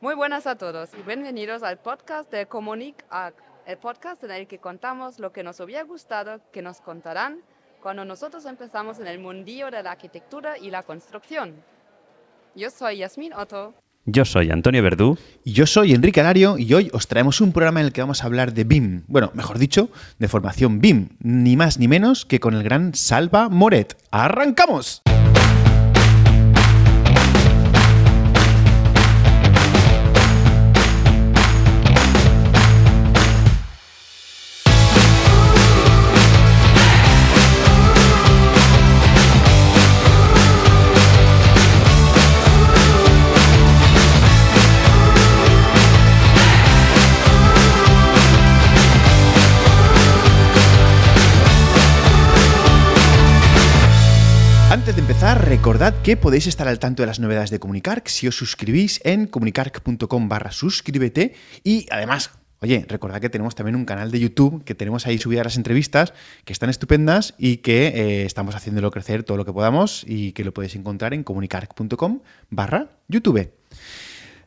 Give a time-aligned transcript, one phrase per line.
[0.00, 4.46] Muy buenas a todos y bienvenidos al podcast de Comunic Arc, el podcast en el
[4.46, 7.38] que contamos lo que nos hubiera gustado que nos contarán
[7.80, 11.54] cuando nosotros empezamos en el mundillo de la arquitectura y la construcción.
[12.54, 13.72] Yo soy Yasmín Otto.
[14.04, 15.16] Yo soy Antonio Verdú.
[15.44, 18.22] Y yo soy Enrique Alario y hoy os traemos un programa en el que vamos
[18.22, 19.04] a hablar de BIM.
[19.06, 19.88] Bueno, mejor dicho,
[20.18, 21.16] de formación BIM.
[21.20, 23.96] Ni más ni menos que con el gran Salva Moret.
[24.10, 25.03] ¡Arrancamos!
[55.56, 59.28] Recordad que podéis estar al tanto de las novedades de Comunicarc si os suscribís en
[59.28, 64.74] comunicarc.com barra suscríbete y además, oye, recordad que tenemos también un canal de YouTube que
[64.74, 66.12] tenemos ahí subidas las entrevistas
[66.44, 70.42] que están estupendas y que eh, estamos haciéndolo crecer todo lo que podamos y que
[70.42, 72.18] lo podéis encontrar en comunicarc.com
[72.50, 73.52] barra YouTube.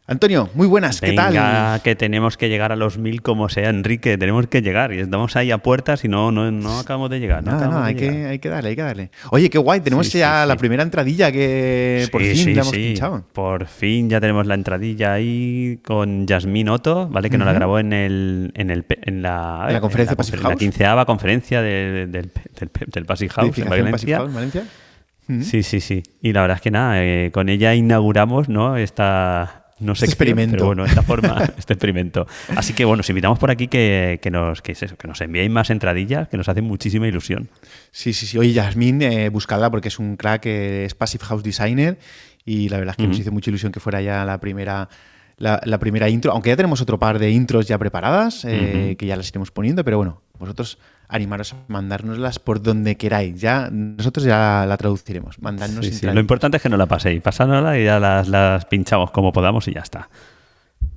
[0.10, 1.32] Antonio, muy buenas, ¿qué Venga,
[1.74, 1.82] tal?
[1.82, 4.18] que tenemos que llegar a los mil como sea, Enrique.
[4.18, 7.44] Tenemos que llegar y estamos ahí a puertas y no, no, no acabamos de llegar.
[7.44, 8.14] No, no, hay llegar.
[8.16, 9.12] que, hay que darle, hay que darle.
[9.32, 10.60] Oye, qué guay, tenemos Sí, ya sí, la sí.
[10.60, 12.78] primera entradilla que por fin le hemos sí.
[12.78, 13.26] pinchado.
[13.34, 17.30] Por fin ya tenemos la entradilla ahí con Yasmín Otto, ¿vale?
[17.30, 20.16] Que nos la grabó en el en el en la, En la conferencia en la,
[20.16, 20.60] Passive confer- la House.
[20.60, 22.32] quinceava conferencia de- del, del,
[22.94, 24.20] del Passive House en Valencia.
[24.20, 24.32] House.
[25.46, 26.02] Sí, sí, sí.
[26.22, 28.78] Y la verdad es que nada, eh, con ella inauguramos, ¿no?
[28.78, 30.52] Esta no Este sección, experimento.
[30.54, 32.28] pero bueno, esta forma, este experimento.
[32.56, 35.22] Así que bueno, os invitamos por aquí que, que nos que, es eso, que nos
[35.22, 37.50] enviéis más entradillas, que nos hacen muchísima ilusión.
[37.92, 38.38] Sí, sí, sí.
[38.38, 41.98] Oye, Yasmín, eh, buscadla porque es un crack, eh, es Passive House Designer
[42.46, 44.90] y la verdad es que nos hizo mucha ilusión que fuera ya la primera,
[45.38, 49.06] la, la primera intro, aunque ya tenemos otro par de intros ya preparadas, eh, que
[49.06, 53.40] ya las iremos poniendo, pero bueno, vosotros animaros a mandárnoslas por donde queráis.
[53.40, 55.40] Ya nosotros ya la traduciremos.
[55.42, 56.06] Mandadnos Sí.
[56.06, 59.68] Lo importante es que no la paséis, pasándola y ya las, las pinchamos como podamos
[59.68, 60.10] y ya está.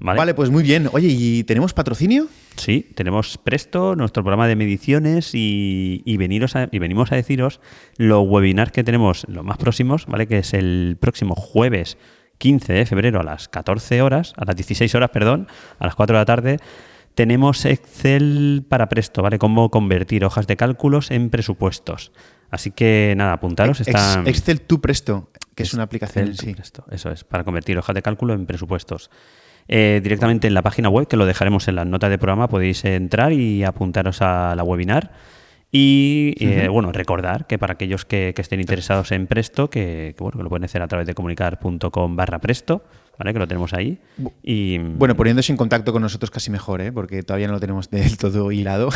[0.03, 0.19] ¿Vale?
[0.19, 0.88] Vale, pues muy bien.
[0.93, 2.26] Oye, ¿y tenemos patrocinio?
[2.56, 7.60] Sí, tenemos Presto, nuestro programa de mediciones y, y veniros a- y venimos a deciros
[7.99, 10.26] los webinars que tenemos los más próximos, ¿vale?
[10.26, 11.99] Que es el próximo jueves
[12.38, 16.16] 15 de febrero a las 14 horas, a las 16 horas, perdón, a las 4
[16.16, 16.56] de la tarde.
[17.20, 19.38] Tenemos Excel para Presto, ¿vale?
[19.38, 22.12] Cómo convertir hojas de cálculos en presupuestos.
[22.50, 23.78] Así que nada, apuntaros.
[23.78, 26.54] Está Excel Tu Presto, que es una aplicación en Excel sí.
[26.54, 29.10] Presto, Eso es, para convertir hojas de cálculo en presupuestos.
[29.69, 32.86] Eh, directamente en la página web, que lo dejaremos en las notas de programa, podéis
[32.86, 35.12] entrar y apuntaros a la webinar.
[35.70, 40.22] Y eh, bueno, recordar que para aquellos que, que estén interesados en Presto, que, que,
[40.22, 42.82] bueno, que lo pueden hacer a través de comunicar.com barra Presto,
[43.20, 43.34] ¿vale?
[43.34, 43.98] que lo tenemos ahí.
[44.42, 46.91] Y, Bueno, poniéndose en contacto con nosotros casi mejor, ¿eh?
[46.91, 48.88] porque todavía no lo tenemos del todo hilado.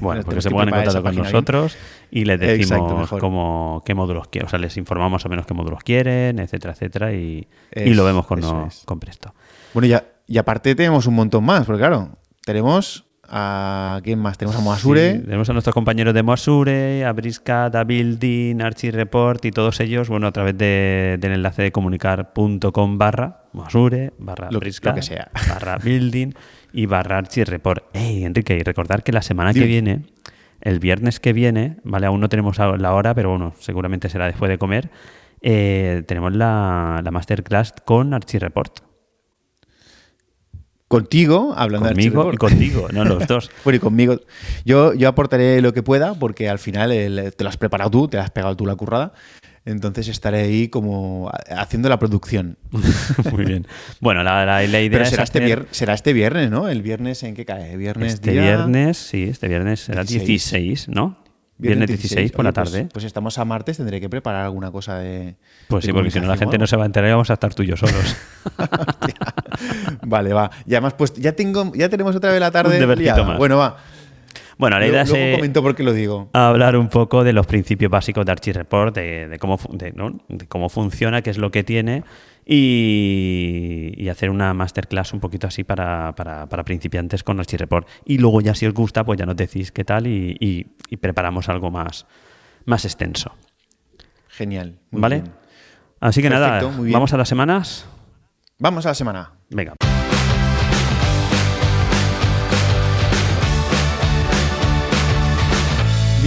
[0.00, 1.24] Bueno, porque se pongan en contacto con bien.
[1.24, 1.76] nosotros
[2.10, 2.70] y les decimos
[3.00, 4.46] Exacto, cómo, qué módulos quieren.
[4.46, 7.12] O sea, les informamos más o menos qué módulos quieren, etcétera, etcétera.
[7.12, 9.34] Y, y lo vemos con, no- con Presto.
[9.74, 12.16] Bueno, ya, y aparte tenemos un montón más, porque claro,
[12.46, 14.00] tenemos a.
[14.04, 14.36] ¿Quién más?
[14.38, 15.12] Tenemos a Moasure.
[15.14, 19.80] Sí, tenemos a nuestros compañeros de Moasure, a Briscat, a Building, Archie Report y todos
[19.80, 24.92] ellos, bueno, a través de- del enlace de comunicar.com barra Moasure, barra Lo que- Briscat,
[24.94, 25.30] lo que sea.
[25.48, 26.32] barra Building
[26.72, 27.84] y barra Archie Report.
[27.94, 30.04] Ey, Enrique, y recordar que la semana que viene,
[30.60, 34.48] el viernes que viene, vale, aún no tenemos la hora, pero bueno, seguramente será después
[34.48, 34.90] de comer,
[35.40, 38.78] eh, tenemos la, la masterclass con Archie Report.
[40.92, 43.50] Contigo, hablando Conmigo de y contigo, no los dos.
[43.64, 44.20] Bueno, y conmigo.
[44.66, 48.08] Yo, yo aportaré lo que pueda, porque al final el- te lo has preparado tú,
[48.08, 49.14] te has pegado tú la currada.
[49.64, 52.58] Entonces estaré ahí como ha- haciendo la producción.
[53.32, 53.66] Muy bien.
[54.00, 56.68] Bueno, la, la- la idea Pero es será este, hacer- será este viernes, ¿no?
[56.68, 57.74] ¿El viernes en qué cae?
[57.78, 60.26] ¿Viernes Este día- viernes, sí, este viernes será 16.
[60.26, 61.16] 16, ¿no?
[61.58, 62.88] Viernes 16, por la Oye, pues- tarde.
[62.92, 65.36] Pues, estamos a martes, tendré que preparar alguna cosa de.
[65.68, 67.30] Pues de sí, porque si no la gente no se va a enterar y vamos
[67.30, 68.16] a estar tú y yo solos.
[70.06, 70.50] Vale, va.
[70.66, 72.82] Y además, pues ya tengo, ya tenemos otra vez la tarde.
[72.84, 73.38] Un más.
[73.38, 73.76] Bueno, va.
[74.58, 76.30] bueno, la idea Luego, es eh, comento por qué lo digo.
[76.32, 79.92] hablar un poco de los principios básicos de Archie Report, de, de cómo, fu- de,
[79.92, 80.18] ¿no?
[80.28, 82.02] de cómo funciona, qué es lo que tiene
[82.44, 87.88] y, y hacer una masterclass un poquito así para, para- para principiantes con Archie Report.
[88.04, 90.96] Y luego ya si os gusta, pues ya nos decís qué tal y, y- y
[90.96, 92.06] preparamos algo más,
[92.64, 93.32] más extenso.
[94.28, 94.78] Genial.
[94.90, 95.20] muy ¿Vale?
[95.22, 95.32] bien.
[96.00, 97.86] Así que nada, Perfecto, vamos a las semanas.
[98.58, 99.32] Vamos a la semana.
[99.50, 99.74] Venga.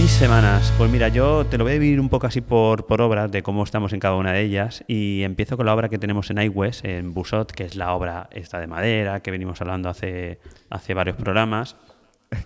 [0.06, 3.30] Semanas, pues mira, yo te lo voy a dividir un poco así por, por obras
[3.30, 6.30] de cómo estamos en cada una de ellas y empiezo con la obra que tenemos
[6.30, 10.38] en iWest, en Busot, que es la obra esta de madera que venimos hablando hace,
[10.70, 11.76] hace varios programas.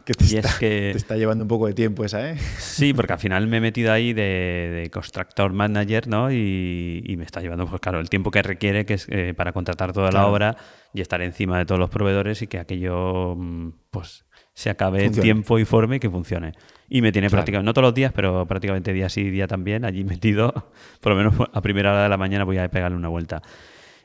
[0.05, 2.37] Que te, Y es está, que- te está llevando un poco de tiempo esa, ¿eh?
[2.59, 6.31] Sí, porque al final me he metido ahí de, de constructor manager, ¿no?
[6.31, 9.53] Y, y me está llevando, pues claro, el tiempo que requiere que es eh, para
[9.53, 10.57] contratar toda la obra
[10.93, 14.27] y estar encima de todos los proveedores y que aquello, mm, pues,
[14.61, 16.53] se acabe en tiempo y forma y que funcione.
[16.89, 17.39] Y me tiene Claro.
[17.41, 20.53] prácticamente, no todos los días, pero prácticamente día sí, día también, allí metido,
[21.01, 23.41] por lo menos a primera hora de la mañana voy a pegarle una vuelta.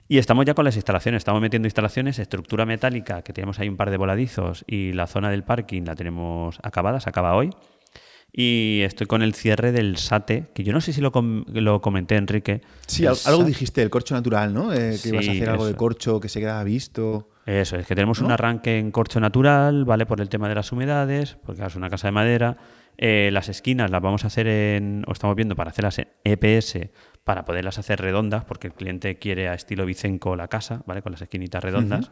[0.07, 3.75] Y estamos ya con las instalaciones, estamos metiendo instalaciones, estructura metálica, que tenemos ahí un
[3.75, 7.49] par de voladizos, y la zona del parking la tenemos acabada, se acaba hoy.
[8.31, 11.81] Y estoy con el cierre del SATE, que yo no sé si lo, com- lo
[11.81, 12.61] comenté, Enrique.
[12.85, 13.45] Sí, El al- algo SATE.
[13.49, 14.73] dijiste del corcho natural, ¿no?
[14.73, 15.77] Eh, que ibas a Sí, hacer algo de eso.
[15.77, 17.29] corcho que se quedaba visto.
[17.45, 18.27] Eso, es que tenemos ¿No?
[18.27, 20.05] un arranque en corcho natural, ¿vale?
[20.05, 22.57] Por el tema de las humedades, porque es una casa de madera.
[22.97, 26.89] Eh, las esquinas las vamos a hacer en, o estamos viendo para hacerlas en EPS,
[27.23, 31.03] para poderlas hacer redondas, porque el cliente quiere a estilo Vicenco la casa, ¿vale?
[31.03, 32.09] Con las esquinitas redondas.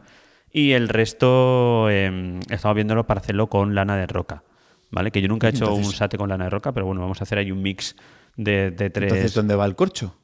[0.52, 4.44] Y el resto eh, estamos viéndolo para hacerlo con lana de roca,
[4.92, 5.10] ¿vale?
[5.10, 7.24] Que yo nunca he hecho un sate con lana de roca, pero bueno, vamos a
[7.24, 7.96] hacer ahí un mix
[8.36, 9.10] de, de tres.
[9.10, 10.16] Entonces, ¿dónde va el corcho?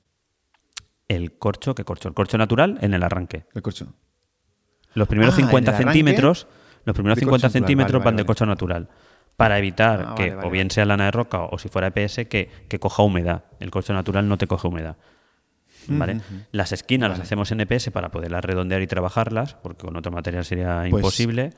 [1.09, 2.07] El corcho, ¿qué corcho?
[2.07, 3.47] El corcho natural en el arranque.
[3.55, 3.93] El corcho.
[4.95, 6.47] Los primeros Ah, en el 50 arranque centímetros,
[6.85, 8.89] los primeros de 50 corcho natural, centímetros vale, van vale, de corcho natural.
[9.37, 12.27] Para evitar Ah, que vale, o bien sea lana de roca o si fuera EPS,
[12.29, 13.45] que, que coja humedad.
[13.61, 14.97] El corcho natural no te coge humedad.
[15.89, 16.21] ¿Vale?
[16.53, 20.45] Las esquinas las hacemos en EPS para poderlas redondear y trabajarlas, porque con otro material
[20.45, 21.51] sería Pues- imposible.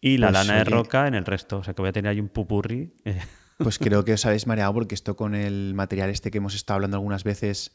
[0.00, 0.70] Y la pues, lana de oye.
[0.70, 1.58] roca en el resto.
[1.58, 2.92] O sea que voy a tener ahí un pupurri.
[3.58, 6.76] Pues creo que os habéis mareado porque esto con el material este que hemos estado
[6.76, 7.74] hablando algunas veces,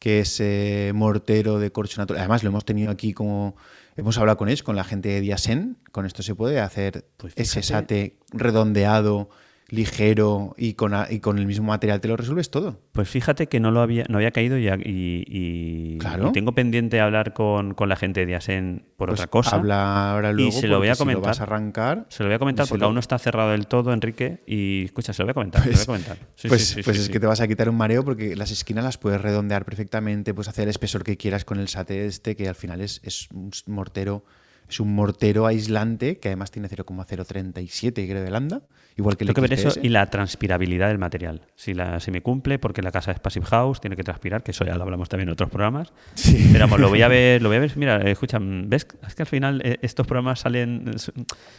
[0.00, 2.18] que es eh, mortero de corcho natural.
[2.22, 3.54] Además, lo hemos tenido aquí como.
[4.00, 5.76] Hemos hablado con ellos, con la gente de Diasen.
[5.92, 9.28] Con esto se puede hacer Pues ese sate redondeado,
[9.70, 12.80] ligero y con, a- y con el mismo material te lo resuelves todo.
[12.92, 16.28] Pues fíjate que no lo había, no había caído y, y, y- Claro.
[16.28, 19.56] y tengo pendiente hablar con, con la gente de Diasen por Pues otra cosa.
[19.56, 20.52] Habla ahora Y luego.
[20.52, 21.30] se lo voy a porque si comentar.
[21.30, 22.06] vas a arrancar.
[22.08, 24.42] Se lo voy a comentar porque aún no está cerrado del todo, Enrique.
[24.46, 25.62] Y escucha, se lo voy a comentar.
[25.62, 26.16] se lo voy a comentar.
[26.34, 28.34] Sí, pues sí, sí, pues sí, es que te vas a quitar un mareo porque
[28.36, 32.06] las esquinas las puedes redondear perfectamente, puedes hacer el espesor que quieras con el sate
[32.06, 34.24] este, que al final es, es un mortero,
[34.70, 38.62] es un mortero aislante que además tiene 0,037 creo de lambda,
[38.96, 41.42] igual que el Tengo que ver eso y la transpirabilidad del material.
[41.56, 44.52] Si, la, si me cumple, porque la casa es Passive House, tiene que transpirar, que
[44.52, 45.92] eso ya lo hablamos también en otros programas.
[46.14, 46.48] Sí.
[46.52, 47.76] Pero vamos, lo voy a ver, lo voy a ver.
[47.76, 48.86] Mira, eh, escucha, ¿ves?
[49.06, 50.90] Es que al final eh, estos programas salen,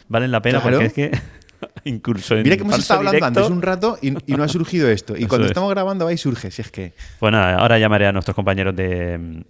[0.08, 0.78] valen la pena Claro.
[0.78, 1.10] porque es que
[1.84, 4.48] incluso en Mira que hemos estado hablando directo- antes un rato y, y no ha
[4.48, 5.14] surgido esto.
[5.16, 5.50] Y Eso cuando es.
[5.50, 6.92] estamos grabando va y surge, si es que...
[7.18, 9.44] Pues nada, ahora llamaré a nuestros compañeros de,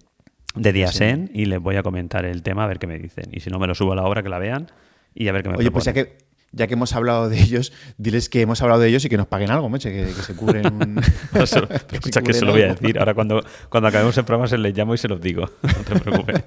[0.55, 3.25] de Diasen y les voy a comentar el tema a ver qué me dicen.
[3.31, 4.71] Y si no, me lo subo a la obra, que la vean
[5.15, 6.17] y a ver qué me Oye, pues ya que,
[6.51, 9.27] ya que hemos hablado de ellos, diles que hemos hablado de ellos y que nos
[9.27, 10.95] paguen algo, meche, que, que se cubren un...
[10.95, 11.01] No,
[11.47, 12.99] se que se escucha, que lo voy a decir.
[12.99, 15.49] Ahora cuando, cuando acabemos el programa se les llamo y se los digo.
[15.63, 16.43] No te preocupes.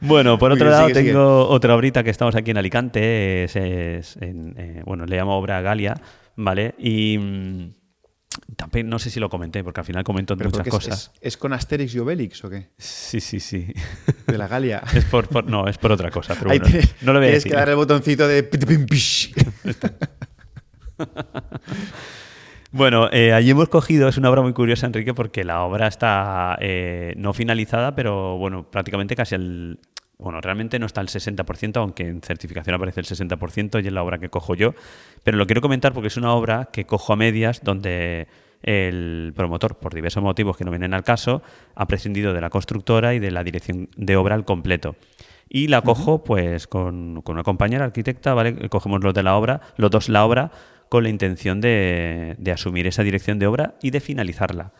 [0.00, 1.12] Bueno, por Muy otro bien, lado sigue, sigue.
[1.12, 3.44] tengo otra obrita que estamos aquí en Alicante.
[3.44, 5.94] Es, es en, eh, bueno, le llamo obra Galia,
[6.36, 6.74] ¿vale?
[6.78, 7.70] Y mm,
[8.56, 11.10] también no sé si lo comenté, porque al final comento Pero muchas cosas.
[11.14, 12.68] es- ¿Es con Asterix y Obelix o qué?
[12.78, 13.72] Sí, sí, sí.
[14.26, 14.82] De la Galia.
[14.94, 16.66] Es por, por- no, es por otra cosa, pero bueno,
[17.02, 18.42] no lo voy a tienes que dar el botoncito de...
[22.72, 26.58] Bueno, eh, allí hemos cogido, es una obra muy curiosa, Enrique, porque la obra está
[26.60, 29.78] eh, no finalizada, pero bueno, prácticamente casi el...
[30.18, 34.02] Bueno, realmente no está al 60%, aunque en certificación aparece el 60% y es la
[34.02, 34.74] obra que cojo yo.
[35.22, 38.26] Pero lo quiero comentar porque es una obra que cojo a medias donde
[38.62, 41.42] el promotor, por diversos motivos que no vienen al caso,
[41.74, 44.96] ha prescindido de la constructora y de la dirección de obra al completo.
[45.48, 48.68] Y la cojo pues con, con una compañera arquitecta, ¿vale?
[48.68, 50.50] Cogemos los de la obra, los dos la obra,
[50.88, 54.72] con la intención de, de asumir esa dirección de obra y de finalizarla.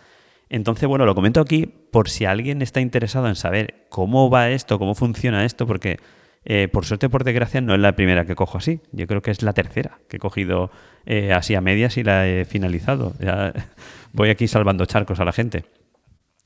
[0.49, 4.79] Entonces, bueno, lo comento aquí por si alguien está interesado en saber cómo va esto,
[4.79, 5.99] cómo funciona esto, porque
[6.45, 8.81] eh, por suerte por desgracia no es la primera que cojo así.
[8.93, 10.71] Yo creo que es la tercera que he cogido
[11.05, 13.15] eh, así a medias y la he finalizado.
[14.13, 15.65] Voy aquí salvando charcos a la gente.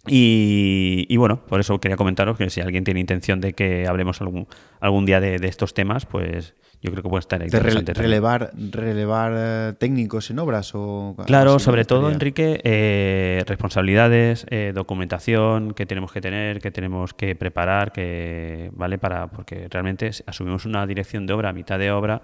[0.06, 4.48] Y, bueno, por eso quería comentaros que si alguien tiene intención de que hablemos algún,
[4.80, 7.92] algún día de estos temas, pues yo creo que puede estar re- interesante.
[7.92, 8.10] también.
[8.10, 11.14] relevar, relevar eh, técnicos en obras o...
[11.26, 12.10] Claro, sobre todo.
[12.10, 18.98] Enrique, eh, responsabilidades, eh, documentación que tenemos que tener, que tenemos que preparar, que vale
[18.98, 22.22] para porque realmente asumimos una dirección de obra a mitad de obra,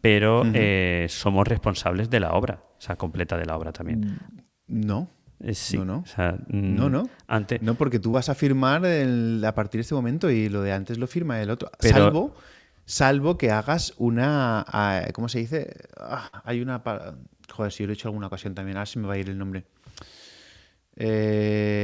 [0.00, 4.18] pero eh, somos responsables de la obra, o sea, completa de la obra también.
[4.66, 5.08] No.
[5.44, 5.98] Eh, sí, No, no.
[5.98, 7.08] o sea, mm, No, no.
[7.26, 10.62] Ante, No, porque tú vas a firmar el- a partir de este momento y lo
[10.62, 11.70] de antes lo firma el otro.
[11.80, 12.34] Pero- salvo,
[12.84, 14.64] salvo que hagas una.
[14.66, 15.74] ah, ¿Cómo se dice?
[15.96, 16.82] Ah, hay una.
[17.50, 19.28] Joder, si yo lo he hecho alguna ocasión también, ahora se me va a ir
[19.28, 19.64] el nombre.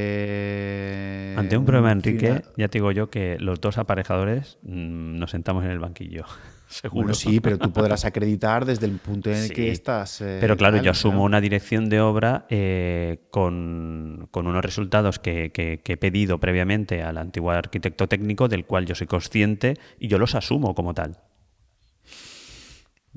[0.01, 5.31] Eh, Ante un problema, Enrique, ya te digo yo que los dos aparejadores mm, nos
[5.31, 6.25] sentamos en el banquillo.
[6.69, 7.05] Seguro.
[7.05, 9.55] Bueno, sí, pero tú podrás acreditar desde el punto en el Sí.
[9.55, 10.21] que estás.
[10.21, 15.51] eh, Pero claro, yo asumo una dirección de obra eh, con, con unos resultados que,
[15.51, 20.09] que- que he pedido previamente al antiguo arquitecto técnico, del cual yo soy consciente y
[20.09, 21.17] yo los asumo como tal.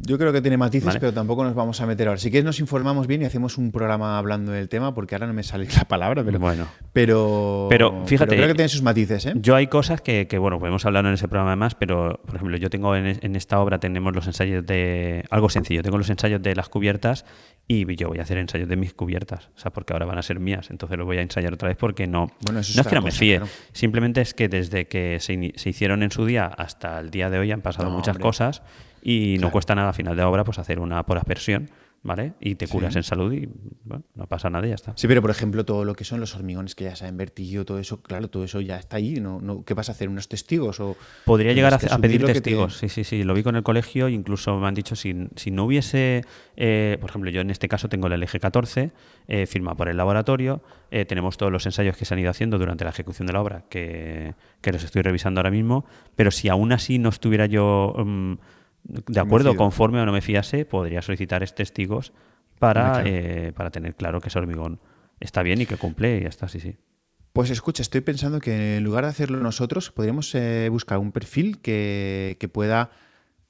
[0.04, 1.00] Yo creo que tiene matices, Vale.
[1.00, 2.20] pero tampoco nos vamos a meter ahora.
[2.20, 5.34] Si quieres nos informamos bien y hacemos un programa hablando del tema, porque ahora no
[5.34, 6.68] me sale la palabra, pero Bueno.
[6.94, 9.34] pero, Pero, fíjate, creo que tiene sus matices, ¿eh?
[9.36, 12.58] Yo hay cosas que, que, bueno, podemos hablar en ese programa más, pero, por ejemplo,
[12.58, 15.24] yo tengo en, en esta obra tenemos los ensayos de...
[15.30, 17.26] Algo sencillo, tengo los ensayos de las cubiertas
[17.68, 20.22] y yo voy a hacer ensayos de mis cubiertas, o sea, porque ahora van a
[20.24, 22.32] ser mías, entonces los voy a ensayar otra vez porque no...
[22.42, 23.52] Bueno, eso es no es que no me fíe, claro.
[23.72, 27.40] simplemente es que desde que se, se hicieron en su día hasta el día de
[27.40, 28.24] hoy han pasado No, muchas hombre.
[28.24, 28.62] cosas
[29.02, 29.52] y no Claro.
[29.52, 31.70] cuesta nada a final de obra pues hacer una por aspersión,
[32.04, 32.34] ¿vale?
[32.40, 33.00] Y te curas Sí.
[33.00, 33.48] en salud y
[33.84, 34.94] bueno, no pasa nada y ya está.
[34.96, 37.64] Sí, pero por ejemplo, todo lo que son los hormigones que ya se han vertido,
[37.64, 39.20] todo eso, claro, todo eso ya está ahí.
[39.20, 39.40] ¿no?
[39.40, 40.10] no ¿Qué vas a hacer?
[40.10, 40.80] ¿Unos testigos?
[40.80, 43.24] O Podría llegar a, pedir te- testigos, sí, sí, sí.
[43.24, 46.24] Lo vi con el colegio, incluso me han dicho, si, si no hubiese,
[46.56, 48.92] eh, por ejemplo, yo en este caso tengo el LG14,
[49.28, 52.58] eh, firma por el laboratorio, eh, tenemos todos los ensayos que se han ido haciendo
[52.58, 56.50] durante la ejecución de la obra, que, que los estoy revisando ahora mismo, pero si
[56.50, 58.34] aún así no estuviera yo mm,
[58.84, 62.14] de acuerdo, conforme o no me fiase, podría solicitar es- testigos
[62.60, 64.80] para, eh, para tener claro que ese hormigón
[65.20, 66.76] está bien y que cumple y ya está, sí, sí.
[67.34, 71.60] Pues escucha, estoy pensando que en lugar de hacerlo nosotros, podríamos eh, buscar un perfil
[71.60, 72.92] que, que pueda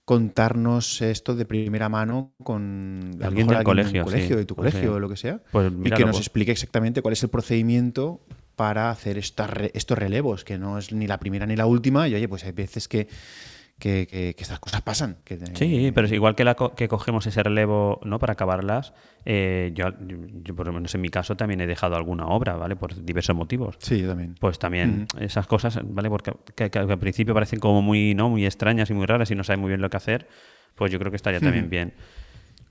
[0.06, 5.00] contarnos esto de primera mano con Alguien del colegio, colegio, sí, de tu colegio o
[5.00, 6.20] lo que sea, Pues y que nos pues.
[6.20, 8.20] explique exactamente cuál es el procedimiento
[8.56, 12.28] para hacer estos relevos, que no es ni la primera ni la última, y oye,
[12.28, 13.08] pues hay veces que,
[13.82, 15.18] que, que- que estas cosas pasan.
[15.26, 18.20] Que, Sí, pero es igual que, la co- que cogemos ese relevo ¿no?
[18.20, 18.94] para acabarlas,
[19.26, 19.88] eh, yo,
[20.44, 22.76] yo, por lo menos en mi caso, también he dejado alguna obra, ¿vale?
[22.76, 23.76] Por diversos motivos.
[23.80, 24.36] Sí, yo también.
[24.40, 26.10] Pues también esas cosas, ¿vale?
[26.10, 28.30] Porque que, que al principio parecen como muy, ¿no?
[28.30, 30.28] muy extrañas y muy raras y no sabes muy bien lo que hacer,
[30.76, 31.94] pues yo creo que estaría también bien.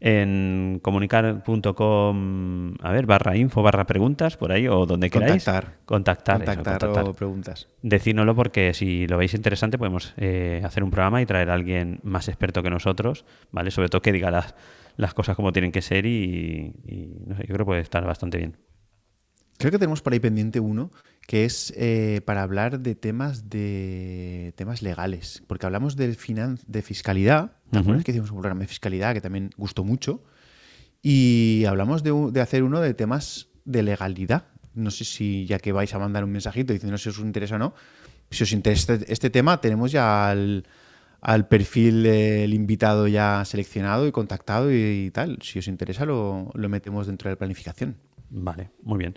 [0.02, 5.44] En comunicar.com, a ver, barra info, barra preguntas, por ahí, o donde queráis.
[5.44, 5.76] Contactar.
[5.84, 6.36] Contactar.
[6.42, 7.08] eso, contactar, contactar.
[7.10, 7.68] o preguntas.
[7.82, 12.00] Decídnoslo porque si lo veis interesante podemos eh, hacer un programa y traer a alguien
[12.02, 13.70] más experto que nosotros, ¿vale?
[13.70, 14.54] Sobre todo que diga las,
[14.96, 18.02] las cosas como tienen que ser y, y, no sé, yo creo que puede estar
[18.06, 18.56] bastante bien.
[19.58, 20.90] Creo que tenemos por ahí pendiente uno
[21.30, 26.82] que es eh, para hablar de temas de temas legales, porque hablamos del finan de
[26.82, 27.52] fiscalidad.
[27.70, 30.24] ¿Te acuerdas que hicimos un programa de fiscalidad que también gustó mucho?
[31.02, 34.46] Y hablamos de, de hacer uno de temas de legalidad.
[34.74, 37.58] No sé si ya que vais a mandar un mensajito diciendo si os interesa o
[37.60, 37.74] no,
[38.28, 40.66] si os interesa este, este tema, tenemos ya al,
[41.20, 45.38] al perfil del invitado ya seleccionado y contactado y, y tal.
[45.42, 47.98] Si os interesa, lo, lo metemos dentro de la planificación.
[48.30, 49.14] Vale, muy bien.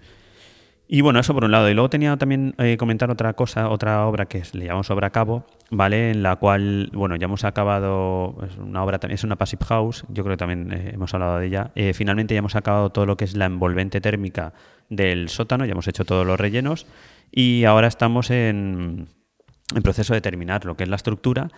[0.95, 1.67] Y bueno, eso por un lado.
[1.71, 5.09] Y luego tenía también eh, comentar otra cosa, otra obra que es- le llamamos obra
[5.09, 6.11] cabo, ¿vale?
[6.11, 10.05] En la cual, bueno, ya hemos acabado, es una obra también, es una Passive House,
[10.09, 11.71] yo creo que también eh, hemos hablado de ella.
[11.73, 14.53] Eh, finalmente ya hemos acabado todo lo que es la envolvente térmica
[14.89, 16.85] del sótano, ya hemos hecho todos los rellenos
[17.31, 19.07] y ahora estamos en,
[19.75, 21.49] en proceso de terminar lo que es la estructura.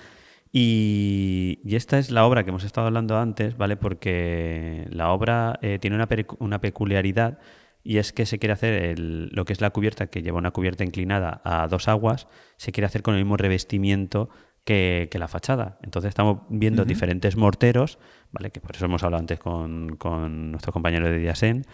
[0.53, 3.75] Y, y esta es la obra que hemos estado hablando antes, ¿vale?
[3.75, 6.07] Porque la obra tiene una,
[6.39, 7.37] una peculiaridad
[7.85, 10.51] y es que se quiere hacer el- lo que es la cubierta, que lleva una
[10.51, 12.27] cubierta inclinada a dos aguas,
[12.57, 14.29] se quiere hacer con el mismo revestimiento
[14.65, 15.77] que, que la fachada.
[15.83, 17.99] Entonces estamos viendo diferentes morteros,
[18.31, 18.49] ¿vale?
[18.49, 21.65] Que por eso hemos hablado antes con, con nuestro compañero de Diasen,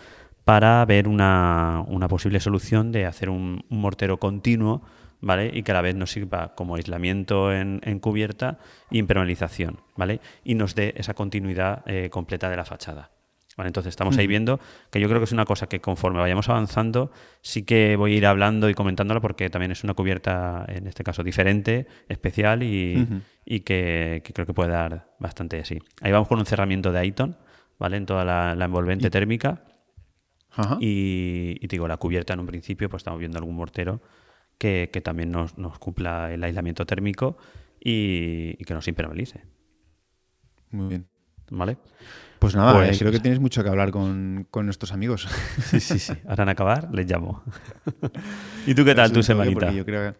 [0.43, 4.81] para ver una, una posible solución de hacer un, un mortero continuo,
[5.21, 5.51] ¿vale?
[5.53, 8.57] Y que a la vez nos sirva como aislamiento en, en cubierta
[8.89, 10.19] y impermeabilización, ¿vale?
[10.43, 13.11] Y nos dé esa continuidad eh, completa de la fachada.
[13.61, 16.49] Vale, entonces estamos ahí viendo que yo creo que es una cosa que conforme vayamos
[16.49, 20.87] avanzando sí que voy a ir hablando y comentándola porque también es una cubierta, en
[20.87, 23.07] este caso, diferente, especial y,
[23.45, 25.77] y que, que creo que puede dar bastante así.
[26.01, 27.37] Ahí vamos con un cerramiento de Aiton,
[27.77, 27.97] ¿vale?
[27.97, 29.63] En toda la, la envolvente térmica.
[30.49, 30.79] Ajá.
[30.81, 34.01] Y, y te digo, la cubierta en un principio, pues estamos viendo algún mortero
[34.57, 37.37] que, que también nos, nos cumpla el aislamiento térmico
[37.79, 39.43] y, y que nos impermeabilice.
[40.71, 41.07] Muy bien.
[41.51, 41.77] ¿Vale?
[42.41, 45.27] Pues nada, Pues- eh, creo que tienes mucho que hablar con, con nuestros amigos.
[45.69, 46.13] Sí, sí, sí.
[46.27, 47.43] Ahora en acabar les llamo.
[48.65, 49.59] ¿Y tú qué tal tu semanita?
[49.59, 50.17] porque yo creo que-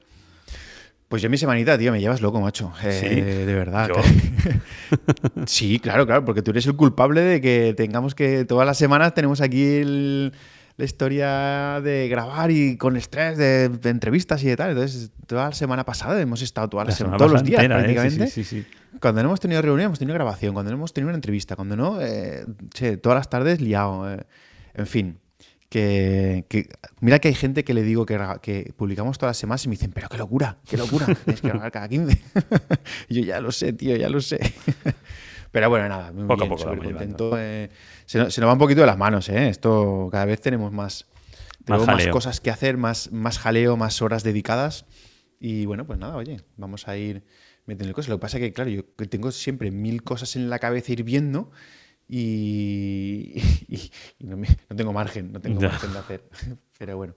[1.10, 2.72] Pues yo mi semanita, tío, me llevas loco, macho.
[2.84, 3.22] Eh, ¿Sí?
[3.22, 3.90] De verdad.
[5.48, 9.16] Sí, claro, claro, porque tú eres el culpable de que tengamos que todas las semanas
[9.16, 10.34] tenemos aquí el,
[10.78, 14.72] la historia de grabar y con estrés de, de entrevistas y de tal.
[14.72, 17.80] Entonces, toda la semana pasada hemos estado toda la La semana, todos los días entera,
[17.80, 17.84] ¿eh?
[17.84, 18.28] prácticamente.
[18.28, 18.98] Sí, sí, sí, sí.
[19.02, 20.54] Cuando no hemos tenido reunión, hemos tenido grabación.
[20.54, 21.56] Cuando no hemos tenido una entrevista.
[21.56, 24.12] Cuando no, eh, che, todas las tardes liado.
[24.14, 24.24] eh.
[24.74, 25.18] En fin.
[25.70, 26.68] Que, que-
[27.00, 29.76] mira que hay gente que le digo que, que publicamos todas las semanas y me
[29.76, 32.22] dicen, pero qué locura, qué locura, tienes que grabar cada 15.
[33.08, 34.38] y yo ya lo sé, tío, ya lo sé.
[35.52, 37.34] pero bueno, nada, Poco a bien, poco súper vamos contento.
[37.38, 37.70] eh.
[38.06, 39.50] se, nos, se nos va un poquito de las manos, ¿eh?
[39.50, 41.08] Esto cada vez tenemos más,
[41.66, 42.14] tenemos más jaleo.
[42.14, 44.86] cosas que hacer, más, más jaleo, más horas dedicadas.
[45.40, 47.24] Y bueno, pues nada, oye, vamos a ir
[47.66, 48.10] metiendo cosas.
[48.10, 51.52] Lo que pasa es que, claro, yo tengo siempre mil cosas en la cabeza hirviendo
[52.08, 56.30] y, y- y no, me- no tengo margen, no tengo margen de hacer.
[56.78, 57.14] Pero bueno,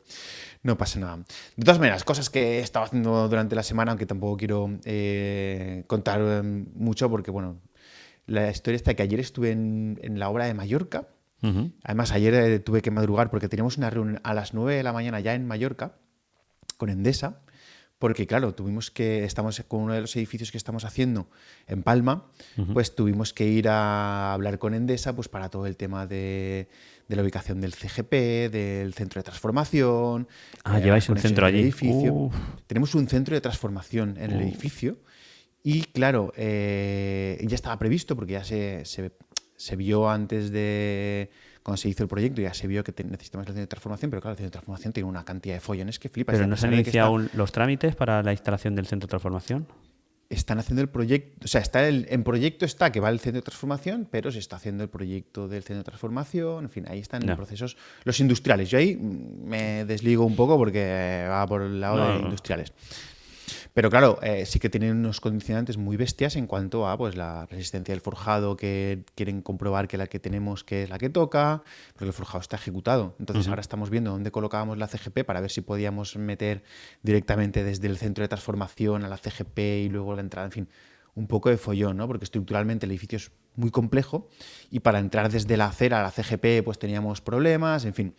[0.63, 1.17] no pasa nada.
[1.57, 5.85] De todas maneras, cosas que he estado haciendo durante la semana, aunque tampoco quiero eh,
[5.87, 7.61] contar eh, mucho, porque bueno,
[8.27, 11.09] la historia está que ayer estuve en, en la obra de Mallorca.
[11.83, 14.95] Además, ayer eh, tuve que madrugar porque teníamos una reunión a las 9 de la
[14.95, 15.99] mañana ya en Mallorca
[16.79, 17.43] con Endesa,
[17.99, 21.29] porque claro, tuvimos que, estamos con uno de los edificios que estamos haciendo
[21.67, 22.31] en Palma,
[22.73, 26.69] pues tuvimos que ir a hablar con Endesa pues para todo el tema de,
[27.09, 30.29] de la ubicación del CGP, del centro de transformación.
[30.65, 31.61] Ah, eh, lleváis un centro allí.
[31.61, 32.31] edificio.
[32.67, 34.97] Tenemos un centro de transformación en el edificio
[35.65, 39.11] y claro, eh, ya estaba previsto porque ya se, se-
[39.57, 41.31] se vio antes de
[41.63, 44.11] cuando se hizo el proyecto, ya se vio que te- necesitamos el centro de transformación,
[44.11, 46.35] pero claro, el centro de transformación tiene una cantidad de follones que flipas.
[46.37, 49.11] Pero no se han iniciado está- aún los trámites para la instalación del centro de
[49.11, 49.67] transformación.
[50.31, 53.41] están haciendo el proyecto, o sea, está el, en proyecto está que va el centro
[53.41, 56.99] de transformación, pero se está haciendo el proyecto del centro de transformación, en fin, ahí
[56.99, 58.69] están los procesos, los industriales.
[58.71, 62.25] Yo ahí me desligo un poco porque va por el lado No, de no.
[62.25, 62.73] industriales.
[63.75, 67.45] Pero claro, eh, sí que tienen unos condicionantes muy bestias en cuanto a pues, la
[67.47, 71.65] resistencia del forjado, que quieren comprobar que la que tenemos que es la que toca,
[71.93, 73.17] porque el forjado está ejecutado.
[73.19, 76.63] Entonces ahora estamos viendo dónde colocábamos la CGP para ver si podíamos meter
[77.03, 80.69] directamente desde el centro de transformación a la CGP y luego la entrada, en fin,
[81.17, 82.07] un poco de follón, ¿no?
[82.07, 84.29] Porque estructuralmente el edificio es muy complejo
[84.71, 88.15] y para entrar desde la acera a la CGP pues teníamos problemas, en fin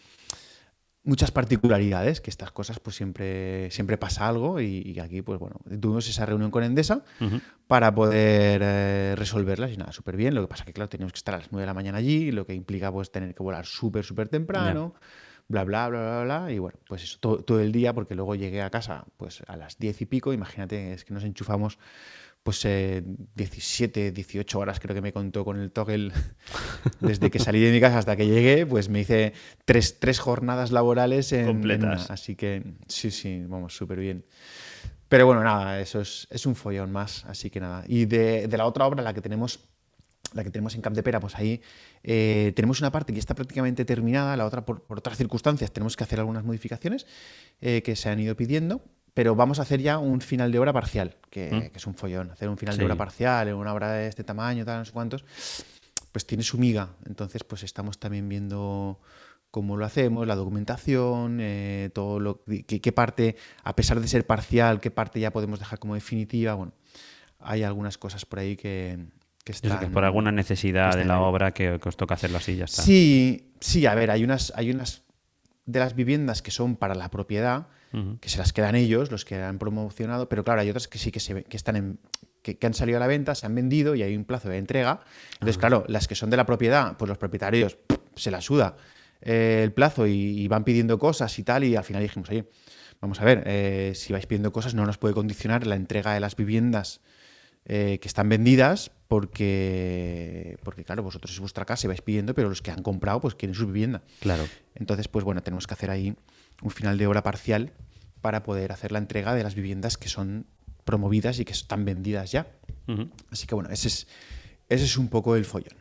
[1.05, 5.57] muchas particularidades, que estas cosas pues siempre, siempre pasa algo y, y aquí pues bueno,
[5.79, 7.03] tuvimos esa reunión con Endesa
[7.67, 10.35] para poder eh, resolverlas y nada, súper bien.
[10.35, 12.31] Lo que pasa que claro, teníamos que estar a las 9 de la mañana allí,
[12.31, 14.95] lo que implica pues tener que volar súper, súper temprano,
[15.47, 18.35] bla, bla, bla, bla, bla, y bueno, pues eso, todo, todo el día, porque luego
[18.35, 21.77] llegué a casa pues a las 10 y pico, imagínate, es que nos enchufamos
[22.45, 23.01] pues eh,
[23.33, 26.11] 17, 18 horas creo que me contó con el toggle
[26.99, 29.33] desde que salí de mi casa hasta que llegué, pues me hice
[29.65, 32.05] tres, tres jornadas laborales en, en Completas.
[32.05, 32.13] una.
[32.13, 34.25] Así que sí, sí, vamos, súper bien.
[35.09, 37.83] Pero bueno, nada, eso es, es un follón más, así que nada.
[37.87, 39.61] Y de, de la otra obra, la que tenemos
[40.33, 41.61] la que tenemos en Camp de Pera, pues ahí
[42.03, 45.95] eh, tenemos una parte que está prácticamente terminada, la otra por, por otras circunstancias tenemos
[45.95, 47.07] que hacer algunas modificaciones
[47.61, 48.83] eh, que se han ido pidiendo,
[49.15, 51.61] pero vamos a hacer ya un final de obra parcial, que, Mm.
[51.71, 52.29] que es un follón.
[52.29, 52.79] Hacer un final Sí.
[52.79, 55.25] de obra parcial en una obra de este tamaño, tal, no sé cuántos,
[56.11, 56.89] pues tiene su miga.
[57.07, 58.99] Entonces, pues estamos también viendo
[59.51, 64.27] cómo lo hacemos, la documentación, eh, todo lo qué, qué parte, a pesar de ser
[64.27, 66.53] parcial, qué parte ya podemos dejar como definitiva.
[66.55, 66.73] Bueno,
[67.39, 68.99] hay algunas cosas por ahí que,
[69.45, 69.79] están.
[69.79, 71.21] que es por alguna necesidad de la ahí.
[71.23, 72.81] obra que, que os toca hacerlo así, ya está.
[72.81, 75.03] Sí, sí, a ver, hay unas, hay unas
[75.65, 77.67] de las viviendas que son para la propiedad,
[78.19, 81.11] Que se las quedan ellos, los que han promocionado, pero claro, hay otras que sí
[81.11, 81.99] que, se, que están en,
[82.41, 84.57] que, que han salido a la venta, se han vendido y hay un plazo de
[84.57, 84.99] entrega.
[85.33, 88.75] Entonces, claro, las que son de la propiedad, pues los propietarios pff, se la suda
[89.21, 92.49] eh, el plazo y, y van pidiendo cosas y tal, y al final dijimos, oye,
[93.01, 96.19] vamos a ver, eh, si vais pidiendo cosas no nos puede condicionar la entrega de
[96.19, 97.01] las viviendas
[97.65, 102.49] eh, que están vendidas porque, porque, claro, vosotros es vuestra casa y vais pidiendo, pero
[102.49, 104.01] los que han comprado pues quieren su vivienda.
[104.19, 104.43] Claro.
[104.75, 106.15] Entonces, pues bueno, tenemos que hacer ahí
[106.61, 107.71] un final de obra parcial
[108.21, 110.47] para poder hacer la entrega de las viviendas que son
[110.83, 112.47] promovidas y que están vendidas ya.
[113.31, 114.07] Así que bueno, ese es,
[114.69, 115.77] ese es un poco el follón.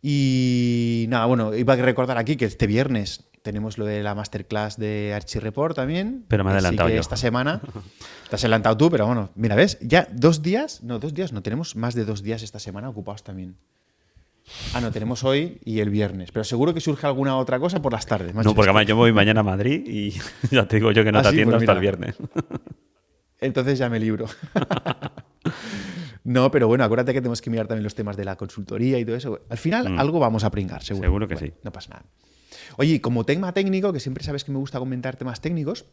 [0.00, 4.76] Y nada, bueno, iba a recordar aquí que este viernes tenemos lo de la masterclass
[4.76, 6.24] de Archireport también.
[6.28, 7.00] Pero me he Así adelantado que yo.
[7.00, 7.60] Esta semana
[8.30, 9.78] te has adelantado tú, pero bueno, mira, ¿ves?
[9.80, 13.24] Ya dos días, no, dos días, no, tenemos más de dos días esta semana ocupados
[13.24, 13.56] también.
[14.74, 16.32] Ah, no, tenemos hoy y el viernes.
[16.32, 18.34] Pero seguro que surge alguna otra cosa por las tardes.
[18.34, 18.48] macho.
[18.48, 20.12] No, porque además yo me voy mañana a Madrid y
[20.50, 22.16] ya te digo yo que no Ah, te sí, atiendo pues hasta el viernes.
[23.40, 24.26] Entonces ya me libro.
[26.24, 29.04] no, pero bueno, acuérdate que tenemos que mirar también los temas de la consultoría y
[29.04, 29.40] todo eso.
[29.48, 29.98] Al final Mm.
[29.98, 31.06] algo vamos a pringar, seguro.
[31.06, 31.60] Seguro que Bueno, sí.
[31.62, 32.04] No pasa nada.
[32.76, 35.84] Oye, como tema técnico, que siempre sabes que me gusta comentar temas técnicos,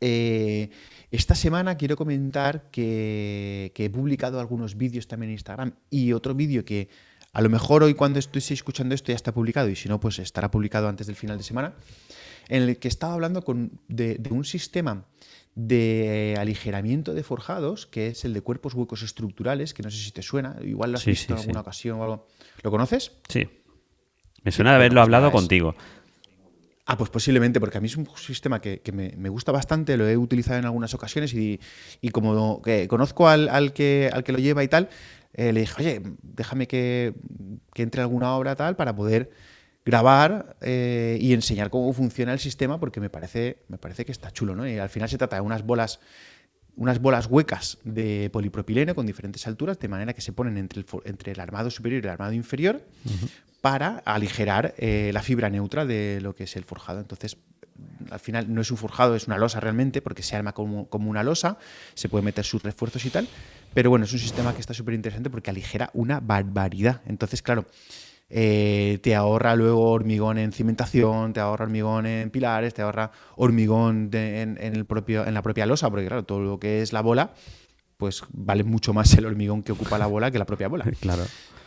[0.00, 0.70] eh,
[1.10, 6.34] esta semana quiero comentar que, que he publicado algunos vídeos también en Instagram y otro
[6.34, 6.88] vídeo que
[7.32, 10.18] A lo mejor hoy cuando estoy escuchando esto ya está publicado y si no, pues
[10.18, 11.74] estará publicado antes del final de semana,
[12.48, 15.04] en el que estaba hablando con, de, de un sistema
[15.54, 20.10] de aligeramiento de forjados, que es el de cuerpos huecos estructurales, que no sé si
[20.10, 21.62] te suena, igual lo has Sí, visto sí, en alguna sí.
[21.62, 22.26] ocasión o algo.
[22.62, 23.12] ¿Lo conoces?
[23.28, 23.48] Sí.
[24.42, 25.74] Me suena de haberlo pues hablado contigo.
[26.86, 29.96] Ah, pues posiblemente, porque a mí es un sistema que, que me, me gusta bastante,
[29.96, 31.60] lo he utilizado en algunas ocasiones y,
[32.00, 34.88] y como que conozco al, al que, al que lo lleva y tal,
[35.32, 37.14] eh, le dije, oye, déjame que,
[37.74, 39.30] que entre alguna obra tal para poder
[39.84, 44.30] grabar eh, y enseñar cómo funciona el sistema, porque me parece, me parece que está
[44.30, 44.68] chulo, ¿no?
[44.68, 46.00] Y al final se trata de unas bolas
[46.76, 50.86] unas bolas huecas de polipropileno con diferentes alturas, de manera que se ponen entre el,
[51.04, 52.80] entre el armado superior y el armado inferior
[53.60, 57.00] para aligerar eh, la fibra neutra de lo que es el forjado.
[57.00, 57.36] Entonces,
[58.10, 61.10] al final no es un forjado, es una losa realmente, porque se arma como, como
[61.10, 61.58] una losa,
[61.94, 63.28] se puede meter sus refuerzos y tal,
[63.74, 67.02] pero bueno, es un sistema que está súper interesante porque aligera una barbaridad.
[67.06, 67.66] Entonces, claro,
[68.28, 74.10] eh, te ahorra luego hormigón en cimentación, te ahorra hormigón en pilares, te ahorra hormigón
[74.10, 76.92] de- en, en el propio, en la propia losa, porque claro, todo lo que es
[76.92, 77.32] la bola,
[77.96, 80.84] pues vale mucho más el hormigón que ocupa la bola que la propia bola.
[81.00, 81.24] Claro.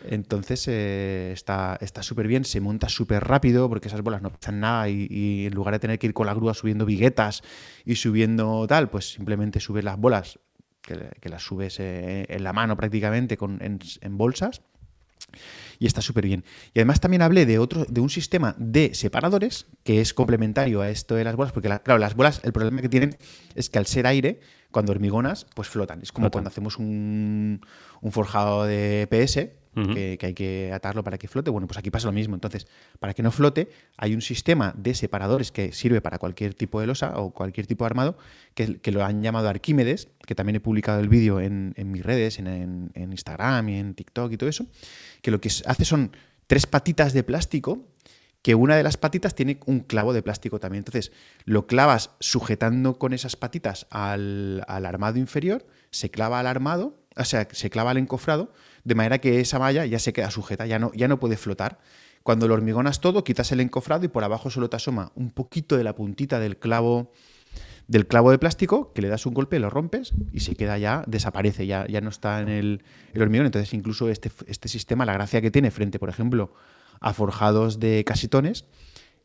[0.09, 4.59] Entonces eh, está está súper bien, se monta súper rápido porque esas bolas no pesan
[4.59, 7.41] nada y, y en lugar de tener que ir con la grúa subiendo viguetas
[7.85, 10.39] y subiendo tal, pues simplemente subes las bolas,
[10.83, 14.61] que, que las subes eh, en la mano prácticamente con, en, en bolsas
[15.79, 16.43] y está súper bien.
[16.73, 20.89] Y además también hablé de otro, de un sistema de separadores que es complementario a
[20.89, 23.17] esto de las bolas, porque la- claro, las bolas, el problema que tienen
[23.55, 24.39] es que al ser aire,
[24.71, 26.01] cuando hormigonas, pues flotan.
[26.01, 26.31] Es como Flotan.
[26.31, 27.61] cuando hacemos un,
[28.01, 31.49] un forjado de PS, Que, hay que atarlo para que flote.
[31.49, 32.35] Bueno, pues aquí pasa lo mismo.
[32.35, 32.67] Entonces,
[32.99, 36.87] para que no flote, hay un sistema de separadores que sirve para cualquier tipo de
[36.87, 38.17] losa o cualquier tipo de armado,
[38.53, 42.91] que, lo han llamado Arquímedes, que también he publicado el vídeo en, mis redes, en,
[42.95, 44.67] Instagram y en TikTok y todo eso,
[45.21, 46.11] que lo que hace son
[46.47, 47.87] tres patitas de plástico
[48.43, 50.79] que una de las patitas tiene un clavo de plástico también.
[50.81, 51.13] Entonces,
[51.45, 57.23] lo clavas sujetando con esas patitas al, al armado inferior, se clava al armado, o
[57.25, 58.51] sea, se clava al encofrado,
[58.83, 61.79] de manera que esa malla ya se queda sujeta, ya no, ya no puede flotar.
[62.23, 65.75] Cuando lo hormigonas todo, quitas el encofrado y por abajo solo te asoma un poquito
[65.77, 67.11] de la puntita del clavo
[67.85, 71.03] del clavo de plástico, que le das un golpe, lo rompes y se queda ya,
[71.05, 73.45] desaparece, ya, ya no está en el, el hormigón.
[73.45, 76.53] Entonces, incluso este, este sistema, la gracia que tiene frente, por ejemplo,
[77.01, 78.63] a forjados de casitones,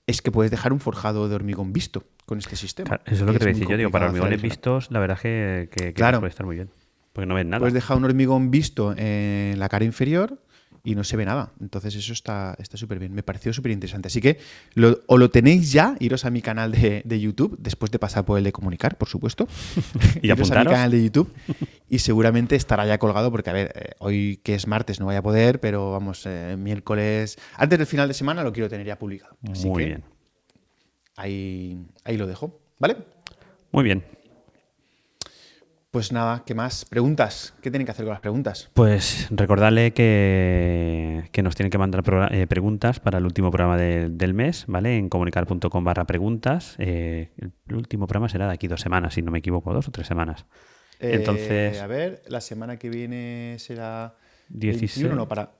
[0.08, 2.88] es que puedes dejar un forjado de hormigón visto con este sistema.
[2.88, 3.76] Claro, eso es lo que te voy a muy decir yo.
[3.78, 6.18] Digo, para hormigones vistos, la verdad es que, que- que Claro.
[6.18, 6.68] puede estar muy bien.
[7.18, 7.58] Porque no ves nada.
[7.58, 10.40] Puedes dejar un hormigón visto en la cara inferior
[10.84, 11.52] y no se ve nada.
[11.60, 13.12] Entonces eso está está súper bien.
[13.12, 14.06] Me pareció súper interesante.
[14.06, 14.38] Así que
[14.74, 18.24] lo- o lo tenéis ya, iros a mi canal de, de YouTube, después de pasar
[18.24, 19.48] por el de comunicar, por supuesto.
[20.22, 20.72] Y iros a mi apuntaros.
[20.72, 21.28] canal de YouTube
[21.88, 25.16] y seguramente estará ya colgado porque, a ver, eh, hoy que es martes no voy
[25.16, 28.96] a poder, pero vamos, eh, miércoles, antes del final de semana lo quiero tener ya
[28.96, 29.36] publicado.
[29.50, 30.04] Así muy que bien.
[31.16, 32.60] Ahí, ahí lo dejo.
[32.78, 32.96] ¿Vale?
[33.72, 34.04] Muy bien.
[35.98, 36.84] Pues nada, ¿qué más?
[36.84, 37.54] Preguntas.
[37.60, 38.70] ¿Qué tienen que hacer con las preguntas?
[38.72, 44.08] Pues recordarle que, que nos tienen que mandar eh, preguntas para el último programa de-
[44.08, 44.96] del mes, ¿vale?
[44.96, 46.76] En comunicar.com barra preguntas.
[46.78, 49.90] Eh, el último programa será de aquí dos semanas, si no me equivoco, dos o
[49.90, 50.46] tres semanas.
[51.00, 54.14] Entonces- Eh, a ver, la semana que viene será.
[54.50, 55.02] 16.
[55.02, 55.50] 21, no, para.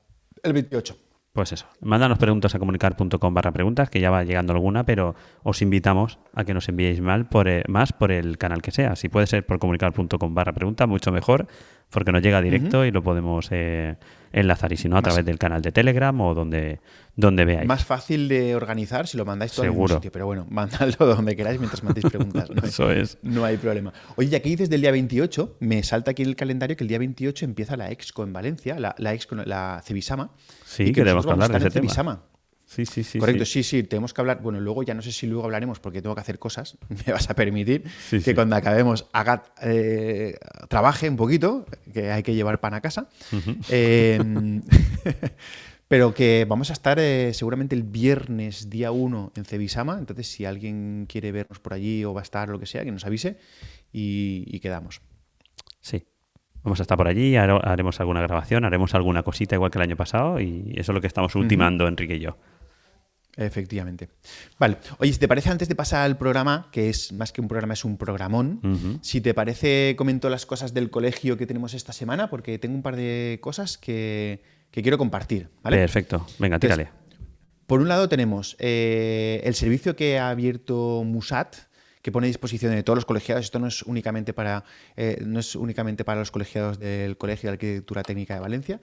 [0.44, 0.96] El 28.
[1.33, 5.14] Pues eso, mándanos preguntas a comunicar.com barra preguntas, que ya va llegando alguna, pero
[5.45, 8.97] os invitamos a que nos enviéis mal por, eh, más por el canal que sea.
[8.97, 11.47] Si puede ser por comunicar.com barra preguntas, mucho mejor,
[11.91, 13.97] porque nos llega directo y lo podemos eh,
[14.33, 14.73] enlazar.
[14.73, 16.81] Y si no, a través del canal de Telegram o donde,
[17.14, 17.69] donde veáis.
[17.69, 19.95] Más fácil de organizar si lo mandáis todo Seguro.
[19.97, 20.11] sitio.
[20.11, 22.51] Pero bueno, mandadlo donde queráis mientras mandéis preguntas.
[22.51, 23.19] No hay, Eso es.
[23.23, 23.93] no hay problema.
[24.17, 26.88] Oye, ya que dices del día 28, me salta aquí en el calendario que el
[26.88, 30.31] día 28 empieza la Exco en Valencia, la, la Exco, la Cebisama.
[30.68, 32.22] Sí, y que tenemos que hablar de ese tema.
[32.66, 33.18] Sí, sí, sí.
[33.18, 33.62] Correcto, sí.
[33.62, 33.78] sí.
[33.78, 34.42] sí, tenemos que hablar.
[34.42, 36.76] Bueno, luego ya no sé si luego hablaremos porque tengo que hacer cosas.
[37.07, 38.35] Me vas a permitir Sí, que sí.
[38.35, 43.09] cuando acabemos haga, eh, trabaje un poquito, que hay que llevar pan a casa.
[43.70, 44.20] Eh,
[45.88, 49.96] pero que vamos a estar eh, seguramente el viernes día 1 en Cebisama.
[49.98, 52.92] Entonces, si alguien quiere vernos por allí o va a estar lo que sea, que
[52.92, 53.38] nos avise
[53.94, 55.00] y, y quedamos.
[55.81, 56.04] Sí.
[56.62, 59.97] Vamos a estar por allí, haremos alguna grabación, haremos alguna cosita igual que el año
[59.97, 62.37] pasado y eso es lo que estamos ultimando Enrique y yo.
[63.37, 64.09] Efectivamente.
[64.59, 64.79] Vale.
[64.99, 67.75] Oye, si te parece, antes de pasar al programa, que es más que un programa,
[67.75, 72.31] es un programón, si te parece, comento las cosas del colegio que tenemos esta semana,
[72.31, 74.42] porque tengo un par de cosas que,
[74.73, 75.51] que quiero compartir.
[75.62, 75.77] ¿vale?
[75.77, 76.27] Perfecto.
[76.40, 76.99] Venga, Entonces, tírale.
[77.68, 81.55] Por un lado tenemos eh, el servicio que ha abierto Musat,
[82.09, 83.44] que pone a disposición de todos los colegiados.
[83.44, 84.64] Esto no es únicamente para,
[84.97, 88.81] eh, no es únicamente para los colegiados del Colegio de Arquitectura Técnica de Valencia,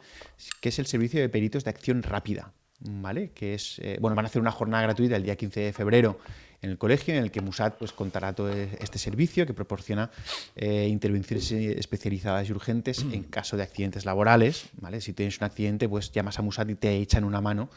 [0.62, 2.54] que es el servicio de peritos de acción rápida.
[2.82, 3.32] ¿Vale?
[3.32, 6.20] Que es, eh, bueno, van a hacer una jornada gratuita el día 15 de febrero
[6.62, 10.12] en el colegio, en el que Musat pues, contará todo este servicio que proporciona
[10.56, 14.68] eh, intervenciones especializadas y urgentes en caso de accidentes laborales.
[14.74, 15.02] ¿vale?
[15.02, 17.70] Si tienes un accidente, pues llamas a Musat y te echan una mano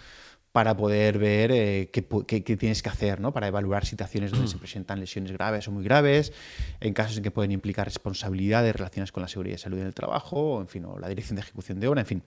[0.52, 3.32] para poder ver eh, qué, tienes que hacer, ¿no?
[3.32, 6.32] para evaluar situaciones donde se presentan lesiones graves o muy graves,
[6.80, 9.94] en casos en que pueden implicar responsabilidades relacionadas con la seguridad y salud en el
[9.94, 12.22] trabajo, o, en fin, o la dirección de ejecución de obra, en fin.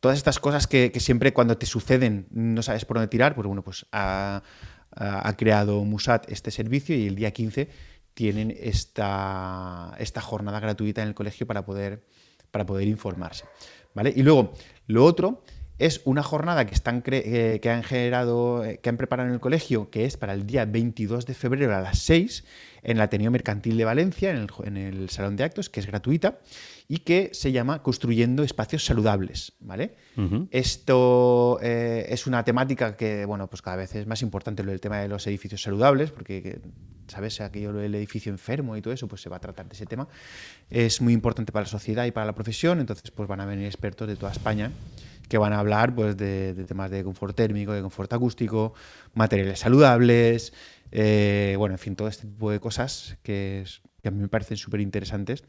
[0.00, 3.62] Todas estas cosas que, siempre cuando te suceden no sabes por dónde tirar, pues bueno,
[3.62, 4.42] pues ha,
[5.36, 7.68] creado Musat este servicio y el día 15
[8.12, 12.04] tienen esta, esta jornada gratuita en el colegio para poder,
[12.50, 13.44] para poder informarse.
[13.94, 14.12] ¿vale?
[14.14, 14.52] Y luego,
[14.86, 15.44] lo otro
[15.82, 19.40] es una jornada que, están eh, que han generado, eh, que han preparado en el
[19.40, 22.44] colegio, que es para el día 22 de febrero a las 6
[22.84, 26.38] en el Ateneo Mercantil de Valencia, en el, Salón de Actos, que es gratuita
[26.86, 29.54] y que se llama Construyendo Espacios Saludables.
[29.58, 29.96] ¿vale?
[30.52, 34.80] Esto eh, es una temática que, bueno, pues cada vez es más importante lo del
[34.80, 36.60] tema de los edificios saludables, porque,
[37.08, 37.40] ¿sabes?
[37.40, 40.06] Aquello del edificio enfermo y todo eso, pues se va a tratar de ese tema.
[40.70, 43.66] Es muy importante para la sociedad y para la profesión, entonces pues van a venir
[43.66, 44.70] expertos de toda España
[45.32, 48.74] que van a hablar pues, de, temas de confort térmico, de confort acústico,
[49.14, 50.52] materiales saludables,
[50.90, 53.64] eh, bueno, en fin, todo este tipo de cosas que,
[54.04, 55.42] a mí me parecen súper interesantes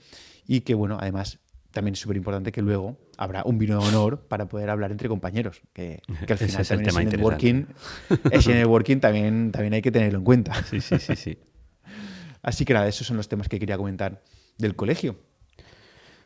[0.47, 1.39] y que, bueno, además
[1.71, 5.09] también es súper importante que luego habrá un vino de honor para poder hablar entre
[5.09, 7.65] compañeros, que, al final también es networking,
[8.31, 10.63] ese networking también, también hay que tenerlo en cuenta.
[10.63, 11.37] Sí, sí, sí, sí.
[12.41, 14.23] Así que nada, esos son los temas que quería comentar
[14.57, 15.17] del colegio.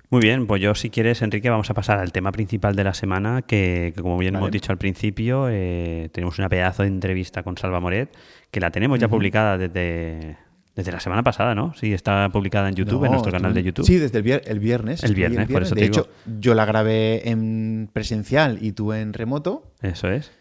[0.10, 2.94] Muy bien, pues yo si quieres, Enrique, vamos a pasar al tema principal de la
[2.94, 7.58] semana, que, como bien hemos dicho al principio, eh, tenemos una pedazo de entrevista con
[7.58, 8.16] Salva Moret,
[8.50, 10.38] que la tenemos ya publicada desde,
[10.78, 11.74] desde la semana pasada, ¿no?
[11.74, 13.86] Sí, está publicada en YouTube, en nuestro canal de YouTube.
[13.86, 14.24] Sí, desde el,
[14.60, 15.04] viernes.
[15.04, 16.08] El viernes, por eso De hecho,
[16.40, 19.74] yo la grabé en presencial y tú en remoto.
[19.82, 20.32] Eso es.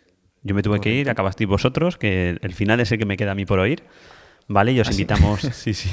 [0.44, 3.32] Yo me tuve que ir, acabasteis vosotros, que el final es el que me queda
[3.32, 3.82] a mí por oír.
[4.48, 4.72] ¿Vale?
[4.72, 5.90] Y os ¿Ah, invitamos, sí, sí,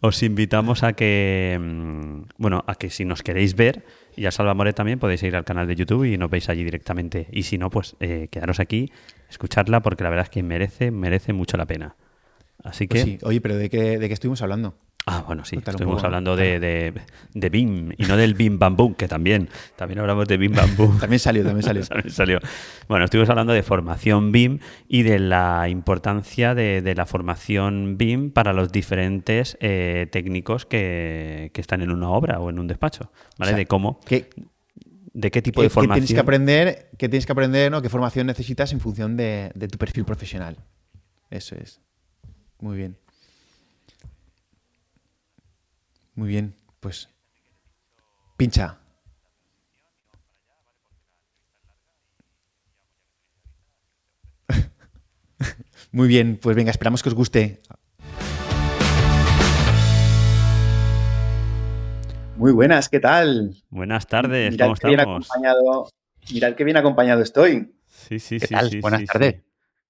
[0.00, 3.84] os invitamos a que, mm, bueno, a que si nos queréis ver,
[4.16, 7.28] y a Salva también, podéis ir al canal de YouTube y nos veis allí directamente.
[7.30, 8.90] Y si no, pues eh, quedaros aquí,
[9.28, 11.96] escucharla, porque la verdad es que merece, merece mucho la pena.
[12.62, 13.10] Así pues que...
[13.12, 13.18] sí.
[13.22, 14.74] Oye, pero ¿de qué, ¿de qué estuvimos hablando?
[15.12, 16.60] Ah, bueno, sí, estuvimos hablando de,
[17.34, 20.76] de, BIM y no del BIM Bam Boom, que también, también hablamos de BIM Bam
[20.76, 21.00] Boom.
[21.00, 21.82] también salió, también salió.
[21.88, 22.38] también salió.
[22.88, 28.52] Bueno, estuvimos hablando de formación BIM y de la importancia de, la formación BIM para
[28.52, 33.54] los diferentes eh, técnicos que, están en una obra o en un despacho, ¿vale?
[33.54, 34.00] de cómo...
[35.12, 36.06] ¿De qué tipo de formación?
[36.06, 37.82] tienes que aprender, qué tienes que aprender, ¿no?
[37.82, 40.56] ¿Qué formación necesitas en función de tu perfil profesional?
[41.30, 41.80] Eso es.
[42.60, 42.96] Muy bien.
[46.20, 47.08] Muy bien, pues
[48.36, 48.78] pincha.
[55.92, 57.62] Muy bien, pues venga, esperamos que os guste.
[62.36, 63.56] Muy buenas, ¿qué tal?
[63.70, 65.26] Buenas tardes, ¿cómo estamos?
[66.30, 67.74] mirad qué bien acompañado estoy.
[67.86, 68.54] Sí, sí, ¿Qué sí.
[68.54, 68.78] Tal?
[68.82, 69.42] buenas tardes.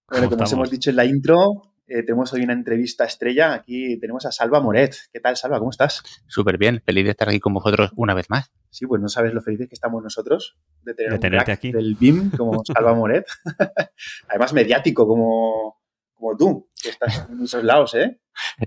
[0.08, 3.53] Bueno, como os hemos dicho en la intro, eh, tenemos hoy una entrevista estrella.
[3.53, 4.94] Aquí tenemos a Salva Moret.
[5.12, 5.59] ¿Qué tal, Salva?
[5.59, 6.05] ¿Cómo estás?
[6.29, 6.81] Súper bien.
[6.87, 8.53] Feliz de estar aquí con vosotros una vez más.
[8.70, 11.72] Sí, pues no sabes lo felices que estamos nosotros de tener un crack aquí.
[11.72, 13.26] del BIM como Salva Moret.
[14.29, 15.81] Además, mediático como,
[16.14, 18.20] como tú, que estás en muchos lados, ¿eh?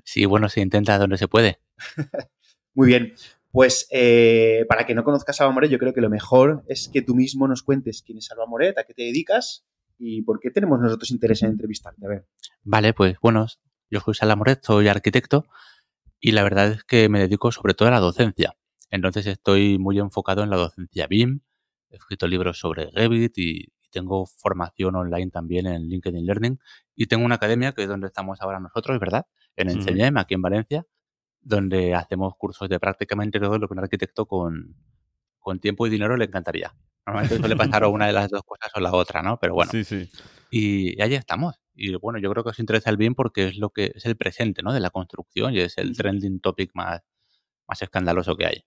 [0.04, 1.62] Sí, bueno, se intenta donde se puede.
[2.74, 3.14] Muy bien.
[3.52, 6.90] Pues eh, para que no conozcas a Salva Moret, yo creo que lo mejor es
[6.92, 9.66] que tú mismo nos cuentes quién es Salva Moret, a qué te dedicas
[9.98, 12.06] ¿Y por qué tenemos nosotros interés en entrevistarte?
[12.06, 12.28] A ver.
[12.64, 13.48] Vale, pues bueno,
[13.90, 15.46] yo soy Salamoret, soy arquitecto
[16.20, 18.56] y la verdad es que me dedico sobre todo a la docencia.
[18.90, 21.42] Entonces estoy muy enfocado en la docencia BIM,
[21.90, 26.60] he escrito libros sobre Revit y, tengo formación online también en LinkedIn Learning
[26.96, 29.28] y tengo una academia que es donde estamos ahora nosotros, ¿verdad?
[29.56, 30.86] En Enseñem, aquí en Valencia,
[31.40, 34.76] donde hacemos cursos de prácticamente todo lo que un arquitecto con,
[35.40, 36.74] con tiempo y dinero le encantaría.
[37.06, 39.38] Normalmente suele pasar o una de las dos cosas o la otra, ¿no?
[39.40, 39.72] Pero bueno.
[39.72, 40.10] Sí, sí.
[40.52, 41.56] Y, ahí estamos.
[41.76, 44.16] Y bueno, yo creo que os interesa el BIM porque es lo que es el
[44.16, 44.74] presente, ¿no?
[44.74, 47.02] De la construcción y es el trending topic más,
[47.68, 48.66] más escandaloso que hay.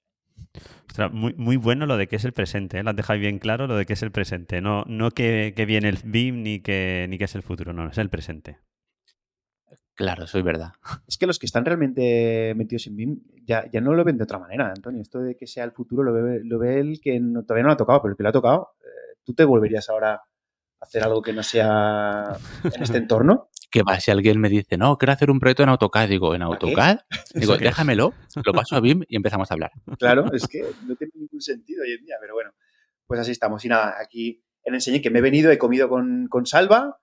[1.12, 2.82] muy, muy bueno lo de que es el presente, ¿eh?
[2.82, 4.60] lo has dejado bien claro lo de que es el presente.
[4.60, 7.88] No, no que, que viene el BIM ni que, ni que es el futuro, no,
[7.88, 8.58] es el presente.
[9.96, 10.72] Claro, eso es verdad.
[11.08, 14.24] Es que los que están realmente metidos en BIM ya, ya no lo ven de
[14.24, 15.00] otra manera, Antonio.
[15.00, 17.72] Esto de que sea el futuro lo ve, lo ve el que todavía no lo
[17.72, 20.22] ha tocado, pero el que lo ha tocado, eh, ¿tú te volverías ahora a
[20.80, 23.48] hacer algo que no sea en este entorno?
[23.70, 26.42] Que va, si alguien me dice, no, quiero hacer un proyecto en AutoCAD, digo, ¿en.
[26.42, 26.98] AutoCAD?
[27.34, 28.12] Digo, déjamelo,
[28.44, 29.72] lo paso a BIM y empezamos a hablar.
[29.98, 32.50] Claro, es que no tiene ningún sentido hoy en día, pero bueno,
[33.06, 33.64] pues así estamos.
[33.64, 37.00] Y nada, aquí en Enseñé que me he venido, he comido con, con Salva,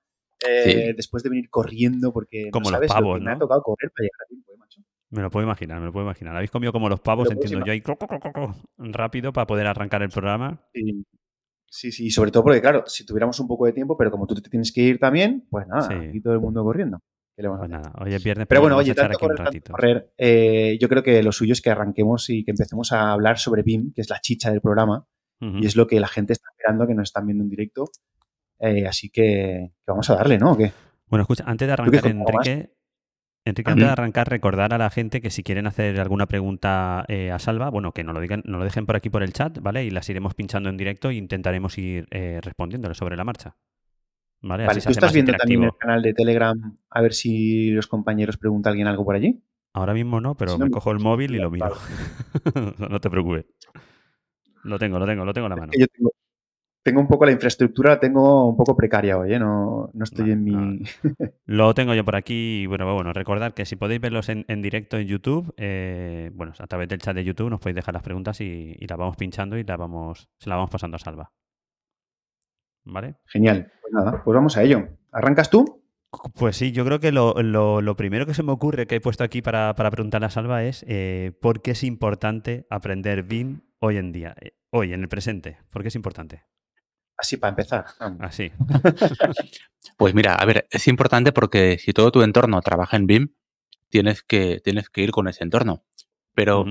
[0.48, 0.94] eh, Sí.
[0.96, 3.40] después de venir corriendo, porque Como no los lo pavos, que me ha ¿no?
[3.40, 4.82] tocado correr para llegar a tiempo, ¿eh, macho?
[5.10, 6.36] Me lo puedo imaginar, me lo puedo imaginar.
[6.36, 9.32] Habéis comido como los pavos, Lo entiendo yo, ahí cro, cro, cro, cro, cro, rápido
[9.34, 10.62] para poder arrancar el programa.
[10.74, 11.06] Sí,
[11.68, 14.36] sí, sí, sobre todo porque, claro, si tuviéramos un poco de tiempo, pero como tú
[14.36, 15.94] te tienes que ir también, pues nada, Sí.
[16.10, 17.00] aquí todo el mundo corriendo.
[17.36, 17.84] ¿Qué le vamos Pues hacer?
[17.92, 19.72] nada, hoy es viernes, Pero bueno, oye, tanto aquí un correr, tanto ratito.
[19.74, 23.40] correr, eh, yo creo que lo suyo es que arranquemos y que empecemos a hablar
[23.40, 25.06] sobre BIM, que es la chicha del programa,
[25.42, 27.90] y es lo que la gente está esperando, que nos están viendo en directo.
[28.64, 30.54] Eh, así que, que vamos a darle, ¿no?
[30.54, 30.72] ¿O qué?
[31.08, 32.12] Bueno, escucha, antes de ¿Tú qué arrancar?
[32.12, 32.74] Enrique,
[33.44, 37.30] Enrique, antes de arrancar, recordar a la gente que si quieren hacer alguna pregunta eh,
[37.30, 39.60] a Salva, bueno, que nos lo, digan, nos lo dejen por aquí por el chat,
[39.60, 39.84] ¿vale?
[39.84, 43.58] Y las iremos pinchando en directo e intentaremos ir eh, respondiéndole sobre la marcha.
[44.42, 44.66] ¿Vale?
[44.66, 47.88] Vale, Así se ¿tú estás viendo también el canal de Telegram a ver si los
[47.88, 49.44] compañeros pregunta a alguien algo por allí?
[49.74, 51.70] Ahora mismo no, pero Si no, me cojo el móvil y lo miro.
[51.70, 52.74] Vale.
[52.90, 53.46] no te preocupes.
[54.64, 55.74] Lo tengo, lo tengo, lo tengo en la mano.
[55.78, 56.12] Yo tengo,
[56.84, 59.40] tengo un poco la infraestructura, la tengo un poco precaria hoy, ¿eh?
[59.40, 60.52] No, no estoy No, en mi...
[60.52, 60.86] no.
[61.46, 62.64] Lo tengo yo por aquí.
[62.64, 66.54] y Bueno, bueno, recordad que si podéis verlos en, en directo en YouTube, eh, bueno,
[66.60, 69.16] a través del chat de YouTube nos podéis dejar las preguntas y, y las vamos
[69.18, 71.32] pinchando y las vamos, se las vamos pasando a Salva.
[72.86, 73.16] ¿Vale?
[73.26, 73.72] Genial.
[73.82, 74.88] Pues nada, pues vamos a ello.
[75.12, 75.82] ¿Arrancas tú?
[76.36, 79.02] Pues sí, yo creo que lo, lo- lo primero que se me ocurre que he
[79.02, 83.62] puesto aquí para, para preguntarle a Salva es eh, ¿por qué es importante aprender BIM
[83.80, 84.36] hoy en día?
[84.40, 85.58] Eh, hoy, en el presente.
[85.72, 86.44] ¿Por qué es importante?
[87.18, 87.86] Así para empezar.
[88.20, 88.52] Así.
[89.98, 93.34] Pues mira, a ver, es importante porque si todo tu entorno trabaja en BIM,
[93.90, 95.84] tienes que, tienes que ir con ese entorno.
[96.34, 96.66] Pero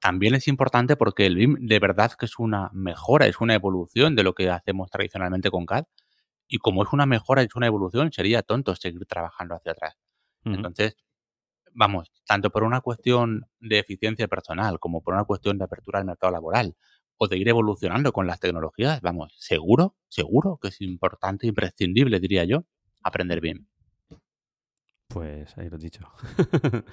[0.00, 4.16] también es importante porque el BIM de verdad que es una mejora, es una evolución
[4.16, 5.84] de lo que hacemos tradicionalmente con CAD.
[6.48, 9.96] Y como es una mejora, es una evolución, sería tonto seguir trabajando hacia atrás.
[10.44, 10.96] Entonces,
[11.72, 16.04] vamos, tanto por una cuestión de eficiencia personal como por una cuestión de apertura al
[16.04, 16.76] mercado laboral
[17.18, 22.44] o de ir evolucionando con las tecnologías, vamos, seguro, seguro que es importante, imprescindible, diría
[22.44, 22.64] yo,
[23.02, 23.66] aprender BIM.
[25.08, 26.08] Pues ahí lo he dicho.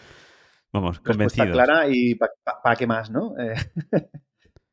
[0.72, 1.52] Vamos, Respuesta convencidos.
[1.52, 3.36] clara y para qué más, ¿no?
[3.38, 3.54] Eh,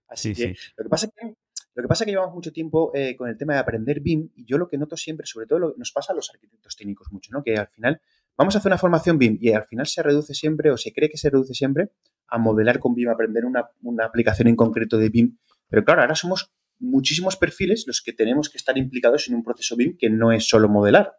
[0.09, 0.71] así Sí, que, sí.
[0.77, 1.27] Lo que pasa es que,
[1.75, 4.31] lo que, pasa es que llevamos mucho tiempo eh, con el tema de aprender BIM
[4.35, 7.13] y yo lo que noto siempre, sobre todo lo, nos pasa a los arquitectos técnicos
[7.13, 7.43] mucho, ¿no?
[7.43, 8.01] Que al final
[8.41, 11.11] vamos a hacer una formación BIM y al final se reduce siempre o se cree
[11.11, 11.91] que se reduce siempre
[12.27, 15.37] a modelar con BIM, a aprender una, una aplicación en concreto de BIM.
[15.69, 19.77] Pero claro, ahora somos muchísimos perfiles los que tenemos que estar implicados en un proceso
[19.77, 21.13] BIM que no es solo modelar.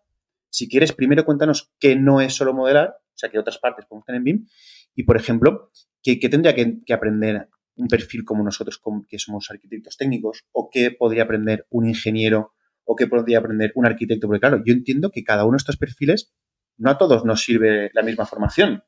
[0.50, 4.04] Si quieres, primero cuéntanos qué no es solo modelar, o sea, que otras partes podemos
[4.06, 4.48] tener en BIM,
[4.96, 5.70] y, por ejemplo,
[6.02, 10.90] qué, qué tendría que, aprender un perfil como nosotros, que somos arquitectos técnicos, o qué
[10.90, 14.26] podría aprender un ingeniero, o qué podría aprender un arquitecto.
[14.26, 16.34] Porque, claro, yo entiendo que cada uno de estos perfiles,
[16.82, 18.84] no a todos nos sirve la misma formación.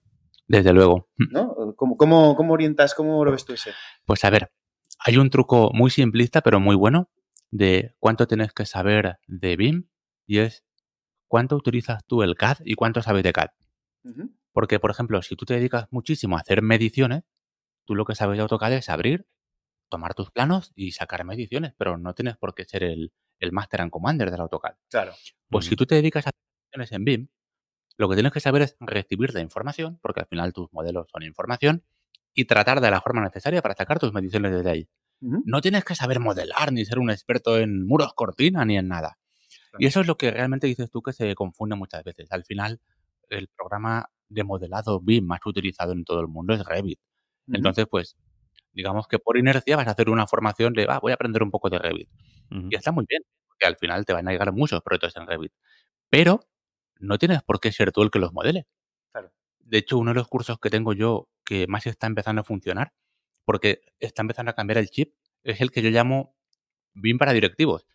[0.47, 1.09] Desde luego.
[1.15, 1.75] ¿no?
[1.77, 3.71] ¿Cómo, cómo, cómo orientas, cómo lo ves tú ese?
[4.05, 4.51] Pues a ver,
[4.99, 7.11] hay un truco muy simplista, pero muy bueno,
[7.51, 9.87] de cuánto tienes que saber de BIM,
[10.25, 10.65] y es
[11.27, 13.49] cuánto utilizas tú el CAD y cuánto sabes de CAD.
[14.03, 14.35] Uh -huh.
[14.51, 17.23] Porque, por ejemplo, si tú te dedicas muchísimo a hacer mediciones,
[17.85, 19.27] tú lo que sabes de AutoCAD es abrir,
[19.89, 23.81] tomar tus planos y sacar mediciones, pero no tienes por qué ser el, el Master
[23.81, 24.75] and Commander del AutoCAD.
[24.89, 25.13] Claro.
[25.49, 25.69] Pues uh -huh.
[25.69, 27.29] si tú te dedicas a hacer mediciones en BIM,
[27.97, 31.23] lo que tienes que saber es recibir la información, porque al final tus modelos son
[31.23, 31.83] información,
[32.33, 34.89] y tratar de la forma necesaria para sacar tus mediciones desde ahí.
[35.21, 35.41] Uh -huh.
[35.45, 39.17] No tienes que saber modelar, ni ser un experto en muros cortina, ni en nada.
[39.71, 39.77] Claro.
[39.79, 42.31] Y eso es lo que realmente dices tú que se confunde muchas veces.
[42.31, 42.79] Al final,
[43.29, 46.99] el programa de modelado BIM más utilizado en todo el mundo es Revit.
[47.47, 47.57] Uh -huh.
[47.57, 48.15] Entonces, pues,
[48.73, 51.51] digamos que por inercia vas a hacer una formación de, ah, voy a aprender un
[51.51, 52.09] poco de Revit.
[52.51, 52.67] Uh -huh.
[52.71, 55.53] Y está muy bien, porque al final te van a llegar muchos proyectos en Revit.
[56.09, 56.41] Pero
[57.03, 58.67] no tienes por qué ser tú el que los modele.
[59.11, 59.31] Claro.
[59.59, 62.93] De hecho, uno de los cursos que tengo yo que más está empezando a funcionar,
[63.45, 65.13] porque está empezando a cambiar el chip,
[65.43, 66.35] es el que yo llamo
[66.93, 67.85] BIM para directivos,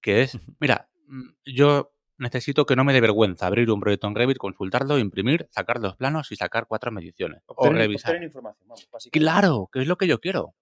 [0.00, 0.90] que es, mira,
[1.44, 5.80] yo necesito que no me dé vergüenza abrir un proyecto en Revit, consultarlo, imprimir, sacar
[5.80, 7.42] los planos y sacar cuatro mediciones.
[7.46, 8.22] Obtener, o revisar.
[8.22, 10.54] Información, vamos, claro, que es lo que yo quiero.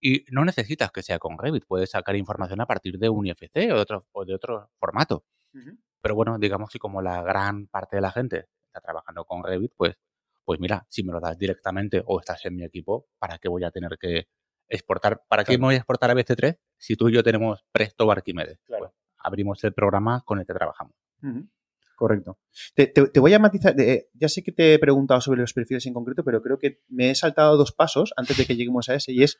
[0.00, 3.56] Y no necesitas que sea con Revit, puedes sacar información a partir de un IFC
[3.56, 5.24] o de otro, o de otro formato.
[5.52, 5.78] Uh -huh.
[6.04, 9.72] Pero bueno, digamos que como la gran parte de la gente está trabajando con Revit,
[9.74, 9.96] pues,
[10.44, 13.64] pues mira, si me lo das directamente o estás en mi equipo, ¿para qué voy
[13.64, 14.28] a tener que
[14.68, 15.22] exportar?
[15.26, 15.54] ¿Para claro.
[15.54, 18.58] qué me voy a exportar a BC3 si tú y yo tenemos Presto o?
[18.66, 18.84] Claro.
[18.84, 20.92] Pues abrimos el programa con el que trabajamos.
[21.22, 21.48] Uh -huh.
[21.96, 22.38] Correcto.
[22.74, 25.54] Te, te, te, voy a matizar, eh, ya sé que te he preguntado sobre los
[25.54, 28.90] perfiles en concreto, pero creo que me he saltado dos pasos antes de que lleguemos
[28.90, 29.38] a ese y es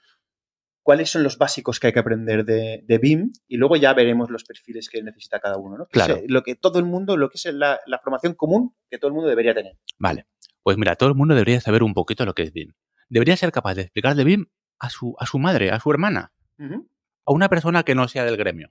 [0.84, 4.30] cuáles son los básicos que hay que aprender de, de BIM y luego ya veremos
[4.30, 5.86] los perfiles que necesita cada uno, ¿no?
[5.86, 6.16] Que Claro.
[6.16, 8.98] es, eh, lo que todo el mundo, lo que es la, la formación común que
[8.98, 9.78] todo el mundo debería tener.
[9.98, 10.26] Vale.
[10.62, 12.72] Pues mira, todo el mundo debería saber un poquito lo que es BIM.
[13.08, 14.46] Debería ser capaz de explicarle BIM
[14.78, 18.36] a su, a su madre, a su hermana, a una persona que no sea del
[18.36, 18.70] gremio.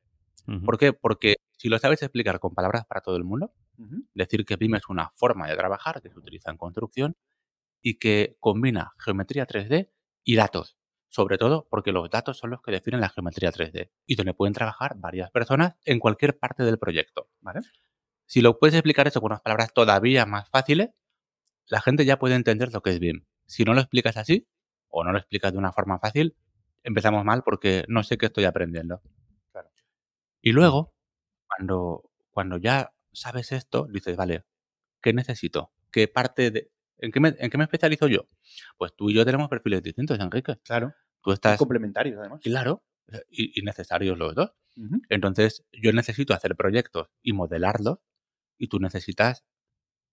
[0.65, 0.93] ¿Por qué?
[0.93, 3.53] Porque si lo sabes explicar con palabras para todo el mundo,
[4.13, 7.15] decir que BIM es una forma de trabajar que se utiliza en construcción
[7.81, 9.89] y que combina geometría 3D
[10.23, 10.77] y datos.
[11.13, 14.55] Sobre todo porque los datos son los que definen la geometría 3D y donde pueden
[14.55, 17.29] trabajar varias personas en cualquier parte del proyecto.
[17.39, 17.59] Vale.
[18.25, 20.89] Si lo puedes explicar eso con unas palabras todavía más fáciles,
[21.67, 23.25] la gente ya puede entender lo que es BIM.
[23.45, 24.47] Si no lo explicas así
[24.89, 26.35] o no lo explicas de una forma fácil,
[26.81, 29.03] empezamos mal porque no sé qué estoy aprendiendo.
[29.51, 29.69] Claro.
[30.41, 30.95] Y luego,
[31.47, 34.45] cuando, cuando ya sabes esto, dices, vale,
[34.99, 35.73] ¿qué necesito?
[35.91, 36.71] ¿Qué parte de...
[36.97, 38.27] ¿En qué, me, ¿En qué me especializo yo?
[38.79, 40.57] Pues tú y yo tenemos perfiles distintos, Enrique.
[40.63, 40.95] Claro.
[41.23, 41.57] Tú Y estás...
[41.57, 42.41] complementarios, además.
[42.43, 42.83] Claro,
[43.29, 44.51] y, y necesarios los dos.
[45.09, 47.99] Entonces, yo necesito hacer proyectos y modelarlos
[48.57, 49.43] y tú necesitas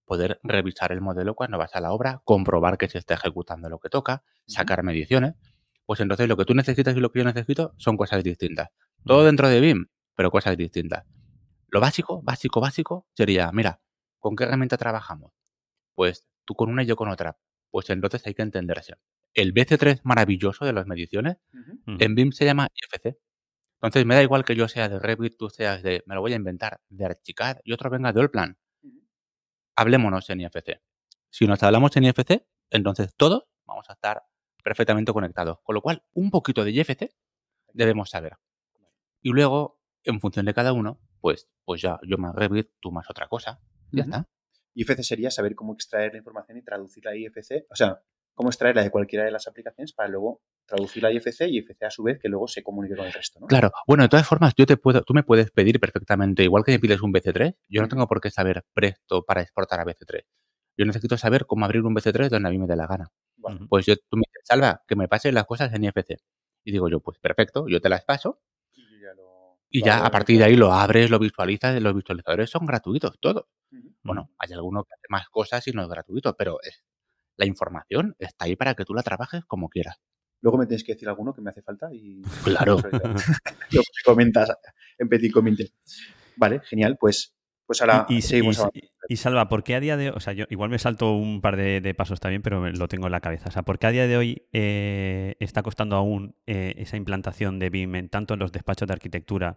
[0.04, 3.78] poder revisar el modelo cuando vas a la obra, comprobar que se está ejecutando lo
[3.78, 5.34] que toca, sacar mediciones.
[5.86, 8.68] Pues entonces lo que tú necesitas y lo que yo necesito son cosas distintas.
[9.04, 11.04] Todo dentro de BIM, pero cosas distintas.
[11.68, 13.80] Lo básico, básico, básico sería, mira,
[14.18, 15.32] ¿con qué herramienta trabajamos?
[15.94, 17.38] Pues tú con una y yo con otra.
[17.70, 18.94] Pues entonces hay que entenderse.
[19.34, 21.36] El BC3 maravilloso de las mediciones
[21.86, 23.16] en BIM se llama IFC.
[23.74, 26.32] Entonces me da igual que yo sea de Revit, tú seas de, me lo voy
[26.32, 28.58] a inventar, de Archicad y otro venga de Allplan.
[29.76, 30.82] Hablémonos en IFC.
[31.30, 34.22] Si nos hablamos en IFC, entonces todos vamos a estar
[34.62, 35.58] perfectamente conectados.
[35.62, 37.14] Con lo cual, un poquito de IFC
[37.72, 38.36] debemos saber.
[39.22, 43.08] Y luego, en función de cada uno, pues, pues ya, yo más Revit, tú más
[43.08, 43.60] otra cosa.
[43.92, 44.28] Ya está.
[44.74, 48.02] IFC sería saber cómo extraer la información y traducirla a IFC, o sea,
[48.40, 51.90] cómo extraerla de cualquiera de las aplicaciones para luego traducirla a IFC y IFC a
[51.90, 53.46] su vez que luego se comunique con el resto, ¿no?
[53.46, 53.70] Claro.
[53.86, 56.78] Bueno, de todas formas, yo te puedo, tú me puedes pedir perfectamente, igual que me
[56.78, 60.22] pides un BC3, yo no tengo por qué saber presto para exportar a BC3.
[60.78, 63.10] Yo necesito saber cómo abrir un BC3 donde a mí me dé la gana.
[63.68, 66.16] Pues yo, tú me dices, Salva, que me pases las cosas en IFC.
[66.64, 68.40] Y digo yo, pues perfecto, yo te las paso
[68.72, 71.78] Y ya, lo- y lo ya abro a partir de ahí lo abres, lo visualizas,
[71.82, 73.44] los visualizadores son gratuitos, todos.
[74.02, 76.82] Bueno, hay alguno que hace más cosas y no es gratuito, pero es-
[77.36, 79.96] la información está ahí para que tú la trabajes como quieras.
[80.42, 82.76] Luego me tienes que decir alguno que me hace falta y Claro.
[82.76, 82.90] lo que
[84.04, 84.50] comentas
[84.98, 85.70] en Petit Comité.
[86.36, 86.96] Vale, genial.
[86.98, 87.34] Pues,
[87.66, 88.86] pues ahora Y, y- seguimos y- avanzando.
[89.08, 91.40] y, Salva, ¿por qué a día de hoy, o sea, yo igual me salto un
[91.40, 93.48] par de, de pasos también, pero lo tengo en la cabeza.
[93.48, 97.58] O sea, ¿por qué a día de hoy eh, está costando aún eh, esa implantación
[97.58, 99.56] de BIM en tanto en los despachos de arquitectura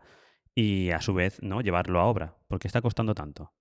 [0.55, 1.61] y a su vez, ¿no?
[1.61, 2.35] Llevarlo a obra?
[2.47, 3.53] ¿Por qué está costando tanto?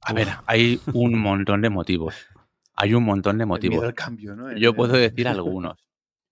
[0.00, 2.14] A ver, hay un montón de motivos.
[2.74, 3.84] Hay un montón de motivos.
[3.84, 4.56] al cambio, ¿no?
[4.56, 5.84] Yo puedo decir algunos.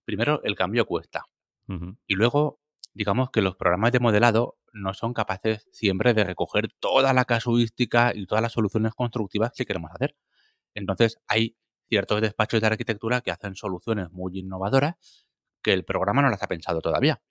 [0.05, 1.25] Primero, el cambio cuesta.
[2.07, 2.61] Y luego,
[2.93, 8.13] digamos que los programas de modelado no son capaces siempre de recoger toda la casuística
[8.15, 10.15] y todas las soluciones constructivas que queremos hacer.
[10.73, 11.57] Entonces, hay
[11.89, 14.95] ciertos despachos de arquitectura que hacen soluciones muy innovadoras
[15.61, 17.21] que el programa no las ha pensado todavía.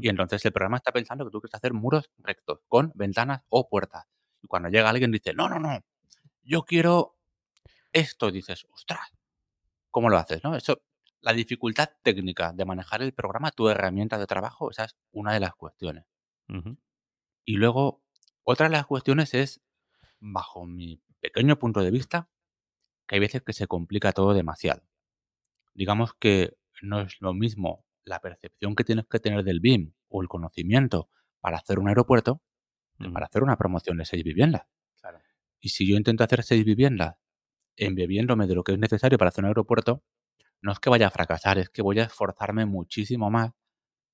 [0.00, 3.68] Y entonces el programa está pensando que tú quieres hacer muros rectos, con ventanas o
[3.68, 4.04] puertas.
[4.42, 5.82] Y cuando llega alguien dice, no, no, no,
[6.42, 7.16] yo quiero
[7.92, 9.12] esto, dices, ostras,
[9.90, 10.42] ¿cómo lo haces?
[10.44, 10.56] ¿no?
[10.56, 10.82] Eso,
[11.20, 15.40] la dificultad técnica de manejar el programa, tu herramienta de trabajo, esa es una de
[15.40, 16.04] las cuestiones.
[17.44, 18.02] Y luego,
[18.42, 19.60] otra de las cuestiones es,
[20.18, 22.28] bajo mi pequeño punto de vista,
[23.06, 24.82] que hay veces que se complica todo demasiado.
[25.74, 30.22] Digamos que no es lo mismo la percepción que tienes que tener del BIM o
[30.22, 31.08] el conocimiento
[31.40, 32.42] para hacer un aeropuerto
[33.00, 33.12] Ujú.
[33.12, 34.62] para hacer una promoción de seis viviendas.
[35.00, 35.18] Claro.
[35.60, 37.16] Y si yo intento hacer seis viviendas
[37.76, 40.02] embebiéndome de lo que es necesario para hacer un aeropuerto,
[40.62, 43.52] no es que vaya a fracasar, es que voy a esforzarme muchísimo más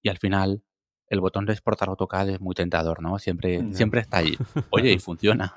[0.02, 0.62] y al final
[1.08, 3.18] el botón de exportar AutoCAD es muy tentador, ¿no?
[3.18, 3.72] Siempre, Ya.
[3.76, 4.36] siempre está ahí.
[4.70, 5.54] Oye, y funciona.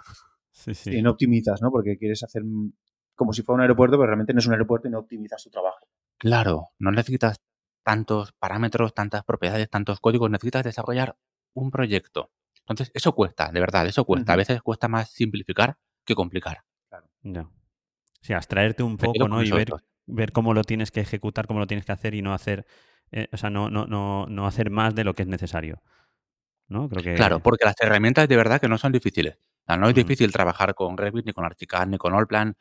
[0.51, 0.95] Sí, sí.
[0.97, 1.71] Y no optimizas, ¿no?
[1.71, 2.71] Porque quieres hacer mm,
[3.15, 5.49] como si fuera un aeropuerto, pero realmente no es un aeropuerto y no optimizas tu
[5.49, 5.87] trabajo.
[6.17, 7.37] Claro, no necesitas
[7.83, 11.17] tantos parámetros, tantas propiedades, tantos códigos, necesitas desarrollar
[11.53, 12.31] un proyecto.
[12.69, 14.33] Entonces, eso cuesta, de verdad, eso cuesta.
[14.33, 16.63] A veces cuesta más simplificar que complicar.
[17.23, 17.49] Ya.
[18.21, 19.43] Sí, abstraerte un poco, ¿no?
[19.43, 19.69] Y ver,
[20.05, 22.65] ver cómo lo tienes que ejecutar, cómo lo tienes que hacer y no hacer,
[23.11, 25.81] eh, o sea, no, no, no, no hacer más de lo que es necesario.
[26.67, 26.87] ¿No?
[26.89, 27.15] Creo que.
[27.15, 29.35] Claro, porque las herramientas de verdad que no son difíciles.
[29.35, 32.55] O sea, no es difícil trabajar con Revit, ni con Archicad, ni con Allplan.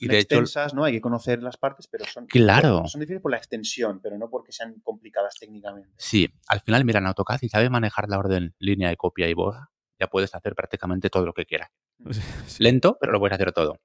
[0.00, 0.84] Y de hecho, extensas, ¿no?
[0.84, 2.86] Hay que conocer las partes, pero son, Claro.
[2.86, 5.90] son difíciles por la extensión, pero no porque sean complicadas técnicamente.
[5.96, 9.34] sí, al final, mira, en AutoCAD, si sabes manejar la orden línea de copia y
[9.34, 11.70] borra, ya puedes hacer prácticamente todo lo que quieras.
[12.46, 12.62] Sí.
[12.64, 13.78] Lento, pero lo puedes hacer todo.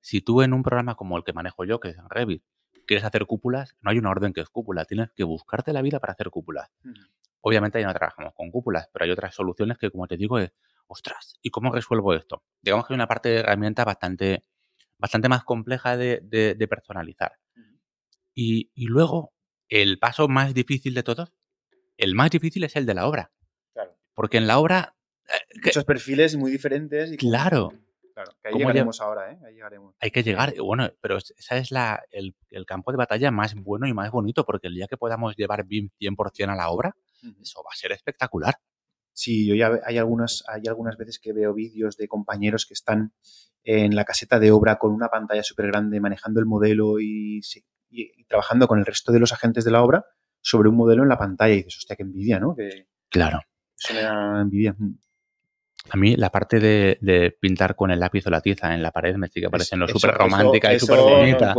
[0.00, 2.44] Si tú en un programa como el que manejo yo, que es Revit,
[2.86, 5.98] quieres hacer cúpulas, no hay una orden que es cúpula, tienes que buscarte la vida
[6.00, 6.70] para hacer cúpulas.
[7.40, 10.52] Obviamente ahí no trabajamos con cúpulas, pero hay otras soluciones que, como te digo, es,
[10.86, 12.42] ostras, ¿y cómo resuelvo esto?
[12.60, 14.44] Digamos que hay una parte de herramienta bastante,
[15.02, 17.32] bastante más compleja de, de- de personalizar.
[18.34, 19.34] Y, y luego,
[19.68, 21.32] el paso más difícil de todos,
[21.98, 23.30] el más difícil es el de la obra.
[23.74, 23.98] Claro.
[24.14, 24.94] Porque en la obra,
[25.26, 27.12] eh, que Muchos perfiles muy diferentes.
[27.12, 27.72] Y Claro.
[28.14, 29.38] Claro, que ahí ¿Cómo llegaremos ahora, ¿eh?
[29.46, 29.94] Ahí llegaremos.
[29.98, 33.54] hay que llegar, bueno, pero es- esa es la, el, el campo de batalla más
[33.54, 36.94] bueno y más bonito, porque el día que podamos llevar BIM 100% a la obra,
[37.40, 38.54] eso va a ser espectacular.
[39.12, 43.12] Sí, yo ya hay algunas, hay algunas veces que veo vídeos de compañeros que están
[43.64, 47.64] en la caseta de obra con una pantalla súper grande manejando el modelo y, sí,
[47.90, 50.04] y- y trabajando con el resto de los agentes de la obra
[50.40, 51.54] sobre un modelo en la pantalla.
[51.54, 52.56] Y dices, hostia, qué envidia, ¿no?
[52.56, 53.40] Que Claro.
[53.78, 54.74] eso me da envidia.
[54.76, 54.94] Mm.
[55.90, 58.92] A mí la parte de, de pintar con el lápiz o la tiza en la
[58.92, 61.54] pared me sigue pareciendo súper romántica eso- y súper bonita.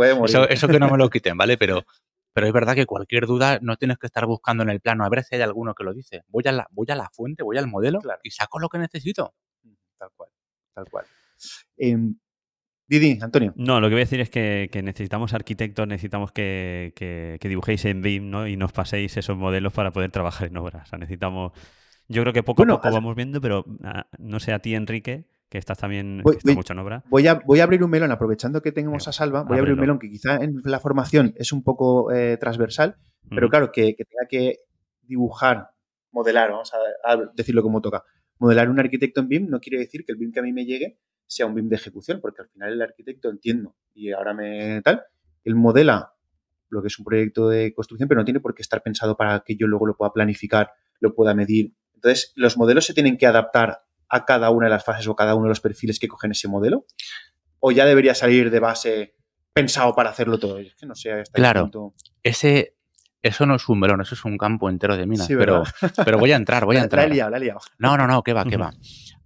[0.48, 1.56] eso que no me lo quiten, ¿vale?
[1.58, 1.84] Pero,
[2.34, 5.08] pero es verdad que cualquier duda no tienes que estar buscando en el plano a
[5.08, 6.22] ver si hay alguno que lo dice.
[6.28, 8.20] Voy a la, voy a la fuente, voy al modelo Claro.
[8.22, 9.34] y saco lo que necesito.
[9.98, 10.28] Tal cual,
[10.74, 11.06] tal cual.
[11.78, 12.16] Em,
[12.86, 13.54] Didi, Antonio.
[13.56, 17.48] No, lo que voy a decir es que, que necesitamos arquitectos, necesitamos que, que- que
[17.48, 18.46] dibujéis en BIM ¿no?
[18.46, 20.80] y nos paséis esos modelos para poder trabajar en obra.
[20.82, 21.52] O sea, necesitamos.
[22.08, 24.74] Yo creo que poco Bueno, a poco vamos viendo, pero ah, no sé a ti,
[24.74, 25.24] Enrique,
[25.54, 27.04] que estás también Voy- voy- mucho en obra.
[27.08, 29.74] Voy a, voy a abrir un melón, aprovechando que tenemos a Salva, voy a abrir
[29.74, 32.96] un melón que quizá en la formación es un poco eh, transversal,
[33.30, 34.58] pero claro, que, que tenga que
[35.02, 35.68] dibujar,
[36.10, 38.02] modelar, vamos a, a decirlo como toca.
[38.40, 40.64] Modelar un arquitecto en BIM no quiere decir que el BIM que a mí me
[40.64, 44.82] llegue sea un BIM de ejecución, porque al final el arquitecto entiendo y ahora me
[44.82, 45.02] tal,
[45.44, 46.14] él modela
[46.68, 49.38] lo que es un proyecto de construcción, pero no tiene por qué estar pensado para
[49.46, 51.74] que yo luego lo pueda planificar, lo pueda medir.
[51.94, 53.82] Entonces, los modelos se tienen que adaptar
[54.14, 56.46] a cada una de las fases o cada uno de los perfiles que cogen ese
[56.48, 56.86] modelo,
[57.58, 59.16] o ya debería salir de base
[59.52, 60.58] pensado para hacerlo todo.
[60.58, 61.62] Es que no sé hasta qué Claro.
[61.62, 62.76] punto- Ese,
[63.22, 65.26] eso no es un melón, eso es un campo entero de minas.
[65.26, 65.62] Sí, pero,
[66.04, 67.06] pero voy a entrar, voy a entrar.
[67.06, 67.60] La he liado, la he liado.
[67.78, 68.72] No, no, no, que va, que va.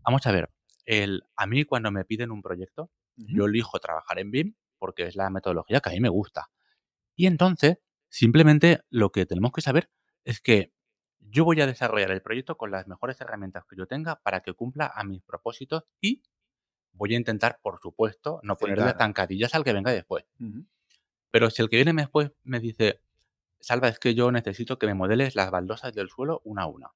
[0.05, 0.49] Vamos a ver.
[0.87, 5.17] El, a mí cuando me piden un proyecto, yo elijo trabajar en BIM porque es
[5.17, 6.49] la metodología que a mí me gusta.
[7.15, 7.79] Y entonces,
[8.09, 9.91] simplemente lo que tenemos que saber
[10.25, 10.73] es que
[11.31, 14.53] yo voy a desarrollar el proyecto con las mejores herramientas que yo tenga para que
[14.55, 16.23] cumpla a mis propósitos y
[16.93, 19.07] voy a intentar, por supuesto, no ponerle Facilitar.
[19.07, 20.25] zancadillas al que venga después.
[21.31, 23.01] Pero si el que viene después me dice,
[23.61, 26.91] Salva, es que yo necesito que me modeles las baldosas del suelo una a una.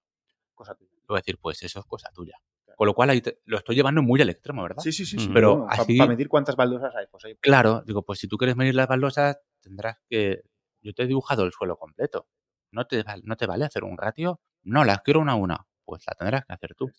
[0.55, 0.91] Cosa tuya.
[1.09, 2.39] Voy a decir, pues eso es cosa tuya.
[2.77, 4.83] Con lo cual ahí te- lo estoy llevando muy al extremo, ¿verdad?
[4.83, 5.29] Sí, sí, sí, sí.
[5.33, 7.37] Pero para así- medir cuántas baldosas hay, pues hay.
[7.37, 10.43] Claro, digo, pues si tú quieres medir las baldosas, tendrás que.
[10.81, 12.27] Yo te he dibujado el suelo completo.
[12.73, 14.41] ¿No te, no te vale hacer un ratio?
[14.63, 15.67] No, las quiero una a una.
[15.85, 16.91] Pues la tendrás que hacer tú.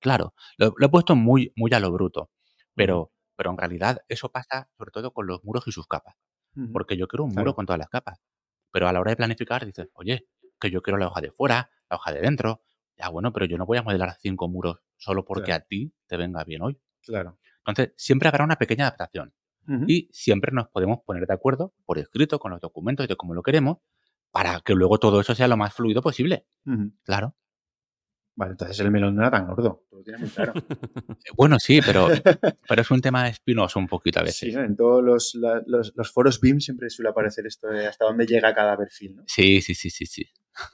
[0.00, 2.30] Claro, lo, lo he puesto muy, muy a lo bruto.
[2.74, 6.16] Pero, pero en realidad eso pasa sobre todo con los muros y sus capas.
[6.72, 7.54] Porque yo quiero un muro Claro.
[7.54, 8.20] con todas las capas.
[8.72, 10.26] Pero a la hora de planificar dices, oye,
[10.60, 12.62] que yo quiero la hoja de fuera, la hoja de dentro.
[12.98, 15.62] Ya bueno, pero yo no voy a modelar cinco muros solo porque Claro.
[15.64, 16.80] a ti te venga bien hoy.
[17.02, 17.38] Claro.
[17.66, 19.32] Entonces, siempre habrá una pequeña adaptación
[19.86, 23.42] y siempre nos podemos poner de acuerdo por escrito con los documentos de cómo lo
[23.44, 23.78] queremos
[24.32, 26.46] para que luego todo eso sea lo más fluido posible.
[27.04, 27.36] Claro.
[28.34, 29.84] Vale, entonces el melón no era tan gordo.
[29.90, 30.54] Tú lo tienes muy claro.
[30.56, 32.08] Eh, Bueno, sí, pero,
[32.68, 34.38] pero es un tema espinoso un poquito a veces.
[34.38, 34.64] Sí, ¿no?
[34.64, 38.24] En todos los, la- los, los foros BIM siempre suele aparecer esto de hasta dónde
[38.26, 39.22] llega cada perfil, ¿no?
[39.26, 40.24] Sí, sí, sí, sí, sí.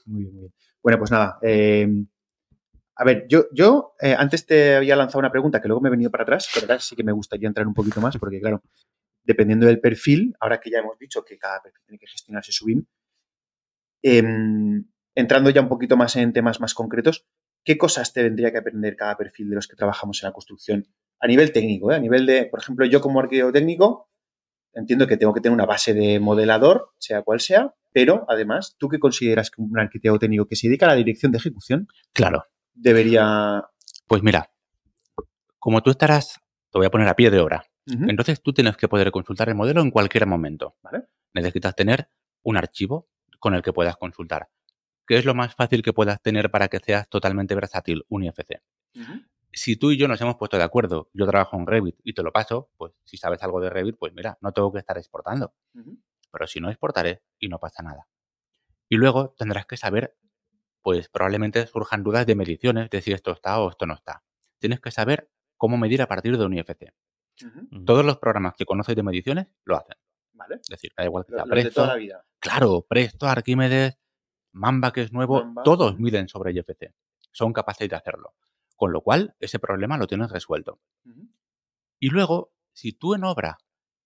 [0.06, 0.54] Muy bien, muy bien.
[0.80, 1.38] Bueno, pues nada.
[1.42, 1.88] eh,
[2.94, 5.90] a ver, yo, yo eh, antes te había lanzado una pregunta que luego me he
[5.90, 8.62] venido para atrás, pero ahora sí que me gustaría entrar un poquito más, porque claro,
[9.24, 12.64] dependiendo del perfil, ahora que ya hemos dicho que cada perfil tiene que gestionarse su
[12.66, 12.84] BIM,
[14.02, 14.84] em,
[15.14, 17.26] entrando ya un poquito más en temas más concretos,
[17.64, 20.86] ¿qué cosas tendría que aprender cada perfil de los que trabajamos en la construcción
[21.20, 21.92] a nivel técnico?
[21.92, 21.96] ¿eh?
[21.96, 24.10] A nivel de, por ejemplo, yo como arquitecto técnico,
[24.74, 28.88] entiendo que tengo que tener una base de modelador, sea cual sea, pero además, ¿tú
[28.88, 32.44] qué consideras que un arquitecto técnico que se dedica a la dirección de ejecución Claro.
[32.74, 33.64] debería...
[34.06, 34.50] Pues mira,
[35.58, 36.38] como tú estarás,
[36.70, 37.64] te voy a poner a pie de obra.
[37.86, 40.76] Entonces tú tienes que poder consultar el modelo en cualquier momento.
[40.82, 41.04] ¿Vale?
[41.32, 42.10] Necesitas tener
[42.42, 43.08] un archivo
[43.38, 44.48] con el que puedas consultar.
[45.06, 48.04] ¿Qué es lo más fácil que puedas tener para que seas totalmente versátil?
[48.08, 48.60] Un IFC.
[49.52, 52.22] si tú y yo nos hemos puesto de acuerdo, yo trabajo en Revit y te
[52.22, 55.54] lo paso, pues si sabes algo de Revit, pues mira, no tengo que estar exportando.
[56.30, 58.06] Pero si no exportaré y no pasa nada.
[58.90, 60.16] Y luego tendrás que saber,
[60.82, 64.22] pues probablemente surjan dudas de mediciones, de si esto está o esto no está.
[64.58, 66.92] Tienes que saber cómo medir a partir de un IFC.
[67.86, 69.96] Todos los programas que conoces de mediciones lo hacen.
[70.32, 70.56] ¿Vale?
[70.56, 72.24] Es decir, da igual que sea de toda la vida.
[72.40, 73.98] Claro, Presto, Arquímedes,
[74.52, 76.92] Mamba que es nuevo, Mamba, todos miden sobre IFC.
[77.32, 78.34] Son capaces de hacerlo.
[78.76, 80.80] Con lo cual, ese problema lo tienes resuelto.
[81.98, 83.58] Y luego, si tú en obra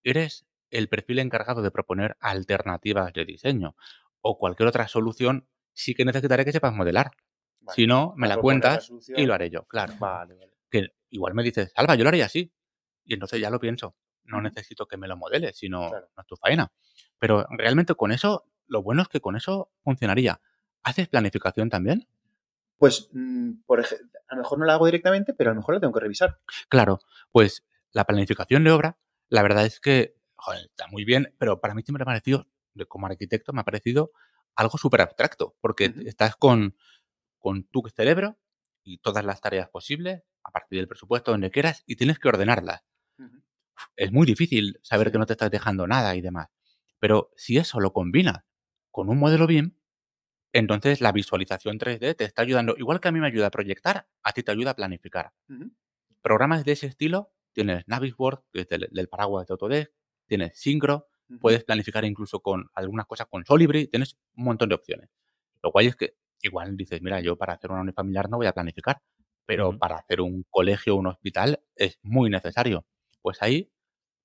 [0.02, 3.76] eres el perfil encargado de proponer alternativas de diseño
[4.22, 7.10] o cualquier otra solución, sí que necesitaré que sepas modelar.
[7.60, 7.76] Vale.
[7.76, 9.94] Si no, me la cuentas y lo haré yo, claro.
[9.98, 10.52] Vale, vale.
[10.70, 12.52] Que igual me dices, Alba, yo lo haría así.
[13.04, 13.94] Y entonces ya lo pienso.
[14.24, 16.08] No necesito que me lo modeles, sino Claro.
[16.16, 16.72] no es tu faena.
[17.18, 20.40] Pero realmente con eso, lo bueno es que con eso funcionaría.
[20.82, 22.06] ¿Haces planificación también?
[22.78, 25.74] Pues, mm, por ejemplo, a lo mejor no la hago directamente, pero a lo mejor
[25.74, 26.40] la tengo que revisar.
[26.68, 27.00] Claro,
[27.30, 28.98] pues la planificación de obra,
[29.28, 32.48] la verdad es que joder, está muy bien, pero para mí siempre me ha parecido,
[32.88, 34.10] como arquitecto, me ha parecido
[34.56, 36.76] algo súper abstracto, porque estás con,
[37.38, 38.38] con tu cerebro
[38.82, 42.82] y todas las tareas posibles, a partir del presupuesto, donde quieras, y tienes que ordenarlas.
[43.96, 46.48] Es muy difícil saber que no te estás dejando nada y demás.
[46.98, 48.44] Pero si eso lo combinas
[48.90, 49.74] con un modelo BIM,
[50.52, 54.06] entonces la visualización 3D te está ayudando, igual que a mí me ayuda a proyectar,
[54.22, 55.32] a ti te ayuda a planificar
[56.22, 59.92] programas de ese estilo, tienes Navisworks, que es del, del paraguas de Autodesk,
[60.26, 61.08] tienes Syncro,
[61.40, 65.10] puedes planificar incluso con algunas cosas con Solibri, tienes un montón de opciones.
[65.62, 68.52] Lo guay es que igual dices, mira, yo para hacer una unifamiliar no voy a
[68.52, 69.00] planificar,
[69.46, 72.86] pero para hacer un colegio o un hospital es muy necesario.
[73.22, 73.70] Pues ahí,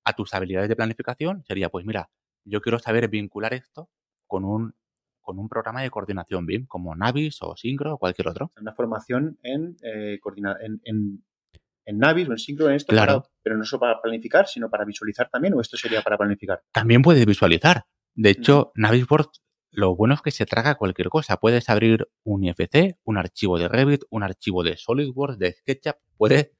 [0.04, 2.10] a tus habilidades de planificación sería, pues mira,
[2.44, 3.88] yo quiero saber vincular esto
[4.26, 4.74] con un,
[5.20, 8.52] con un programa de coordinación BIM, como Navis o Syncro o cualquier otro.
[8.60, 11.24] Una formación en, eh, coordina- en, en,
[11.84, 13.20] en Navis o en Synchro en esto, Claro.
[13.22, 16.62] para- pero no solo para planificar, sino para visualizar también, o esto sería para planificar.
[16.72, 17.84] también puedes visualizar.
[18.14, 21.36] De hecho, Navisworks, lo bueno es que se traga cualquier cosa.
[21.36, 25.96] Puedes abrir un IFC, un archivo de Revit, un archivo de SolidWorks, de SketchUp.
[26.16, 26.50] Puedes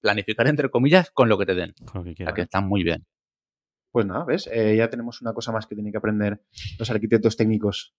[0.00, 1.72] Planificar, entre comillas, con lo que te den.
[1.84, 2.34] Con lo que O sea, quieras.
[2.34, 3.06] que están muy bien.
[3.90, 4.48] Pues nada, ¿ves?
[4.52, 6.40] Eh, ya tenemos una cosa más que tienen que aprender
[6.78, 7.94] los arquitectos técnicos.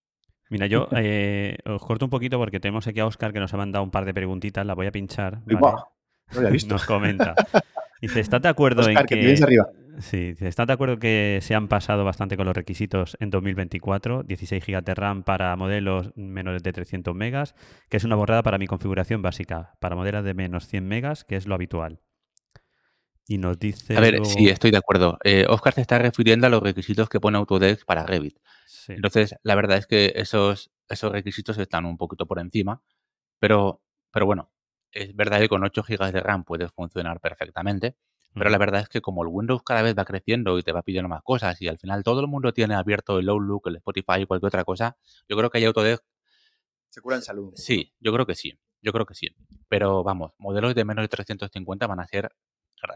[0.50, 3.56] Mira, yo eh, os corto un poquito porque tenemos aquí a Oscar que nos ha
[3.56, 5.40] mandado un par de preguntitas, las voy a pinchar.
[5.46, 5.60] ¿vale?
[5.60, 6.74] no visto.
[6.74, 7.34] Nos comenta.
[8.06, 9.14] Dice, ¿estás de acuerdo en que que...
[9.16, 9.66] te vienes arriba.
[9.98, 14.22] Sí, ¿estás de acuerdo que se han pasado bastante con los requisitos en 2024?
[14.24, 17.54] 16 GB de RAM para modelos menores de 300 megas,
[17.88, 21.36] que es una borrada para mi configuración básica, para modelos de menos 100 megas, que
[21.36, 22.00] es lo habitual.
[23.26, 25.16] Y nos dice A ver, luego- sí, estoy de acuerdo.
[25.24, 28.36] Eh, Oscar se está refiriendo a los requisitos que pone Autodesk para Revit.
[28.66, 28.92] Sí.
[28.92, 32.82] Entonces, la verdad es que esos, esos requisitos están un poquito por encima,
[33.38, 33.80] pero,
[34.10, 34.50] pero bueno,
[34.94, 37.96] es verdad que con 8 GB de RAM puedes funcionar perfectamente,
[38.32, 40.82] pero la verdad es que como el Windows cada vez va creciendo y te va
[40.82, 44.22] pidiendo más cosas y al final todo el mundo tiene abierto el Outlook, el Spotify
[44.22, 44.96] y cualquier otra cosa,
[45.28, 46.02] yo creo que hay Autodesk,
[46.88, 47.52] Se cura en salud.
[47.56, 49.28] sí, yo creo que sí, yo creo que sí.
[49.68, 52.30] Pero vamos, modelos de menos de 350 van a ser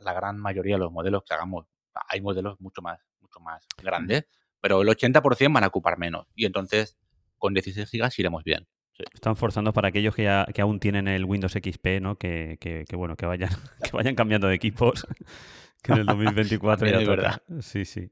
[0.02, 1.66] la gran mayoría de los modelos que hagamos.
[2.08, 4.26] Hay modelos mucho más, mucho más grandes,
[4.60, 6.26] pero el 80% van a ocupar menos.
[6.34, 6.96] Y entonces,
[7.38, 8.68] con 16 gigas iremos bien.
[9.14, 12.16] Están forzando para aquellos que, ya- que aún tienen el Windows XP, ¿no?
[12.16, 13.50] Que, que- que, bueno, que vayan,
[13.82, 15.06] que vayan cambiando de equipos.
[15.80, 17.42] Que en el 2024 ya es toca.
[17.60, 18.10] Sí, sí.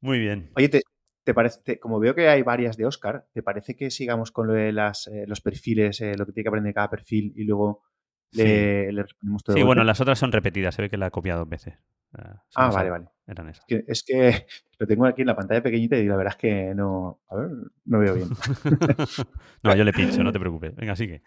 [0.00, 0.50] Muy bien.
[0.56, 0.82] Oye, te,
[1.24, 4.48] te parece, te- como veo que hay varias de Oscar, ¿te parece que sigamos con
[4.48, 7.44] lo de las, eh, los perfiles, eh, lo que tiene que aprender cada perfil y
[7.44, 7.84] luego
[8.32, 9.56] le, le respondemos todo?
[9.56, 10.74] Sí, bueno, las otras son repetidas.
[10.74, 11.74] Se ve que la he copiado dos veces.
[12.14, 13.08] Ah, Ah, vale, vale.
[13.26, 13.64] Eran esas.
[13.66, 14.46] Que- Es que
[14.78, 17.50] lo tengo aquí en la pantalla pequeñita y la verdad es que no, a ver,
[17.84, 18.28] no veo bien.
[19.62, 20.74] no, yo le pincho, no te preocupes.
[20.74, 21.22] Venga, sigue.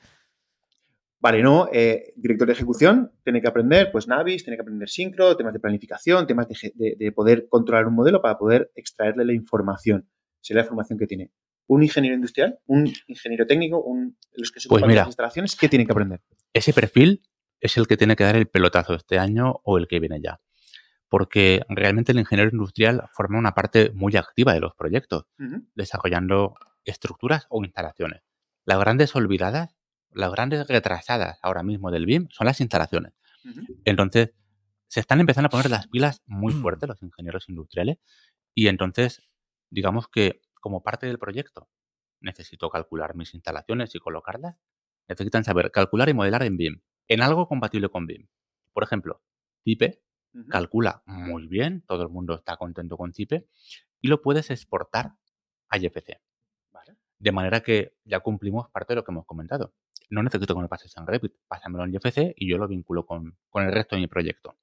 [1.20, 5.38] Vale, no, eh, director de ejecución tiene que aprender, pues Navis, tiene que aprender Syncro,
[5.38, 9.24] temas de planificación, temas de, ge- de- de poder controlar un modelo para poder extraerle
[9.26, 10.08] la información.
[10.40, 11.30] Sería la información que tiene.
[11.72, 15.56] Un ingeniero industrial, un ingeniero técnico, un, los que se Pues ocupan de las instalaciones,
[15.56, 16.22] ¿qué tienen que aprender?
[16.54, 17.22] Ese perfil
[17.62, 20.42] es el que tiene que dar el pelotazo este año o el que viene ya.
[21.08, 25.26] Porque realmente el ingeniero industrial forma una parte muy activa de los proyectos.
[25.74, 28.22] Desarrollando estructuras o instalaciones.
[28.66, 29.78] Las grandes olvidadas,
[30.12, 33.14] las grandes retrasadas ahora mismo del BIM son las instalaciones.
[33.86, 34.34] Entonces,
[34.88, 37.98] se están empezando a poner las pilas muy fuertes los ingenieros industriales
[38.54, 39.22] y entonces,
[39.70, 41.70] digamos que como parte del proyecto
[42.22, 44.56] necesito calcular mis instalaciones y colocarlas,
[45.08, 48.28] necesitan saber calcular y modelar en BIM, en algo compatible con BIM.
[48.74, 49.22] Por ejemplo,
[49.64, 50.02] TIPE
[50.34, 50.48] Ujú.
[50.48, 53.48] calcula muy bien, todo el mundo está contento con CIPE,
[54.00, 55.14] y lo puedes exportar
[55.70, 55.78] a.
[56.72, 56.98] Vale.
[57.20, 59.74] De manera que ya cumplimos parte de lo que hemos comentado.
[60.10, 63.38] No necesito que me pases en Revit, pásamelo en IFC y yo lo vinculo con,
[63.50, 64.58] con el resto de mi proyecto.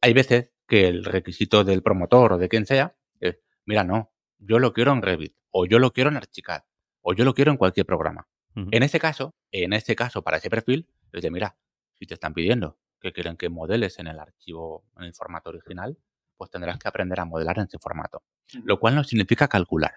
[0.00, 4.58] Hay veces que el requisito del promotor o de quien sea es, mira, no, yo
[4.58, 6.62] lo quiero en Revit, o yo lo quiero en Archicad,
[7.00, 8.28] o yo lo quiero en cualquier programa.
[8.70, 11.58] En ese caso, en ese caso, para ese perfil, es de, mira,
[11.92, 15.98] si te están pidiendo que quieren que modeles en el archivo, en el formato original,
[16.36, 18.22] pues tendrás que aprender a modelar en ese formato.
[18.64, 19.96] Lo cual no significa calcular.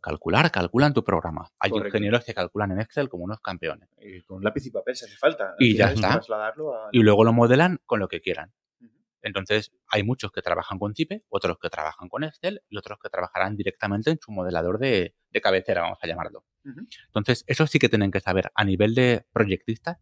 [0.00, 1.50] Calcular, calcula en tu programa.
[1.58, 1.88] Hay Correcto.
[1.88, 3.88] ingenieros que calculan en Excel como unos campeones.
[3.98, 5.50] Eh, con lápiz y papel si hace falta.
[5.50, 6.12] Al Y ya está.
[6.12, 6.88] Trasladarlo a...
[6.92, 8.52] Y luego lo modelan con lo que quieran.
[9.22, 13.08] Entonces, hay muchos que trabajan con Zipe, otros que trabajan con Excel y otros que
[13.08, 16.44] trabajarán directamente en su modelador de, de cabecera, vamos a llamarlo.
[17.06, 18.50] Entonces, eso sí que tienen que saber.
[18.54, 19.98] A nivel de proyectistas,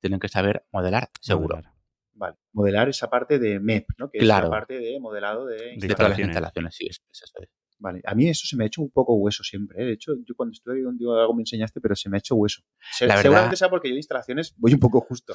[0.00, 1.56] tienen que saber modelar seguro.
[1.56, 1.72] Modelar.
[2.14, 2.36] Vale.
[2.52, 4.10] Modelar esa parte de MEP, ¿no?
[4.10, 4.46] Que es Claro.
[4.46, 5.56] la parte de modelado de...
[5.56, 6.26] De De todas las instalaciones.
[6.26, 7.38] instalaciones, sí, es, es eso.
[7.42, 7.48] es.
[7.80, 8.00] Vale.
[8.04, 9.82] A mí eso se me ha hecho un poco hueso siempre.
[9.82, 9.86] ¿eh?
[9.86, 12.62] De hecho, yo cuando estuve contigo algo me enseñaste, pero se me ha hecho hueso.
[12.92, 15.34] Se- La verdad- Seguramente sea porque yo de instalaciones voy un poco justo.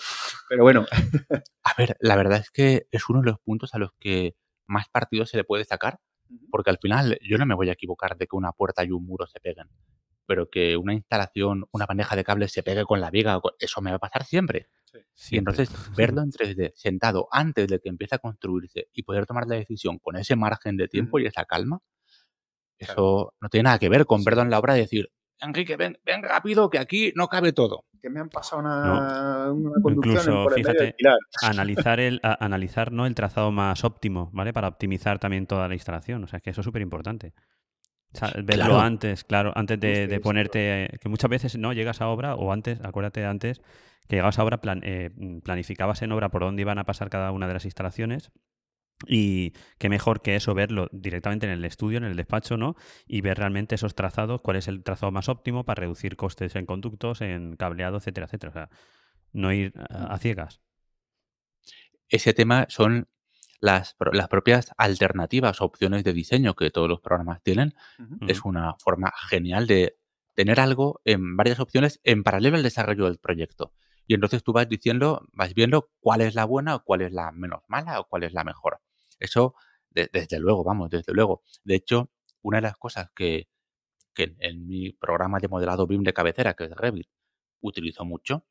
[0.49, 0.85] Pero bueno,
[1.63, 4.35] A ver, la verdad es que es uno de los puntos a los que
[4.67, 5.99] más partido se le puede sacar,
[6.51, 9.05] porque al final yo no me voy a equivocar de que una puerta y un
[9.05, 9.67] muro se peguen,
[10.25, 13.91] pero que una instalación, una bandeja de cables se pegue con la viga, eso me
[13.91, 14.67] va a pasar siempre.
[14.93, 15.53] Y Siempre.
[15.53, 19.55] entonces verlo en 3D sentado antes de que empiece a construirse y poder tomar la
[19.55, 21.79] decisión con ese margen de tiempo y esa calma,
[22.79, 23.33] eso Claro.
[23.41, 25.09] no tiene nada que ver con en la obra y decir,
[25.39, 27.85] Enrique, ven, ven rápido que aquí no cabe todo.
[28.01, 31.17] que me han pasado una, una conducción Incluso, por el medio fíjate, del pilar.
[31.41, 33.05] analizar el a- analizar ¿no?
[33.05, 34.51] el trazado más óptimo, ¿vale?
[34.51, 36.21] Para optimizar también toda la instalación.
[36.25, 37.33] O sea, que eso es súper importante.
[38.13, 38.79] O sea, verlo Claro.
[38.81, 40.97] antes, claro, antes de, Sí, de ponerte.
[40.99, 43.61] que muchas veces no llegas a obra, o antes, acuérdate antes,
[44.09, 45.09] que llegabas a obra, plan- eh,
[45.41, 48.31] planificabas en obra por dónde iban a pasar cada una de las instalaciones.
[49.07, 52.75] Y qué mejor que eso, verlo directamente en el estudio, en el despacho, ¿no?
[53.05, 56.65] Y ver realmente esos trazados, cuál es el trazado más óptimo para reducir costes en
[56.65, 58.49] conductos, en cableado, etcétera, etcétera.
[58.49, 58.69] O sea,
[59.33, 60.61] no ir a, a ciegas.
[62.09, 63.07] ese tema son
[63.59, 67.73] las, las propias alternativas opciones de diseño que todos los programas tienen.
[68.27, 69.97] Es una forma genial de
[70.35, 73.73] tener algo en varias opciones en paralelo al desarrollo del proyecto.
[74.05, 77.31] Y entonces tú vas diciendo, vas viendo cuál es la buena o cuál es la
[77.31, 78.79] menos mala o cuál es la mejor.
[79.23, 79.55] Eso,
[79.89, 81.43] de- desde luego, vamos, desde luego.
[81.63, 82.11] De hecho,
[82.41, 83.47] una de las cosas que,
[84.13, 87.07] que en, en mi programa de modelado BIM de cabecera, que es Revit,
[87.61, 88.45] utilizo mucho,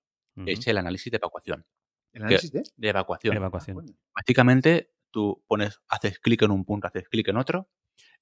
[0.48, 1.66] es el análisis de evacuación.
[2.14, 2.62] ¿El análisis de?
[2.76, 3.36] De evacuación.
[3.36, 3.76] Evacuación.
[3.90, 3.92] Ah.
[4.14, 7.68] Básicamente, tú pones, haces clic en un punto, haces clic en otro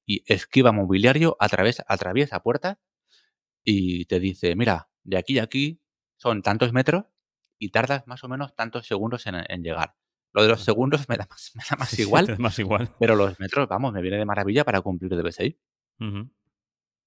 [0.04, 2.78] y esquiva mobiliario, atraviesa, atraviesa puertas
[3.62, 5.80] y te dice, mira, de aquí a aquí
[6.16, 7.04] son tantos metros
[7.60, 9.94] y tardas más o menos tantos segundos en, en llegar.
[10.32, 12.56] Lo de los segundos me da más, me da más Sí, igual, más
[12.98, 15.58] pero los metros, vamos, me viene de maravilla para cumplir de BSI.
[16.00, 16.30] Ujú.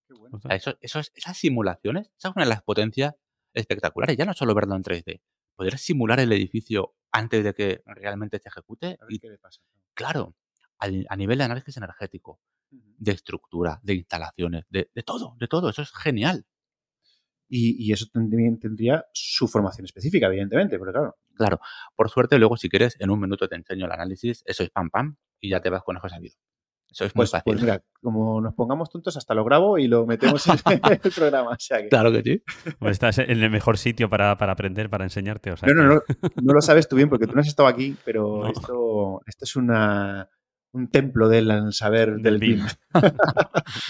[0.08, 0.38] Qué bueno.
[0.38, 3.16] O sea, eso, eso es- esas simulaciones, esa es una de las potencias
[3.54, 4.18] espectaculares.
[4.18, 5.22] Ya no solo verlo en 3D,
[5.56, 9.38] poder simular el edificio antes de que realmente se ejecute A ver y qué le
[9.38, 9.62] pasa.
[9.94, 10.36] Claro,
[10.80, 12.40] al- a nivel de análisis energético,
[12.72, 15.70] de estructura, de instalaciones, de, de todo, de todo.
[15.70, 16.46] Eso es genial.
[17.56, 21.16] Y, y eso también tendría su formación específica, evidentemente, pero claro.
[21.36, 21.60] Claro,
[21.96, 24.42] por suerte, luego, si quieres, en un minuto te enseño el análisis.
[24.48, 26.34] Eso es pam, pam, y ya te vas con ojos sabido.
[26.90, 27.44] Eso es muy Pues, fácil.
[27.54, 30.54] pues mira, como nos pongamos tontos, hasta lo grabo y lo metemos en
[31.04, 31.52] el programa.
[31.52, 32.44] O sea que- Claro que sí.
[32.80, 35.52] Pues estás en el mejor sitio para, para aprender, para enseñarte.
[35.52, 37.48] O sea No, no, que- no, no lo sabes tú bien porque tú no has
[37.48, 38.50] estado aquí, pero No.
[38.50, 40.28] esto, esto es una,
[40.72, 42.66] un templo del saber del, Del BIM.
[42.66, 43.12] BIM.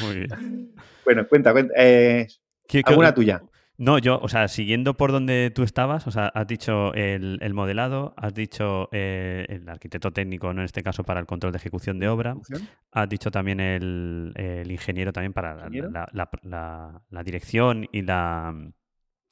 [0.01, 0.73] Muy bien.
[1.05, 1.73] Bueno, cuenta, cuenta.
[1.77, 2.27] eh,
[2.67, 3.41] ¿Qué- qué- ¿Alguna tuya?
[3.77, 7.53] No, yo, o sea, siguiendo por donde tú estabas, o sea, has dicho el, el
[7.55, 10.61] modelado, has dicho eh, el arquitecto técnico, ¿no?
[10.61, 12.69] en este caso para el control de ejecución de obra, ¿Ejecución?
[12.91, 15.89] has dicho también el, el ingeniero también para la, ¿Ingeniero?
[15.89, 18.53] la- la- la- la dirección y la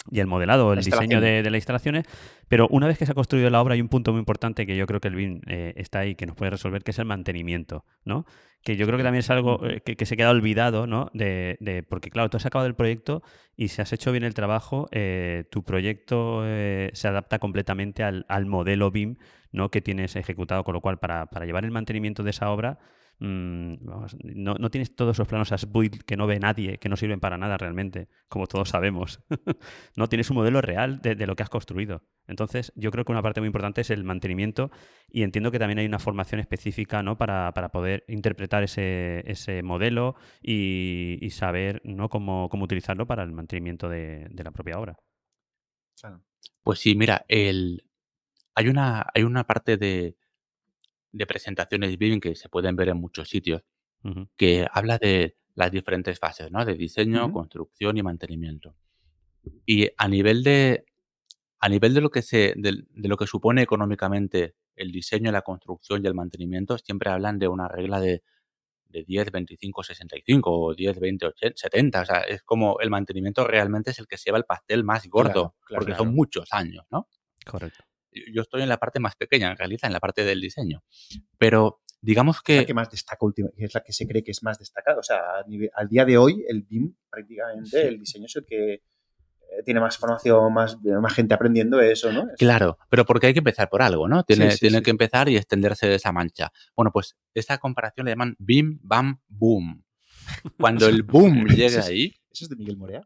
[0.09, 2.05] y el modelado, el diseño de, de las instalaciones,
[2.47, 4.75] pero una vez que se ha construido la obra hay un punto muy importante que
[4.75, 7.05] yo creo que el BIM eh, está ahí, que nos puede resolver, que es el
[7.05, 8.25] mantenimiento, ¿no?
[8.63, 11.09] Que yo creo que también es algo eh, que, que se queda olvidado, ¿no?
[11.13, 13.21] De, de- porque claro, tú has acabado el proyecto
[13.55, 18.25] y si has hecho bien el trabajo, eh, tu proyecto eh, se adapta completamente al,
[18.27, 19.17] al modelo BIM,
[19.51, 19.69] ¿no?
[19.69, 22.79] Que tienes ejecutado, con lo cual para, para llevar el mantenimiento de esa obra
[23.21, 23.75] mm,
[24.35, 27.19] no, no tienes todos esos planos as build que no ve nadie, que no sirven
[27.19, 29.21] para nada realmente, como todos sabemos.
[29.95, 32.03] no tienes un modelo real de, lo que has construido.
[32.27, 34.71] Entonces, yo creo que una parte muy importante es el mantenimiento
[35.07, 37.17] y entiendo que también hay una formación específica ¿no?
[37.17, 42.09] para, para poder interpretar ese, ese modelo y, y saber ¿no?
[42.09, 44.97] cómo, cómo utilizarlo para el mantenimiento de, de la propia obra.
[45.99, 46.21] Claro.
[46.63, 47.83] Pues sí, mira, el,
[48.55, 50.15] hay, una, hay una parte de,
[51.11, 53.63] de presentaciones BIM que se pueden ver en muchos sitios
[54.35, 56.65] que habla de las diferentes fases, ¿no?
[56.65, 58.75] De diseño, construcción y mantenimiento.
[59.65, 60.85] Y a nivel de
[61.59, 65.43] a nivel de lo que se de, de lo que supone económicamente el diseño, la
[65.43, 68.23] construcción y el mantenimiento, siempre hablan de una regla de,
[68.91, 72.01] de 10, 25, 65 o 10, 20, 80, 70.
[72.01, 75.07] O sea, es como el mantenimiento realmente es el que se lleva el pastel más
[75.07, 76.03] gordo, Claro, claro, porque claro.
[76.05, 77.07] son muchos años, ¿no?
[77.45, 77.83] Correcto.
[78.33, 80.83] Yo estoy en la parte más pequeña, en realidad, en la parte del diseño.
[81.37, 82.57] Pero digamos Es que...
[82.57, 84.99] la que más destaca últimamente, es la que se cree que es más destacada.
[84.99, 85.19] O sea,
[85.75, 87.87] al día de hoy, el BIM, prácticamente, Sí.
[87.87, 92.21] el diseño es el que eh, tiene más formación, más, más gente aprendiendo eso, ¿no?
[92.31, 94.23] Es- Claro, pero porque hay que empezar por algo, ¿no?
[94.23, 94.83] Tiene, Sí, sí, tiene sí.
[94.83, 96.51] que empezar y extenderse de esa mancha.
[96.75, 99.83] Bueno, pues esa comparación le llaman bim, bam, boom.
[100.57, 102.15] Cuando el boom llega es- ahí.
[102.31, 103.01] ¿Eso es de Miguel Morea?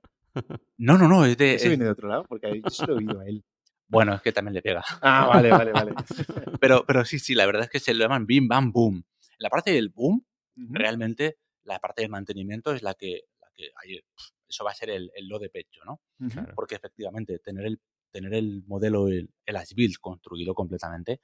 [0.77, 1.55] No, no, no, es de.
[1.55, 2.25] ¿Eso es- viene de otro lado?
[2.29, 3.43] Porque yo se lo he oído a él.
[3.87, 4.83] Bueno, es que también le pega.
[5.01, 5.93] Ah, vale, vale, vale.
[6.59, 9.03] Pero, pero sí, sí, la verdad es que se lo llaman bim, bam, boom.
[9.37, 10.25] La parte del boom,
[10.55, 13.23] realmente, la parte del mantenimiento es la que.
[13.41, 16.01] La que ahí, pf, eso va a ser el, el lo de pecho, ¿no?
[16.19, 16.29] Ujú.
[16.29, 16.53] Claro.
[16.55, 17.79] Porque efectivamente, tener el,
[18.11, 21.19] tener el modelo, el, el as build construido completamente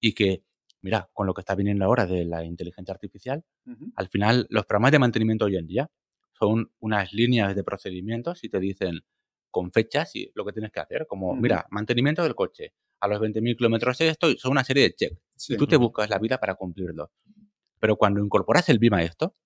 [0.00, 0.44] y que,
[0.80, 3.92] mira, con lo que está viniendo ahora de la inteligencia artificial, Ujú.
[3.96, 5.90] al final los programas de mantenimiento hoy en día
[6.32, 9.02] son unas líneas de procedimientos y te dicen
[9.52, 13.20] con fechas y lo que tienes que hacer, como, mira, mantenimiento del coche, a los
[13.20, 15.20] 20.000 kilómetros esto, y son una serie de checks.
[15.36, 15.54] Sí.
[15.54, 17.12] Y tú te buscas la vida para cumplirlo.
[17.78, 19.36] Pero cuando incorporas el BIM a esto,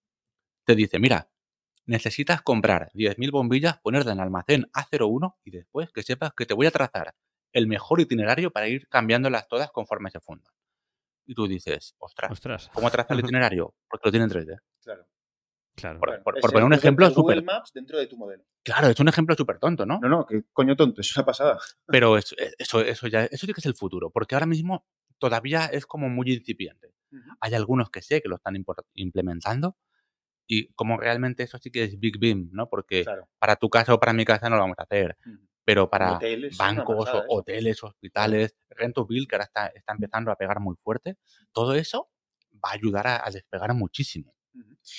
[0.65, 1.31] te dice, mira,
[1.87, 6.67] necesitas comprar 10.000 bombillas, ponerlas en almacén A01 y después que sepas que te voy
[6.67, 7.15] a trazar
[7.53, 10.53] el mejor itinerario para ir cambiándolas todas conforme se fundan.
[11.25, 12.71] Y tú dices, ostras, Ostras.
[12.73, 13.21] ¿cómo traza el
[13.55, 13.75] itinerario?
[13.89, 14.59] Porque lo tiene en 3D.
[14.83, 15.07] Claro.
[15.77, 16.01] Claro.
[16.01, 18.43] Por- poner un ejemplo súper- Maps dentro de tu modelo.
[18.65, 19.99] Claro, es un ejemplo súper tonto, ¿no?
[20.01, 21.59] No, no, que coño tonto, es una pasada.
[21.87, 24.87] Pero es- eh, eso, eso ya eso sí que es el futuro, porque ahora mismo
[25.19, 26.93] todavía es como muy incipiente.
[27.41, 28.57] Hay algunos que sé que lo están
[28.95, 29.77] implementando
[30.47, 32.69] y como realmente eso sí que es Big Beam, ¿no?
[32.69, 33.29] Porque Claro.
[33.39, 35.17] para tu casa o para mi casa no lo vamos a hacer,
[35.65, 37.33] pero para Hoteles, bancos, pasada o eso.
[37.39, 41.17] hoteles, hospitales, Rentoville, que ahora está, está empezando a pegar muy fuerte,
[41.53, 42.11] todo eso
[42.53, 44.35] va a ayudar a, a despegar muchísimo.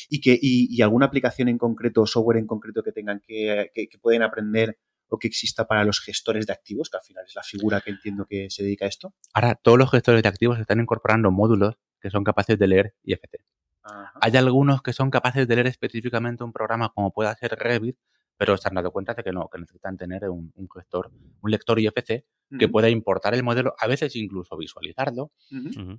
[0.09, 3.87] Y, que, y, y alguna aplicación en concreto, software en concreto que tengan que, que,
[3.87, 4.77] que pueden aprender
[5.09, 7.91] o que exista para los gestores de activos, que al final es la figura que
[7.91, 9.13] entiendo que se dedica a esto.
[9.33, 13.35] Ahora, todos los gestores de activos están incorporando módulos que son capaces de leer IFT.
[13.83, 14.13] Ajá.
[14.21, 17.97] Hay algunos que son capaces de leer específicamente un programa como pueda ser Revit,
[18.37, 21.11] pero se han dado cuenta de que no, que necesitan tener un, un gestor,
[21.41, 22.25] un lector IFC
[22.57, 25.31] que pueda importar el modelo, a veces incluso visualizarlo,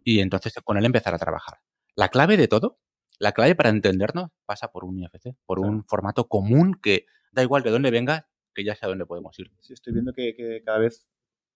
[0.05, 1.59] y entonces con él empezar a trabajar.
[1.95, 2.79] La clave de todo,
[3.19, 5.73] la clave para entendernos pasa por un IFC, por Claro.
[5.73, 9.39] un formato común que da igual de dónde venga, que ya sé a dónde podemos
[9.39, 9.51] ir.
[9.61, 11.09] Sí, estoy viendo que, que cada vez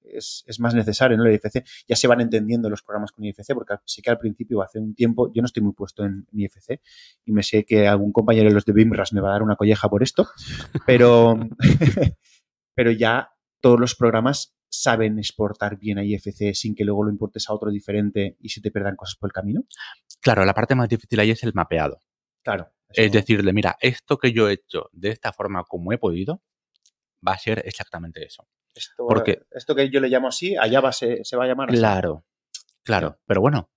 [0.05, 1.25] es, es más necesario ¿no?
[1.25, 1.65] el IFC.
[1.89, 4.95] Ya se van entendiendo los programas con IFC, porque sí que al principio, hace un
[4.95, 6.81] tiempo, yo no estoy muy puesto en, en IFC
[7.25, 9.57] y me sé que algún compañero de los de BIMRAS me va a dar una
[9.57, 10.29] colleja por esto,
[10.87, 11.39] pero,
[12.75, 17.49] pero ya todos los programas saben exportar bien a IFC sin que luego lo importes
[17.49, 19.65] a otro diferente y se te pierdan cosas por el camino.
[20.21, 22.01] Claro, la parte más difícil ahí es el mapeado.
[22.43, 22.73] Claro.
[22.89, 26.43] Es decirle, mira, esto que yo he hecho de esta forma como he podido,
[27.27, 28.47] va a ser exactamente eso.
[28.75, 31.69] esto, porque- esto que yo le llamo así, allá va, se, se va a llamar
[31.69, 31.79] así.
[31.79, 32.25] Claro,
[32.83, 33.19] claro.
[33.27, 33.71] Pero bueno,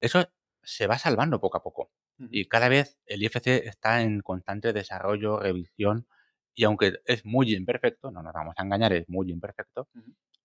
[0.00, 0.28] eso
[0.62, 1.92] se va salvando poco a poco.
[2.30, 6.06] Y cada vez el IFC está en constante desarrollo, revisión,
[6.54, 9.88] y aunque es muy imperfecto, no nos vamos a engañar, es muy imperfecto.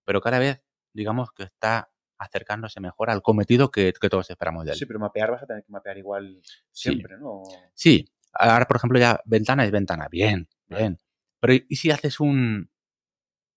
[0.06, 0.62] Pero cada vez,
[0.94, 4.78] digamos que está acercándose mejor al cometido que, que todos esperamos de él.
[4.78, 6.40] Sí, pero mapear vas a tener que mapear igual
[6.70, 6.90] Sí.
[6.90, 7.42] siempre, ¿no?
[7.74, 10.98] Sí, ahora por ejemplo ya ventana es ventana, bien, bien.
[11.40, 12.70] Pero ¿y si haces un,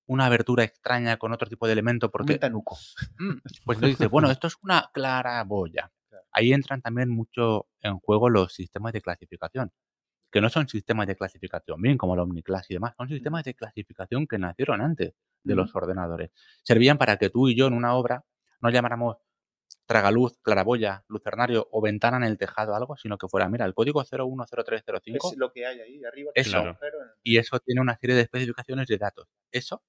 [0.08, 2.08] una abertura extraña con otro tipo de elemento?
[2.08, 2.78] Un Porque ventanuco.
[3.20, 5.92] Mm, Pues entonces dices, bueno, esto es una claraboya.
[6.32, 9.72] Ahí entran también mucho en juego los sistemas de clasificación,
[10.32, 13.56] que no son sistemas de clasificación bien como el Omniclass y demás, son sistemas de
[13.56, 15.14] clasificación que nacieron antes
[15.44, 16.32] de los ordenadores.
[16.64, 18.26] Servían para que tú y yo en una obra
[18.62, 19.18] no llamáramos
[19.86, 24.04] tragaluz, claraboya, lucernario o ventana en el tejado algo, sino que fuera, mira, el código
[24.04, 26.32] 010305 Es lo que hay ahí arriba.
[26.36, 26.52] Eso.
[26.52, 26.78] Claro.
[27.24, 29.28] Y eso tiene una serie de especificaciones de datos.
[29.52, 29.84] Eso,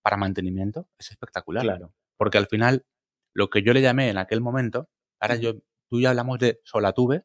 [0.00, 1.64] para mantenimiento, es espectacular.
[1.64, 1.92] Claro.
[2.16, 2.86] Porque al final,
[3.34, 4.88] lo que yo le llamé en aquel momento,
[5.20, 5.54] ahora yo,
[5.90, 7.24] tú y yo hablamos de solatube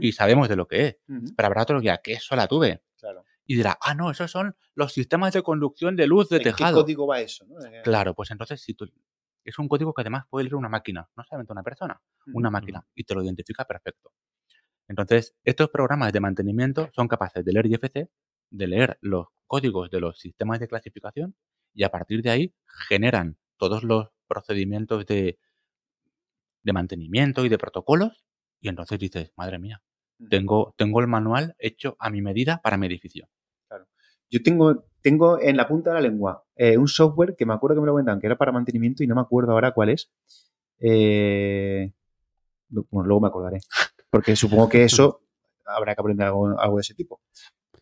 [0.00, 0.96] Y sabemos de lo que es.
[1.06, 2.82] Pero habrá otro que diga, ¿qué es solatube?
[2.98, 3.24] Claro.
[3.46, 6.52] Y dirá, ah, no, esos son los sistemas de conducción de luz de ¿En qué
[6.52, 6.82] tejado.
[6.82, 7.44] código va eso?
[7.46, 7.64] no?
[7.64, 8.86] Eh, Claro, pues entonces si tú...
[9.44, 12.02] Es un código que además puede leer una máquina, no solamente una persona,
[12.34, 14.10] una máquina, y te lo identifica perfecto.
[14.88, 18.08] Entonces, estos programas de mantenimiento son capaces de leer IFC,
[18.50, 21.36] de leer los códigos de los sistemas de clasificación
[21.72, 22.54] y a partir de ahí
[22.88, 25.38] generan todos los procedimientos de,
[26.64, 28.24] de mantenimiento y de protocolos
[28.60, 29.82] y entonces dices, madre mía,
[30.30, 33.28] tengo, tengo el manual hecho a mi medida para mi edificio.
[34.28, 37.76] Yo tengo, tengo en la punta de la lengua eh, un software que me acuerdo
[37.76, 40.10] que me lo comentaban que era para mantenimiento y no me acuerdo ahora cuál es.
[40.80, 41.92] Eh,
[42.68, 43.58] bueno, luego me acordaré.
[44.10, 45.22] Porque supongo que eso
[45.64, 47.20] habrá que aprender algo, algo de ese tipo.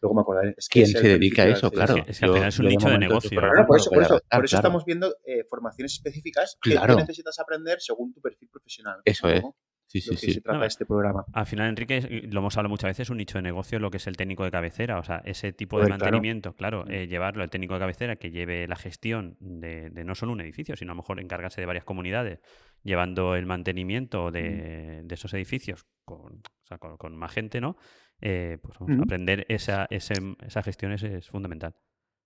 [0.01, 0.55] Luego me acordaré.
[0.59, 1.71] Es que ¿Quién se dedica a eso?
[1.71, 1.97] Claro.
[2.07, 4.39] Es que- al final es un nicho de negocio, Claro, por eso, por eso, adaptar,
[4.39, 4.69] por eso claro.
[4.69, 6.95] estamos viendo eh, formaciones específicas que Claro.
[6.95, 9.01] tú necesitas aprender según tu perfil profesional.
[9.07, 9.43] Eso es.
[9.87, 9.95] Supongo.
[9.95, 10.33] Sí, lo sí, que sí.
[10.35, 11.25] se trata No, este programa.
[11.33, 14.07] Al final, Enrique, lo hemos hablado muchas veces, un nicho de negocio lo que es
[14.07, 14.99] el técnico de cabecera.
[14.99, 18.31] O sea, ese tipo de Joder, mantenimiento, claro, eh, llevarlo el técnico de cabecera que
[18.31, 21.67] lleve la gestión de, de no solo un edificio, sino a lo mejor encargarse de
[21.67, 22.41] varias comunidades,
[22.83, 27.77] llevando el mantenimiento de, de esos edificios con, o sea, con, con más gente, ¿no?
[28.21, 29.03] Eh, pues vamos, Ujú.
[29.05, 30.15] aprender esa, ese-
[30.47, 31.75] esa gestión es, es fundamental.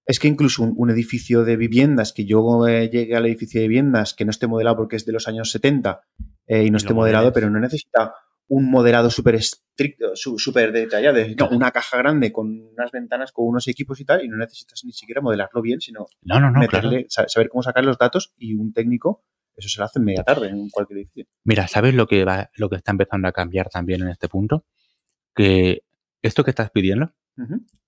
[0.07, 3.69] Es que incluso un, un edificio de viviendas, que yo eh, llegue al edificio de
[3.69, 6.01] viviendas que no esté modelado porque es de los años 70
[6.49, 7.35] eh, y no Y esté lo modelado, modeles.
[7.35, 8.15] pero no necesita
[8.49, 11.19] un modelado súper estricto, súper detallado.
[11.37, 11.55] Claro.
[11.55, 14.93] una caja grande con unas ventanas, con unos equipos y tal, y no necesitas ni
[14.93, 16.89] siquiera modelarlo bien, sino No, no, no, claro.
[16.89, 19.23] meterle, sa- saber cómo sacar los datos y un técnico,
[19.55, 21.27] eso se lo hace en media tarde en cualquier edificio.
[21.45, 24.65] Mira, ¿sabes lo que va, lo que está empezando a cambiar también en este punto?
[25.35, 25.83] Que
[26.23, 27.13] esto que estás pidiendo,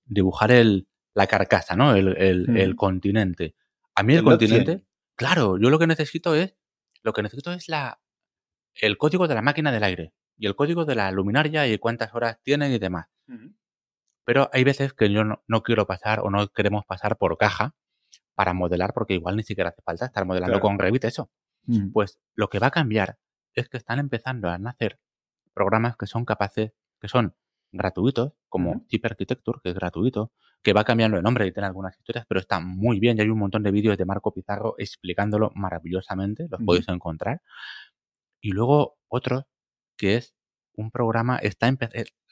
[0.04, 1.94] dibujar el, la carcasa, ¿no?
[1.94, 3.54] El, el- el continente.
[3.94, 4.86] A mí el, continente, 100.
[5.16, 6.54] claro, yo lo que necesito es,
[7.02, 7.99] lo que necesito es la,
[8.80, 12.14] el código de la máquina del aire y el código de la luminaria y cuántas
[12.14, 13.06] horas tiene y demás.
[14.24, 17.74] Pero hay veces que yo no, no quiero pasar o no queremos pasar por caja
[18.34, 20.62] para modelar porque igual ni siquiera hace falta estar modelando Claro.
[20.62, 21.30] con Revit eso.
[21.92, 23.18] Pues lo que va a cambiar
[23.54, 24.98] es que están empezando a nacer
[25.54, 27.34] programas que son capaces, que son
[27.72, 28.86] gratuitos, como Ujú.
[28.88, 32.40] Chip Architecture, que es gratuito, que va cambiando de nombre y tiene algunas historias, pero
[32.40, 33.18] está muy bien.
[33.18, 37.40] Y hay un montón de vídeos de Marco Pizarro explicándolo maravillosamente, los podéis encontrar.
[38.40, 39.46] Y luego otro,
[39.96, 40.34] que es
[40.74, 41.68] un programa, está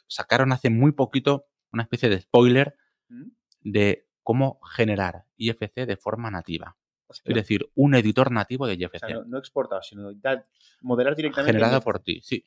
[0.06, 2.74] sacaron hace muy poquito una especie de spoiler
[3.10, 3.30] Ujú.
[3.60, 6.76] de cómo generar IFC de forma nativa.
[7.24, 8.98] Es decir, un editor nativo de O IFC.
[9.06, 10.46] sea, no, no exportado, sino da-
[10.82, 11.52] modelar directamente.
[11.52, 12.46] generado en- por ti, sí.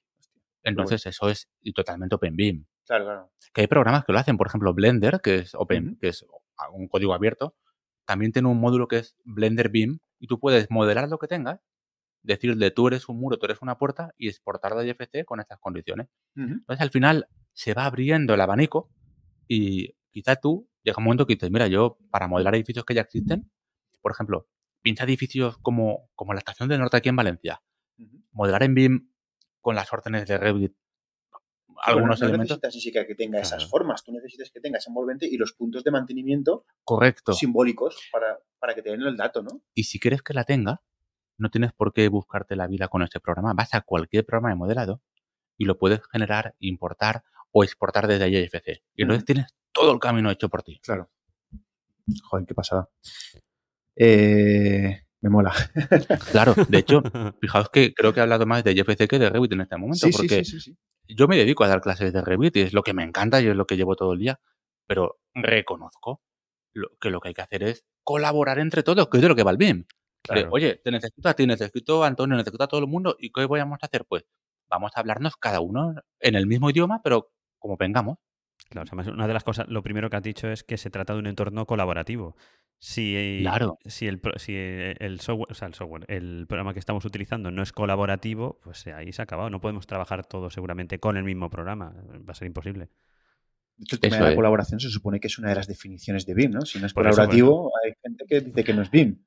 [0.63, 2.65] Entonces eso es totalmente OpenBeam.
[2.85, 3.31] Claro, claro.
[3.53, 6.23] Que hay programas que lo hacen, por ejemplo, Blender, que es Open, que es
[6.73, 7.55] un código abierto,
[8.05, 11.59] también tiene un módulo que es Blender Beam y tú puedes modelar lo que tengas,
[12.23, 15.59] decirle tú eres un muro, tú eres una puerta y exportarlo a IFC con estas
[15.59, 16.07] condiciones.
[16.35, 18.89] Entonces al final se va abriendo el abanico
[19.47, 23.01] y quizá tú llega un momento que dices, mira, yo para modelar edificios que ya
[23.01, 23.51] existen,
[24.01, 24.47] por ejemplo,
[24.81, 27.61] pincha edificios como, como la estación del norte aquí en Valencia,
[28.31, 29.11] modelar en BIM
[29.59, 30.73] con las órdenes de Revit
[31.67, 32.57] Bueno, algunos no elementos.
[32.57, 35.53] necesitas ni siquiera que tenga esas formas, tú necesitas que tenga ese envolvente y los
[35.53, 37.33] puntos de mantenimiento Correcto.
[37.33, 39.61] simbólicos para, para que te den el dato, ¿no?
[39.73, 40.81] Y si quieres que la tenga,
[41.37, 43.53] no tienes por qué buscarte la vida con ese programa.
[43.53, 45.01] Vas a cualquier programa de modelado
[45.57, 48.81] y lo puedes generar, importar o exportar desde IFC.
[48.95, 50.79] Y entonces tienes todo el camino hecho por ti.
[50.81, 51.09] Claro.
[52.23, 52.89] Joder, qué pasada.
[53.95, 55.53] Eh, me mola.
[56.31, 57.01] Claro, de hecho,
[57.39, 60.05] fijaos que creo que he hablado más de IFC que de Revit en este momento,
[60.07, 60.77] Sí, sí, porque sí, sí, sí.
[61.15, 63.47] yo me dedico a dar clases de Revit y es lo que me encanta y
[63.47, 64.39] es lo que llevo todo el día,
[64.87, 66.21] pero reconozco
[66.73, 69.35] lo- que lo que hay que hacer es colaborar entre todos, que es de lo
[69.35, 69.85] que va el BIM.
[70.27, 70.49] De, Claro.
[70.51, 73.45] Oye, te necesito a ti, necesito a Antonio, necesito a todo el mundo, ¿y qué
[73.47, 74.05] vamos a hacer?
[74.05, 74.23] Pues
[74.69, 78.17] vamos a hablarnos cada uno en el mismo idioma, pero como vengamos.
[78.69, 80.77] Claro, o sea, más- una de las cosas, lo primero que has dicho es que
[80.77, 82.35] se trata de un entorno colaborativo.
[82.77, 83.77] Si, Claro.
[83.85, 87.61] si, el, si el software, o sea, el software, el programa que estamos utilizando no
[87.63, 89.49] es colaborativo, pues eh, ahí se ha acabado.
[89.49, 91.93] No podemos trabajar todos seguramente con el mismo programa.
[92.27, 92.89] Va a ser imposible.
[93.77, 94.35] De hecho, el tema Eso de la es.
[94.35, 96.61] colaboración se supone que es una de las definiciones de BIM, ¿no?
[96.61, 99.23] Si no es Por eso, colaborativo, hay gente que dice que no es BIM.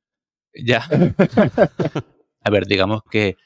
[0.55, 0.82] Ya.
[2.42, 3.36] a ver, digamos que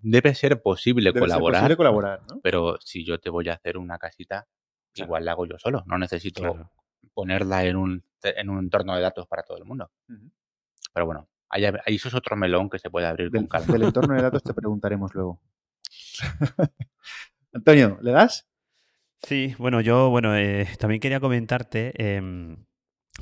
[0.00, 2.40] debe ser posible Debe ser colaborar, posible colaborar, ¿no?
[2.42, 4.46] pero si yo te voy a hacer una casita,
[4.92, 5.08] Claro.
[5.08, 5.82] igual la hago yo solo.
[5.86, 6.72] No necesito Claro.
[7.12, 9.90] ponerla en un, en un entorno de datos para todo el mundo.
[10.94, 13.72] Pero bueno, ahí, eso es otro melón que se puede abrir Del, con calma.
[13.72, 15.40] del entorno de datos te preguntaremos luego.
[17.52, 18.46] Antonio, ¿le das?
[19.22, 22.65] Sí, bueno, yo bueno, eh, también quería comentarte, em,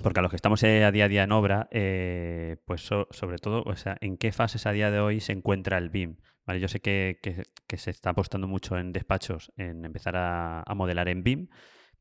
[0.03, 3.09] porque a los que estamos eh, a día a día en obra, eh, pues so-
[3.11, 6.17] sobre todo, o sea, en qué fases a día de hoy se encuentra el BIM.
[6.47, 6.61] ¿vale?
[6.61, 10.75] Yo sé que, que- que se está apostando mucho en despachos en empezar a, a
[10.75, 11.49] modelar en BIM,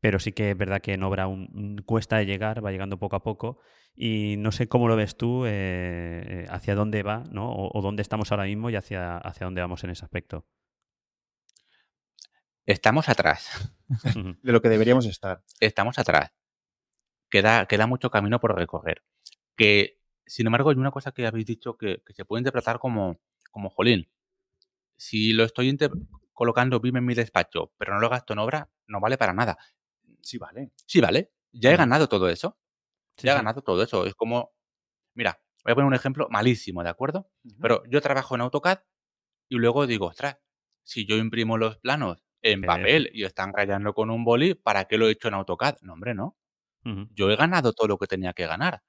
[0.02, 1.28] pero sí que es verdad que en obra
[1.86, 3.60] cuesta de llegar, va llegando poco a poco,
[3.96, 5.52] y no sé cómo lo ves tú, eh,
[6.28, 7.52] eh, hacia dónde va, ¿no?
[7.52, 10.46] O, o dónde estamos ahora mismo y hacia, hacia dónde vamos en ese aspecto.
[12.66, 13.74] Estamos atrás.
[14.42, 15.44] De lo que deberíamos estar.
[15.60, 16.32] Estamos atrás.
[17.34, 19.02] Queda, queda mucho camino por recorrer.
[19.56, 23.20] Que, sin embargo, hay una cosa que habéis dicho que, que se puede interpretar como,
[23.50, 24.08] como jolín.
[24.98, 25.76] Si lo estoy
[26.32, 29.58] colocando BIM en mi despacho, pero no lo gasto en obra, no vale para nada.
[30.22, 30.74] Sí, vale.
[30.86, 31.32] Sí, vale.
[31.52, 32.60] Ya he ganado todo eso.
[33.18, 33.40] Sí, ya he sí.
[33.40, 34.06] ganado todo eso.
[34.06, 34.54] Es como,
[35.16, 37.32] mira, voy a poner un ejemplo malísimo, ¿de acuerdo?
[37.60, 38.78] Pero yo trabajo en AutoCAD
[39.50, 40.38] y luego digo, ostras,
[40.84, 45.00] si yo imprimo los planos en papel y están rayando con un boli, ¿para qué
[45.00, 45.78] lo he hecho en AutoCAD?
[45.82, 46.38] No, hombre, no.
[46.86, 47.10] Ujú.
[47.10, 48.82] Yo he ganado todo lo que tenía que ganar.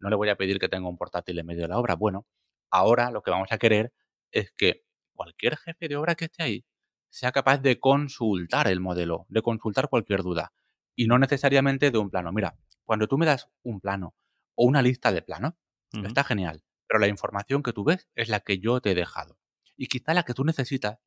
[0.00, 1.94] No le voy a pedir que tenga un portátil en medio de la obra.
[1.96, 2.26] Bueno,
[2.70, 3.92] ahora lo que vamos a querer
[4.30, 4.84] es que
[5.14, 6.64] cualquier jefe de obra que esté ahí
[7.10, 10.52] sea capaz de consultar el modelo, de consultar cualquier duda.
[10.96, 12.32] Y no necesariamente de un plano.
[12.32, 14.14] Mira, cuando tú me das un plano
[14.54, 15.54] o una lista de planos,
[15.94, 16.02] Ujú.
[16.08, 16.62] está genial.
[16.88, 19.38] Pero la información que tú ves es la que yo te he dejado.
[19.76, 20.98] Y quizá la que tú necesitas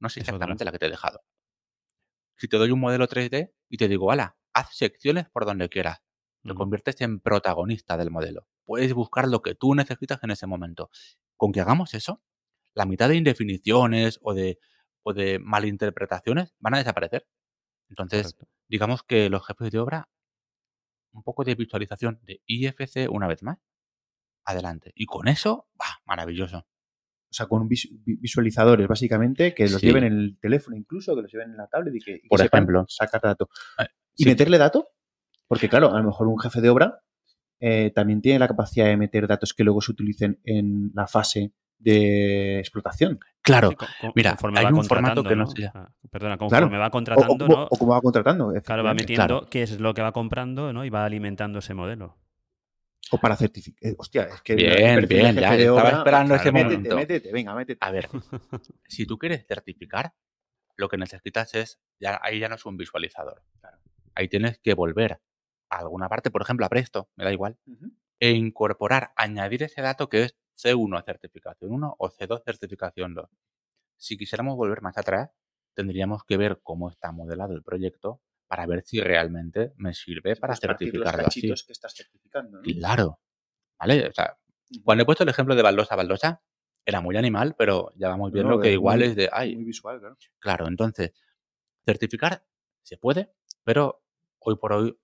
[0.00, 0.58] no es Es otra.
[0.58, 1.20] exactamente la que te he dejado.
[2.36, 6.00] Si te doy un modelo 3D y te digo, ala, haz secciones por donde quieras,
[6.42, 6.58] te Ujú.
[6.58, 8.46] conviertes en protagonista del modelo.
[8.64, 10.90] Puedes buscar lo que tú necesitas en ese momento.
[11.36, 12.22] Con que hagamos eso,
[12.74, 14.58] la mitad de indefiniciones o de,
[15.02, 17.26] o de malinterpretaciones van a desaparecer.
[17.90, 18.48] Entonces, Correcto.
[18.68, 20.08] digamos que los jefes de obra,
[21.12, 23.58] un poco de visualización de IFC una vez más.
[24.46, 24.92] Adelante.
[24.94, 26.00] Y con eso, ¡bah!
[26.04, 26.58] maravilloso.
[26.58, 29.86] O sea, con vis- vi- visualizadores, básicamente, que los Sí.
[29.86, 32.38] lleven en el teléfono incluso, que los lleven en la tablet y que, y Por
[32.40, 32.84] sepan ejemplo.
[32.88, 33.48] sacar datos.
[33.78, 33.86] Eh,
[34.16, 34.28] ¿Y sí.
[34.28, 34.84] meterle datos?
[35.46, 37.00] Porque, claro, a lo mejor un jefe de obra
[37.60, 41.52] eh, también tiene la capacidad de meter datos que luego se utilicen en la fase
[41.78, 43.18] de explotación.
[43.42, 46.08] Claro, Sí, co- co- mira, conforme hay va un formato contratando, que no llama- Ah,
[46.10, 46.50] Perdona, Claro.
[46.50, 47.62] conforme va O, o, contratando, o- ¿no?
[47.64, 48.52] o como va contratando.
[48.64, 49.46] Claro, va metiendo Claro.
[49.50, 50.84] qué es lo que va comprando, ¿no?
[50.84, 52.16] Y va alimentando ese modelo.
[53.10, 53.92] O para certificar.
[53.98, 54.54] hostia, es que.
[54.54, 56.96] Bien, bien, ya estaba obra- esperando ese métete, momento.
[56.96, 57.78] Métete, venga, métete.
[57.86, 58.08] a ver,
[58.88, 60.14] si tú quieres certificar,
[60.76, 63.42] lo que necesitas es, ya, ahí ya no es un visualizador.
[64.14, 65.20] Ahí tienes que volver
[65.70, 67.58] a alguna parte, por ejemplo, a Presto, me da igual,
[68.20, 73.28] e incorporar, añadir ese dato que es C1 certificación 1 o C2 certificación 2.
[73.96, 75.30] Si quisiéramos volver más atrás,
[75.74, 80.52] tendríamos que ver cómo está modelado el proyecto para ver si realmente me sirve para
[80.54, 81.24] Pues partir los así.
[81.24, 82.58] cachitos que estás certificando.
[82.58, 82.62] ¿no?
[82.62, 83.20] Claro.
[83.78, 84.08] ¿Vale?
[84.08, 84.38] O sea,
[84.70, 84.82] Ujú.
[84.84, 86.42] cuando he puesto el ejemplo de baldosa, baldosa,
[86.86, 89.56] era muy animal, pero ya vamos viendo no, que es igual muy- es de, ay,
[89.56, 90.16] Muy visual, claro.
[90.38, 91.12] claro, entonces,
[91.84, 92.46] certificar
[92.82, 93.32] se puede,
[93.64, 94.03] pero
[94.44, 94.98] hoy por hoy,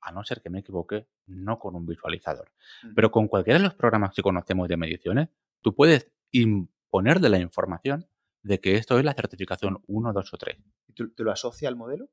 [0.00, 2.50] a no ser que me equivoque, no con un visualizador.
[2.94, 5.28] Pero con cualquiera de los programas que conocemos de mediciones,
[5.60, 8.06] tú puedes imponerle la información
[8.42, 10.58] de que esto es la certificación 1, 2 o 3.
[10.88, 12.08] ¿Y tú- te lo asocia al modelo?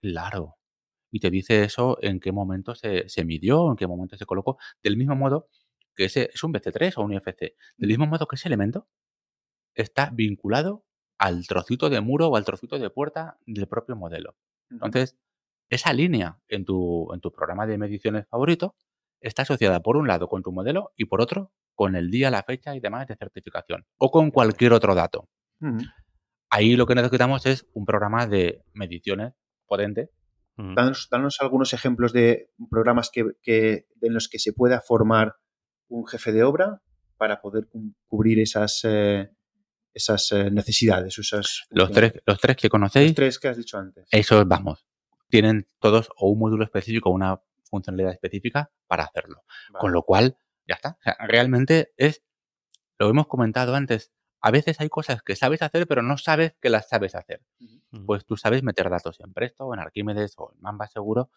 [0.00, 0.56] Claro.
[1.10, 4.58] Y te dice eso en qué momento se, se midió, en qué momento se colocó.
[4.82, 5.48] Del mismo modo
[5.94, 7.56] que ese es un BC3 o un IFC.
[7.76, 8.88] Del mismo modo que ese elemento
[9.74, 10.84] está vinculado
[11.18, 14.36] al trocito de muro o al trocito de puerta del propio modelo.
[14.70, 15.16] Entonces,
[15.70, 18.74] esa línea en tu, en tu programa de mediciones favorito
[19.20, 22.42] está asociada por un lado con tu modelo y por otro con el día, la
[22.42, 23.86] fecha y demás de certificación.
[23.98, 25.28] O con cualquier otro dato.
[26.50, 29.34] Ahí lo que necesitamos es un programa de mediciones
[29.66, 30.10] potente.
[30.56, 35.36] Danos, danos algunos ejemplos de programas que, que- en los que se pueda formar
[35.88, 36.82] un jefe de obra
[37.16, 39.30] para poder cu- cubrir esas, eh,
[39.94, 41.16] esas eh, necesidades.
[41.16, 44.08] Esas Los tres, los tres que conocéis, Los tres que has dicho antes.
[44.10, 44.84] esos, vamos,
[45.28, 49.44] tienen todos o un módulo específico o una funcionalidad específica para hacerlo.
[49.70, 49.80] Vale.
[49.80, 50.96] Con lo cual, ya está.
[50.98, 52.22] O sea, realmente es,
[52.98, 56.70] lo hemos comentado antes, a veces hay cosas que sabes hacer pero no sabes que
[56.70, 57.42] las sabes hacer.
[58.06, 61.30] Pues tú sabes meter datos en Presto o en Arquímedes o en Mamba seguro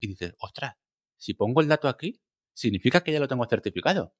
[0.00, 0.76] y dices, ostras,
[1.16, 2.20] si pongo el dato aquí,
[2.54, 4.14] significa que ya lo tengo certificado.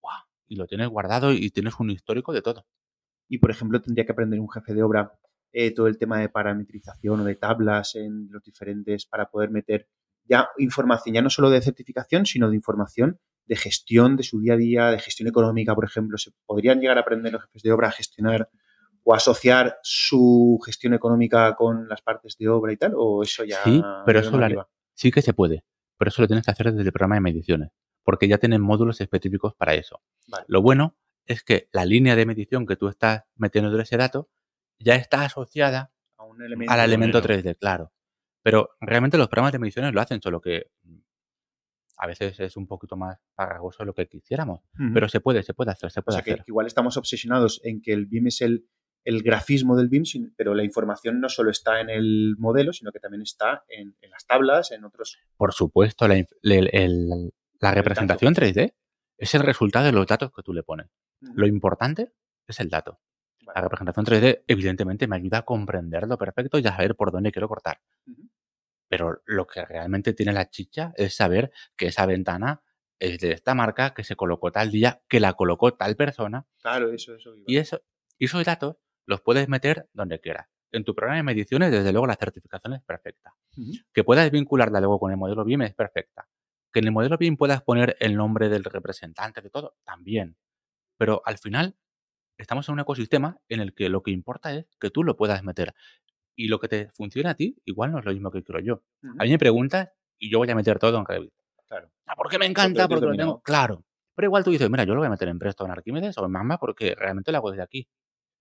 [0.00, 0.22] ¡Guau!
[0.46, 2.66] Y lo tienes guardado y tienes un histórico de todo.
[3.28, 5.18] Y, por ejemplo, tendría que aprender un jefe de obra
[5.52, 9.88] eh, todo el tema de parametrización o de tablas en los diferentes para poder meter
[10.24, 14.54] ya información, ya no solo de certificación, sino de información de gestión de su día
[14.54, 16.18] a día, de gestión económica, por ejemplo.
[16.18, 18.50] ¿Se podrían llegar a aprender los jefes de obra a gestionar
[19.04, 22.92] o asociar su gestión económica con las partes de obra y tal?
[22.96, 24.68] ¿O eso ya Sí, pero eso normativa?
[24.94, 25.64] Sí que se puede,
[25.96, 27.70] pero eso lo tienes que hacer desde el programa de mediciones,
[28.02, 30.02] porque ya tienen módulos específicos para eso.
[30.26, 30.44] Vale.
[30.48, 34.28] Lo bueno es que la línea de medición que tú estás metiendo de ese dato
[34.78, 36.72] ya está asociada A un elemento.
[36.72, 37.42] al elemento modelo.
[37.42, 37.92] 3D, claro.
[38.42, 40.98] Pero realmente los programas de mediciones lo hacen, solo que mm,
[41.98, 44.60] a veces es un poquito más farragoso de lo que quisiéramos.
[44.94, 46.44] Pero se puede, se puede hacer, se O puede sea, que, hacer.
[46.44, 48.68] que igual estamos obsesionados en que el BIM es el,
[49.04, 50.04] el grafismo del BIM,
[50.36, 54.10] pero la información no solo está en el modelo, sino que también está en, en
[54.10, 55.18] las tablas, en otros.
[55.36, 58.74] Por supuesto, la, el- la representación 3D
[59.18, 60.88] es el resultado de los datos que tú le pones.
[61.20, 62.12] Lo importante
[62.46, 63.00] es el dato.
[63.54, 67.48] La representación 3D, evidentemente, me ayuda a comprenderlo perfecto y a saber por dónde quiero
[67.48, 67.80] cortar.
[68.88, 72.62] Pero lo que realmente tiene la chicha es saber que esa ventana
[72.98, 76.46] es de esta marca, que se colocó tal día, que la colocó tal persona.
[76.62, 77.34] Claro, eso, eso.
[77.46, 77.82] Y, eso,
[78.18, 78.76] y esos datos
[79.06, 80.48] los puedes meter donde quieras.
[80.72, 83.34] En tu programa de mediciones, desde luego, la certificación es perfecta.
[83.92, 86.28] Que puedas vincularla luego con el modelo BIM es perfecta.
[86.72, 90.36] Que en el modelo BIM puedas poner el nombre del representante de todo, también.
[90.98, 91.76] Pero al final,
[92.38, 95.42] estamos en un ecosistema en el que lo que importa es que tú lo puedas
[95.42, 95.74] meter.
[96.34, 98.82] Y lo que te funciona a ti, igual no es lo mismo que quiero yo.
[99.18, 99.88] A mí me preguntas
[100.18, 101.32] y yo voy a meter todo en Revit.
[101.66, 101.90] Claro.
[102.06, 102.88] Ah, ¿Por qué me Porque encanta?
[102.88, 103.40] Porque lo tengo.
[103.40, 103.84] Claro.
[104.14, 106.24] Pero igual tú dices, mira, yo lo voy a meter en Presto, en Arquímedes o
[106.24, 107.88] en Mamba porque realmente lo hago desde aquí.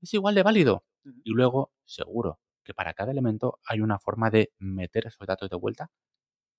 [0.01, 0.85] es igual de válido.
[1.23, 5.55] Y luego, seguro que para cada elemento hay una forma de meter esos datos de
[5.55, 5.91] vuelta.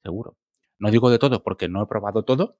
[0.02, 0.36] Seguro.
[0.78, 2.58] No digo de todo porque no he probado todo,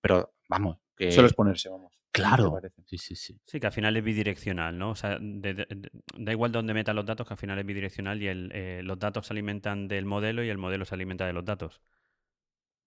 [0.00, 1.10] pero vamos, que...
[1.10, 1.92] Solo es ponerse, vamos.
[2.16, 2.60] ¿Qué te Claro.
[2.86, 3.38] Sí, sí, sí.
[3.46, 4.90] Sí, que al final es bidireccional, ¿no?
[4.90, 7.66] O sea, de- de- de- da igual dónde metan los datos, que al final es
[7.66, 11.26] bidireccional y el, eh, los datos se alimentan del modelo y el modelo se alimenta
[11.26, 11.80] de los datos.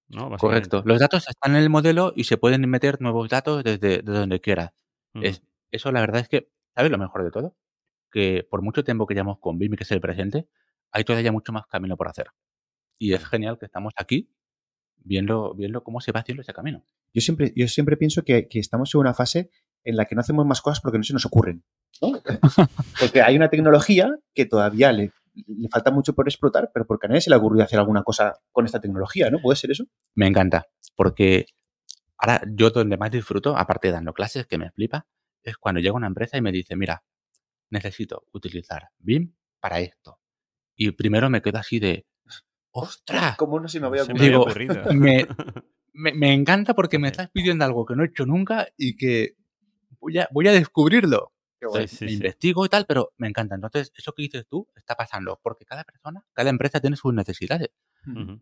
[0.09, 0.35] ¿No?
[0.37, 0.81] Correcto.
[0.85, 4.41] Los datos están en el modelo y se pueden meter nuevos datos desde, desde donde
[4.41, 4.71] quieras.
[5.21, 7.55] Es, eso la verdad es que, ¿sabes lo mejor de todo?
[8.11, 10.47] Que por mucho tiempo que llevamos con BIM, que es el presente,
[10.91, 12.27] hay todavía mucho más camino por hacer.
[12.99, 14.29] Y es genial que estamos aquí
[14.97, 16.83] viendo, viendo cómo se va haciendo ese camino.
[17.13, 19.49] Yo siempre, yo siempre pienso que, que estamos en una fase
[19.83, 21.63] en la que no hacemos más cosas porque no se nos ocurren.
[22.01, 22.21] ¿no?
[22.99, 25.11] porque hay una tecnología que todavía le,
[25.47, 28.03] le falta mucho por explotar, pero porque a nadie se le ha ocurrido hacer alguna
[28.03, 29.39] cosa con esta tecnología, ¿no?
[29.39, 29.85] ¿Puede ser eso?
[30.15, 31.47] Me encanta, porque
[32.17, 35.07] ahora yo donde más disfruto, aparte de dando clases, que me flipa,
[35.41, 37.03] es cuando llega una empresa y me dice, mira,
[37.69, 40.19] necesito utilizar BIM para esto.
[40.75, 42.05] Y primero me quedo así de,
[42.71, 43.37] ¡ostras!
[43.37, 44.45] ¿Cómo no se me había ocurrido?
[44.45, 45.27] Digo, me,
[45.99, 47.11] me, me encanta porque me Sí.
[47.11, 49.35] estás pidiendo algo que no he hecho nunca y que
[49.99, 51.33] voy a, voy a descubrirlo.
[51.61, 52.15] Entonces, Sí, me sí.
[52.17, 53.55] investigo y tal, pero me encanta.
[53.55, 57.69] Entonces, eso que dices tú está pasando porque cada persona, cada empresa tiene sus necesidades.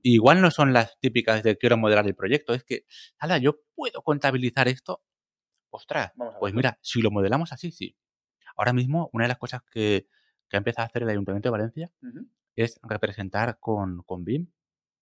[0.03, 2.85] Igual no son las típicas de quiero modelar el proyecto, es que,
[3.17, 5.01] ala, yo puedo contabilizar esto.
[5.71, 7.97] Ostras, pues mira, si lo modelamos así, sí.
[8.55, 10.07] Ahora mismo, una de las cosas que,
[10.47, 11.91] que ha empezado a hacer el Ayuntamiento de Valencia
[12.55, 14.47] es representar con, con BIM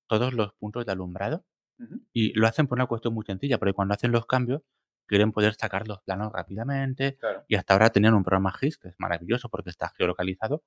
[0.08, 1.46] todos los puntos de alumbrado
[2.14, 4.62] y lo hacen por una cuestión muy sencilla, porque cuando hacen los cambios
[5.08, 7.44] quieren poder sacar los planos rápidamente Claro.
[7.48, 10.64] y hasta ahora tenían un programa GIS que es maravilloso porque está geolocalizado,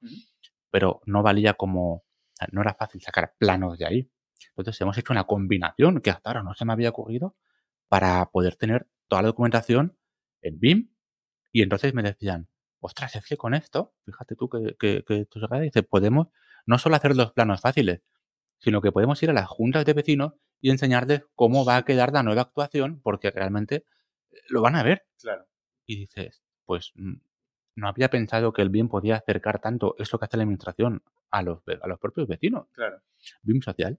[0.70, 2.04] pero no valía como,
[2.52, 4.10] no era fácil sacar planos de ahí.
[4.56, 7.36] Entonces hemos hecho una combinación que hasta ahora no se me había ocurrido
[7.88, 9.98] para poder tener toda la documentación
[10.42, 10.90] en BIM
[11.52, 12.48] y entonces me decían,
[12.80, 16.28] ostras, es que con esto, fíjate tú que, que, que esto se agrada", dice, podemos
[16.66, 18.02] no solo hacer los planos fáciles,
[18.58, 22.12] sino que podemos ir a las juntas de vecinos y enseñarles cómo va a quedar
[22.12, 23.84] la nueva actuación, porque realmente
[24.30, 25.06] eh, lo van a ver.
[25.20, 25.46] Claro.
[25.86, 27.14] Y dices, pues mm,
[27.76, 31.42] no había pensado que el BIM podía acercar tanto esto que hace la administración a
[31.42, 32.66] los, a los propios vecinos.
[32.72, 33.00] Claro.
[33.42, 33.98] BIM social.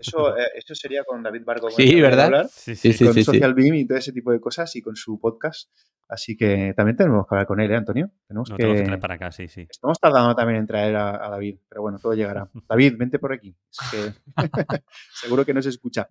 [0.00, 1.68] Eso, eh, eso sería con David Barco.
[1.68, 2.24] con Sí, que ¿verdad?
[2.26, 2.98] hablar, Sí, Sí, sí.
[2.98, 3.24] sí, con sí, sí.
[3.24, 5.70] Social Beam y todo ese tipo de cosas y con su podcast.
[6.08, 8.10] Así que también tenemos que hablar con él, ¿eh, Antonio?
[8.28, 8.56] Tenemos que...
[8.56, 9.66] que traer para acá, sí, sí.
[9.68, 12.48] Estamos tardando también en traer a, a David, pero bueno, todo llegará.
[12.68, 13.56] David, vente por aquí.
[13.70, 14.34] Es que
[15.14, 16.06] seguro que no se escucha.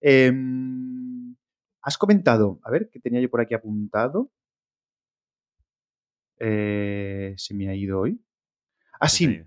[0.00, 1.34] Em,
[1.82, 4.30] has comentado, a ver, ¿qué tenía yo por aquí apuntado?
[6.38, 8.20] Eh, se me ha ido hoy.
[9.00, 9.42] Ah, sí.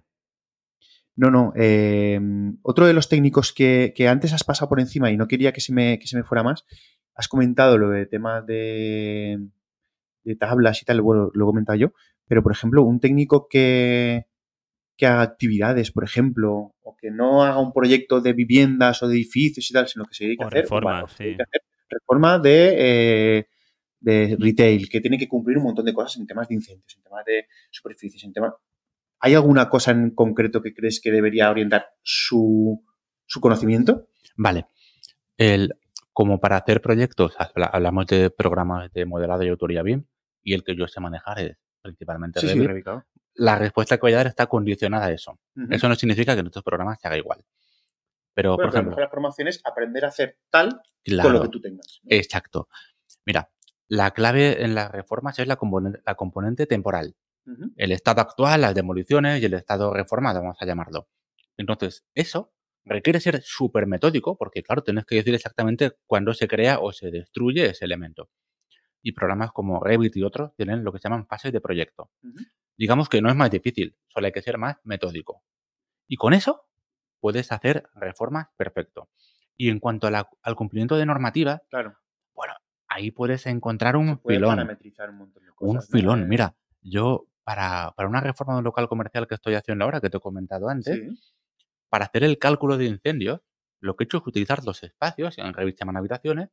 [1.16, 1.54] No, no.
[1.56, 5.54] em, otro de los técnicos que, que antes has pasado por encima y no quería
[5.54, 6.66] que se me, que se me fuera más,
[7.16, 9.40] has comentado lo de temas de,
[10.24, 11.94] de tablas y tal, bueno, lo he comentado yo,
[12.28, 14.26] pero por ejemplo, un técnico que,
[14.98, 19.16] que haga actividades, por ejemplo, o que no haga un proyecto de viviendas o de
[19.16, 21.24] edificios y tal, sino que se dedique O a hacer, reformas, o se sí.
[21.24, 23.48] dedique a hacer reforma de, eh,
[24.00, 27.04] de retail, que tiene que cumplir un montón de cosas en temas de incendios, en
[27.04, 28.54] temas de superficies, en temas...
[29.26, 32.86] ¿Hay alguna cosa en concreto que crees que debería orientar su,
[33.26, 34.08] su conocimiento?
[34.38, 34.68] Vale.
[35.38, 35.74] El,
[36.14, 40.06] como para hacer proyectos, habla- hablamos de programas de modelado y autoría BIM,
[40.44, 42.68] y el que yo sé manejar es principalmente Revit.
[42.68, 42.86] Revit.
[43.34, 45.40] La respuesta que voy a dar está condicionada a eso.
[45.70, 47.44] Eso no significa que en estos programas se haga igual.
[48.36, 51.50] Pero, Bueno, por ejemplo, la formación es aprender a hacer tal claro, con lo que
[51.50, 52.00] tú tengas.
[52.08, 52.70] exacto.
[53.26, 53.50] Mira,
[53.88, 57.16] la clave en las reformas es la componente, la componente temporal.
[57.76, 61.08] El estado actual, las demoliciones y el estado reformado, vamos a llamarlo.
[61.58, 62.52] Entonces, eso
[62.84, 67.12] requiere ser súper metódico, porque claro, tienes que decir exactamente cuándo se crea o se
[67.12, 68.30] destruye ese elemento.
[69.02, 72.12] Y programas como Revit y otros tienen lo que se llaman fases de proyecto.
[72.78, 75.44] Digamos que no es más difícil, solo hay que ser más metódico.
[76.08, 76.68] Y con eso
[77.20, 79.10] puedes hacer reformas perfecto.
[79.58, 81.96] Y en cuanto a la- al cumplimiento de normativa, Claro.
[82.34, 82.54] bueno,
[82.88, 84.60] ahí puedes encontrar un filón.
[84.60, 85.90] un montón de Un cosas.
[85.90, 85.98] ¿no?
[85.98, 86.24] filón.
[86.24, 90.02] Eh, Mira, yo para, para una reforma de un local comercial que estoy haciendo ahora,
[90.02, 91.20] que te he comentado antes, Sí.
[91.90, 93.42] para hacer el cálculo de incendios,
[93.82, 96.50] lo que he hecho es utilizar los espacios, en Revit se llaman habitaciones,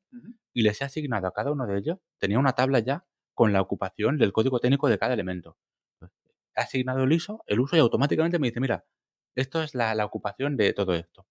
[0.54, 3.62] y les he asignado a cada uno de ellos, tenía una tabla ya con la
[3.62, 5.58] ocupación del código técnico de cada elemento.
[5.98, 6.12] Pues,
[6.56, 8.84] He asignado el ISO, el uso y automáticamente me dice, mira,
[9.36, 11.26] esto es la, la ocupación de todo esto.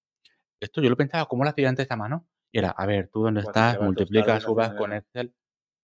[0.60, 2.28] Esto yo lo pensaba, ¿cómo lo hacía antes a mano?
[2.52, 4.94] Y era, a ver, tú dónde estás, multiplicas, subas con.
[4.94, 5.36] Excel.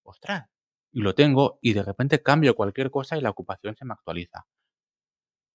[0.03, 0.47] Ostras,
[0.91, 4.47] y lo tengo y de repente cambio cualquier cosa y la ocupación se me actualiza.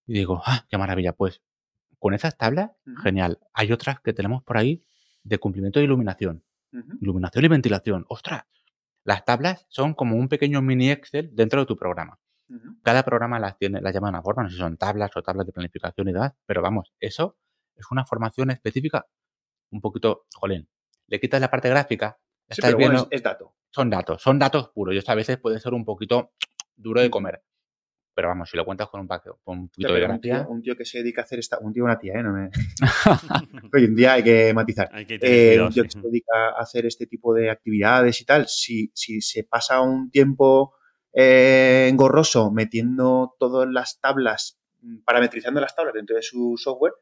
[0.07, 1.43] Y digo, ah, qué maravilla, pues
[1.99, 2.73] con esas tablas,
[3.03, 3.39] genial.
[3.53, 4.85] Hay otras que tenemos por ahí
[5.23, 6.45] de cumplimiento de iluminación.
[7.01, 8.07] Iluminación y ventilación.
[8.09, 8.45] ¡Ostras!
[9.05, 12.19] Las tablas son como un pequeño mini Excel dentro de tu programa.
[12.83, 15.23] Cada programa las tiene, las llama de una forma, no sé si son tablas o
[15.23, 17.39] tablas de planificación y demás, pero vamos, eso
[17.75, 19.07] es una formación específica
[19.71, 20.69] un poquito, jolín,
[21.07, 22.19] le quitas la parte gráfica,
[22.51, 23.55] Sí, pero bueno, es, es dato.
[23.73, 26.33] Son datos, son datos puros y esto a veces puede ser un poquito
[26.77, 27.13] duro de Ujú.
[27.13, 27.43] comer.
[28.15, 30.47] Pero vamos, si lo cuentas con un, paque- con un poquito de un, tío, gracia,
[30.49, 31.59] un tío que se dedica a hacer esta.
[31.61, 32.23] Un tío o una tía, ¿eh?
[32.23, 32.51] No me...
[33.73, 34.91] Hoy en día hay que matizar.
[34.93, 37.49] Hay que tener Eh, cuidado, un tío que se dedica a hacer este tipo de
[37.51, 40.75] actividades y tal, si, si se pasa un tiempo
[41.15, 46.93] eh, engorroso metiendo todas las tablas, mm, parametrizando las tablas dentro de su software,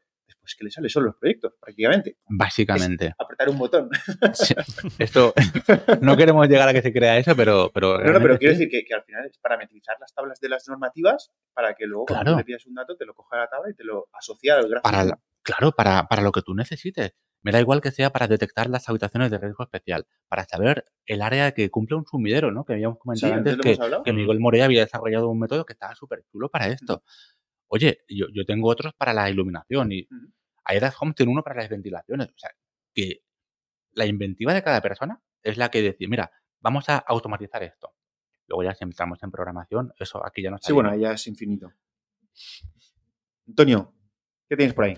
[0.41, 2.17] después que le sale solo los proyectos, prácticamente.
[2.27, 3.13] básicamente.
[3.17, 3.89] Apretar un botón.
[4.33, 4.53] Sí,
[4.97, 5.33] Esto,
[6.01, 7.69] no queremos llegar a que se crea eso, pero...
[7.73, 10.49] pero, No, no, pero quiero decir que, que al final es parametrizar las tablas de
[10.49, 12.37] las normativas para que luego cuando Claro.
[12.37, 14.81] le pidas un dato te lo coja la tabla y te lo asocia al gráfico.
[14.83, 17.13] para la- claro, para, para lo que tú necesites.
[17.43, 21.23] Me da igual que sea para detectar las habitaciones de riesgo especial, para saber el
[21.23, 22.63] área que cumple un sumidero, ¿no?
[22.65, 24.03] Que habíamos Sí, comentado antes antes que, hemos hablado.
[24.03, 27.03] que Miguel Morea había desarrollado un método que estaba súper chulo para esto.
[27.73, 30.07] Oye, yo, yo tengo otros para la iluminación y.
[30.63, 32.29] Aedas Home tiene uno para las ventilaciones.
[32.29, 32.51] O sea,
[32.93, 33.23] que
[33.93, 37.93] la inventiva de cada persona es la que decide, mira, vamos a automatizar esto.
[38.47, 41.71] Luego ya si entramos en programación, eso aquí ya no Sí, bueno, ya es infinito.
[43.47, 43.93] Antonio,
[44.47, 44.97] ¿qué tienes por ahí?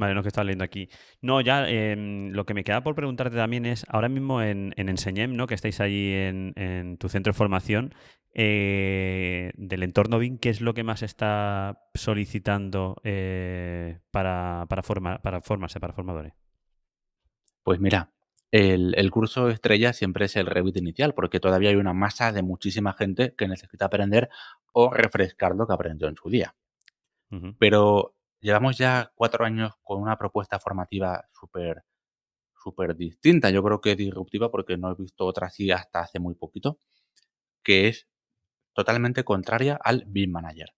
[0.00, 0.88] Vale, no que estaba leyendo aquí.
[1.20, 4.88] No, ya em, lo que me queda por preguntarte también es, ahora mismo en, en
[4.88, 5.46] Enseñem, ¿no?
[5.46, 7.94] Que estáis ahí en, en tu centro de formación,
[8.32, 15.18] eh, del entorno BIM, ¿qué es lo que más está solicitando eh, para, para, forma-
[15.22, 16.32] para formarse, para formadores?
[17.62, 18.12] Pues mira,
[18.50, 22.42] el, el curso estrella siempre es el Revit inicial, porque todavía hay una masa de
[22.42, 24.28] muchísima gente que necesita aprender
[24.72, 26.54] o refrescar lo que aprendió en su día.
[27.58, 31.84] Pero llevamos ya cuatro años con una propuesta formativa súper
[32.60, 36.34] súper distinta, yo creo que disruptiva, porque no he visto otra así hasta hace muy
[36.34, 36.78] poquito,
[37.62, 38.06] que es
[38.74, 40.74] totalmente contraria al BIM Manager.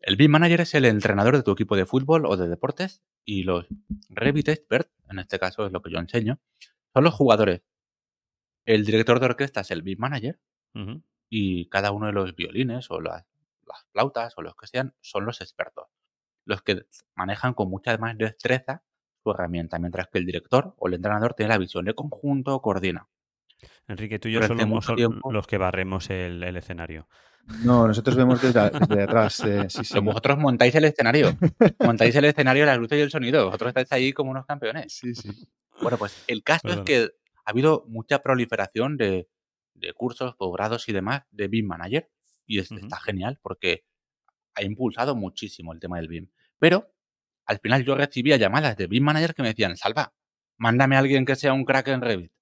[0.00, 3.42] El BIM Manager es el entrenador de tu equipo de fútbol o de deportes y
[3.42, 3.66] los
[4.10, 6.40] Revit Expert, en este caso es lo que yo enseño,
[6.92, 7.62] son los jugadores.
[8.64, 10.38] El director de orquesta es el BIM Manager
[11.28, 13.24] y cada uno de los violines o las,
[13.66, 15.86] las flautas o los que sean son los expertos.
[16.50, 16.82] Los que
[17.14, 18.82] manejan con mucha más destreza
[19.22, 23.06] su herramienta, mientras que el director o el entrenador tiene la visión de conjunto, coordina.
[23.86, 24.88] Enrique, tú y yo somos
[25.32, 27.08] los que barremos el, el escenario.
[27.62, 29.44] No, nosotros vemos desde, desde atrás.
[29.44, 29.94] eh, sí, sí.
[29.94, 31.30] Pero vosotros montáis el escenario,
[31.78, 33.44] montáis el escenario, las luces y el sonido.
[33.46, 34.92] Vosotros estáis ahí como unos campeones.
[34.92, 35.30] Sí, sí.
[35.80, 37.10] Bueno, pues el caso es que
[37.44, 39.28] ha habido mucha proliferación de,
[39.74, 42.10] de cursos, posgrados y demás de BIM Manager
[42.44, 43.84] y es- está genial porque
[44.54, 46.28] ha impulsado muchísimo el tema del BIM.
[46.60, 46.92] Pero
[47.46, 50.12] al final yo recibía llamadas de BIM Manager que me decían, Salva,
[50.58, 52.32] mándame a alguien que sea un crack en Revit.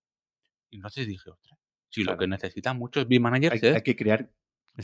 [0.71, 1.59] Y entonces dije, ostras,
[1.89, 2.17] si Claro.
[2.17, 4.29] lo que necesitan muchos BIM Managers Hay, es hay que crear
[4.77, 4.83] eh,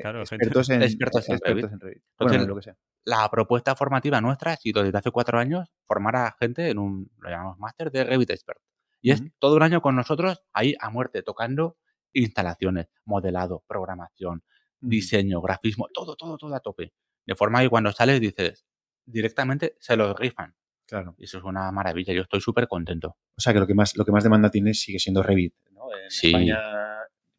[0.00, 0.24] claro.
[0.24, 2.02] gente- expertos en, Expertos en expertos en Revit.
[2.02, 2.02] Entonces,
[2.38, 2.76] Bueno, lo que sea.
[3.04, 7.10] la propuesta formativa nuestra ha sido desde hace cuatro años formar a gente en un,
[7.18, 8.60] lo llamamos máster de Revit Expert.
[9.00, 11.78] Y es todo un año con nosotros ahí a muerte, tocando
[12.12, 14.42] instalaciones, modelado, programación,
[14.80, 16.92] diseño, grafismo, todo, todo, todo a tope.
[17.28, 18.64] De forma que cuando sales dices,
[19.04, 20.54] directamente se los rifan.
[20.86, 21.14] Claro.
[21.18, 23.18] Y eso es una maravilla, yo estoy súper contento.
[23.36, 25.54] O sea que lo que más, lo que más demanda tiene sigue siendo Revit.
[25.72, 25.94] ¿no?
[25.94, 26.28] En Sí.
[26.28, 26.58] España,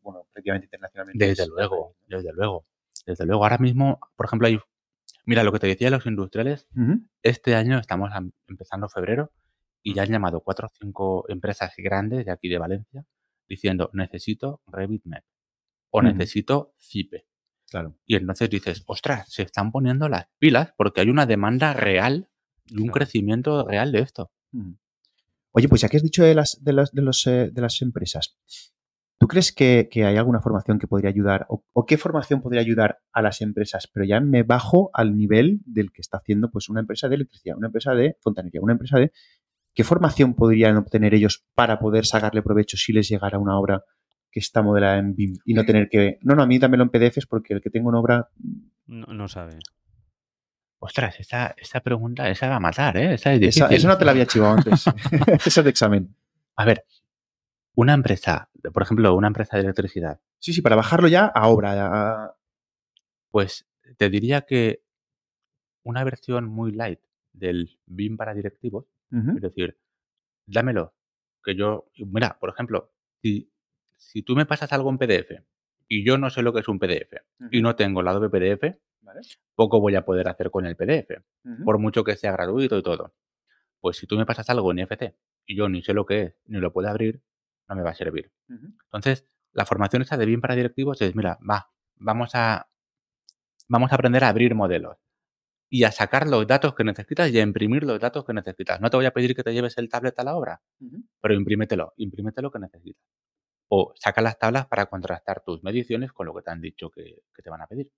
[0.01, 1.25] bueno, prácticamente internacionalmente.
[1.25, 2.65] Desde es luego, desde luego.
[3.07, 4.59] Desde luego, ahora mismo, por ejemplo, hay...
[5.25, 6.67] Mira, lo que te decía de los industriales.
[7.23, 9.31] Este año estamos am- empezando febrero
[9.81, 13.05] y ya han llamado cuatro o cinco empresas grandes de aquí de Valencia
[13.47, 15.23] diciendo necesito Revit Map
[15.89, 17.25] o necesito CIPE.
[17.69, 17.95] Claro.
[18.05, 22.29] Y entonces dices, ostras, se están poniendo las pilas porque hay una demanda real
[22.65, 22.93] y un Claro.
[22.93, 24.31] crecimiento real de esto.
[24.53, 24.77] Ujú.
[25.51, 27.81] Oye, pues ya que has dicho de las, de las, de los, eh, de las
[27.81, 28.37] empresas,
[29.17, 32.61] ¿tú crees que, que hay alguna formación que podría ayudar o, o qué formación podría
[32.61, 33.87] ayudar a las empresas?
[33.91, 37.57] Pero ya me bajo al nivel del que está haciendo pues una empresa de electricidad,
[37.57, 39.11] una empresa de fontanería, una empresa de...
[39.73, 43.83] ¿Qué formación podrían obtener ellos para poder sacarle provecho si les llegara una obra
[44.31, 46.19] que está modelada en BIM y no tener que...
[46.21, 48.29] No, no, a mí dámelo en PDFs porque el que tengo una obra...
[48.85, 49.57] No, no sabe.
[50.79, 53.13] Ostras, esa, esa pregunta, esa va a matar, ¿eh?
[53.15, 53.77] Esa es Esa, difícil.
[53.77, 54.85] esa no te la había chivado antes.
[55.45, 56.15] Esa es de examen.
[56.55, 56.85] A ver,
[57.75, 61.73] una empresa, por ejemplo, una empresa de electricidad, Sí, sí, para bajarlo ya a obra.
[62.25, 62.35] a-
[63.29, 64.83] Pues te diría que
[65.83, 66.99] una versión muy light
[67.33, 69.77] del BIM para directivos, es decir,
[70.45, 70.93] dámelo,
[71.43, 73.51] que yo, mira, por ejemplo, si,
[73.99, 75.43] si tú me pasas algo en PDF
[75.87, 77.13] y yo no sé lo que es un PDF
[77.51, 79.21] y no tengo el Adobe PDF, Vale.
[79.55, 81.21] poco voy a poder hacer con el PDF,
[81.63, 83.13] por mucho que sea gratuito y todo.
[83.79, 85.15] Pues si tú me pasas algo en IFT
[85.45, 87.21] y yo ni sé lo que es, ni lo puedo abrir,
[87.67, 88.31] no me va a servir.
[88.85, 92.69] Entonces, la formación esa de BIM para directivos es, mira, va, vamos a,
[93.67, 94.97] vamos a aprender a abrir modelos
[95.69, 98.81] y a sacar los datos que necesitas y a imprimir los datos que necesitas.
[98.81, 100.61] No te voy a pedir que te lleves el tablet a la obra,
[101.21, 103.03] pero imprímetelo, imprímete lo que necesitas.
[103.71, 107.21] O saca las tablas para contrastar tus mediciones con lo que te han dicho que,
[107.33, 107.91] que te van a pedir.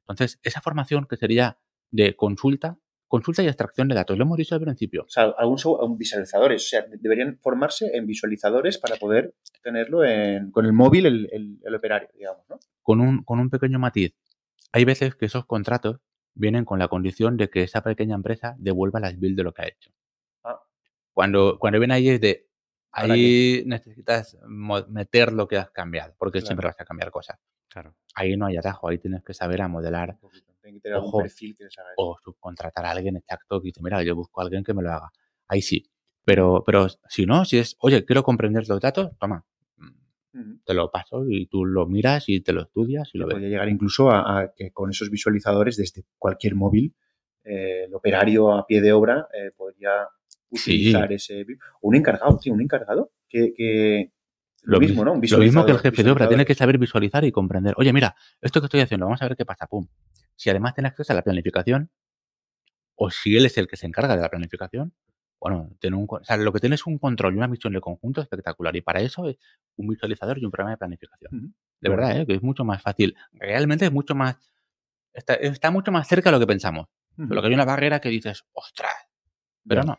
[0.00, 1.58] Entonces, esa formación que sería
[1.90, 2.78] de consulta,
[3.08, 5.04] consulta y extracción de datos, lo hemos dicho al principio.
[5.04, 6.64] O sea, un visualizadores.
[6.64, 11.58] O sea, deberían formarse en visualizadores para poder tenerlo en, con el móvil, el, el-
[11.64, 12.58] el operario, digamos, ¿no?
[12.82, 14.14] con un, con un pequeño matiz.
[14.72, 15.98] Hay veces que esos contratos
[16.34, 19.62] vienen con la condición de que esa pequeña empresa devuelva las bills de lo que
[19.62, 19.90] ha hecho.
[20.44, 20.60] Ah.
[21.14, 22.48] Cuando, cuando viene ahí es de,
[22.96, 24.36] ahí necesitas
[24.88, 26.46] meter lo que has cambiado, porque Claro.
[26.46, 27.38] siempre vas a cambiar cosas.
[27.68, 27.94] Claro.
[28.14, 30.18] Ahí no hay atajo, ahí tienes que saber a modelar
[30.62, 31.18] que tener Ojo.
[31.18, 31.66] perfil que
[31.96, 34.90] o subcontratar a alguien exacto que dice, mira, yo busco a alguien que me lo
[34.92, 35.10] haga.
[35.48, 35.88] Ahí sí.
[36.24, 39.44] Pero, pero si no, si es, oye, quiero comprender los datos, toma,
[40.64, 43.34] te lo paso y tú lo miras y te lo estudias y lo ves.
[43.34, 46.94] Podría llegar incluso a, a que con esos visualizadores desde cualquier móvil,
[47.44, 50.08] eh, el operario a pie de obra eh, podría
[50.50, 51.44] utilizar ese.
[51.80, 53.52] Un encargado, tío, un encargado que.
[53.54, 54.12] que
[54.62, 55.12] lo, mismo, ¿no?
[55.12, 57.74] Un Lo mismo que el jefe de obra tiene que saber visualizar y comprender.
[57.76, 59.66] Oye, mira, esto que estoy haciendo, vamos a ver qué pasa.
[59.66, 59.86] Pum.
[60.34, 61.90] Si además tiene acceso a la planificación,
[62.96, 64.92] o si él es el que se encarga de la planificación,
[65.38, 67.80] bueno, tiene un, o sea, lo que tiene es un control y una visión de
[67.80, 68.74] conjunto espectacular.
[68.74, 69.36] Y para eso es
[69.76, 71.54] un visualizador y un programa de planificación.
[71.80, 72.26] De verdad, ¿eh?
[72.26, 73.14] que es mucho más fácil.
[73.32, 74.36] Realmente es mucho más.
[75.12, 76.88] Está, está mucho más cerca de lo que pensamos.
[77.16, 77.28] Ujú.
[77.28, 78.94] Pero que hay una barrera que dices, ostras.
[79.66, 79.98] Pero no.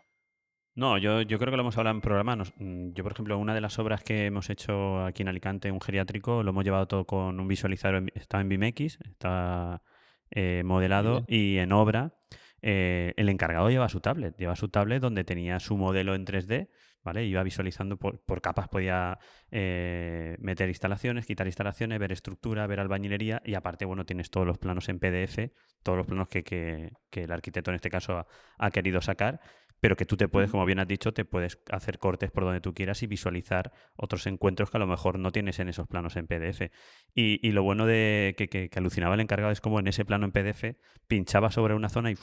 [0.78, 2.36] No, yo, yo creo que lo hemos hablado en programa.
[2.36, 5.72] Nos- mm, Yo, por ejemplo, una de las obras que hemos hecho aquí en Alicante,
[5.72, 8.04] un geriátrico, lo hemos llevado todo con un visualizador.
[8.14, 9.82] Está en BIMX, está
[10.30, 12.14] eh, modelado y en obra.
[12.62, 16.70] eh, el encargado lleva su tablet, lleva su tablet donde tenía su modelo en 3D,
[17.04, 17.24] ¿vale?
[17.26, 19.20] Iba visualizando por, por capas, podía
[19.52, 24.58] eh, meter instalaciones, quitar instalaciones, ver estructura, ver albañilería y aparte, bueno, tienes todos los
[24.58, 28.28] planos en PDF, todos los planos que, que- que el arquitecto en este caso ha-
[28.58, 29.40] ha querido sacar
[29.80, 32.62] pero que tú te puedes, como bien has dicho, te puedes hacer cortes por donde
[32.62, 36.16] tú quieras y visualizar otros encuentros que a lo mejor no tienes en esos planos
[36.16, 36.72] en PDF.
[37.14, 40.06] Y, y lo bueno de que, que- que alucinaba el encargado es como en ese
[40.06, 40.78] plano en PDF
[41.08, 42.16] pinchaba sobre una zona y,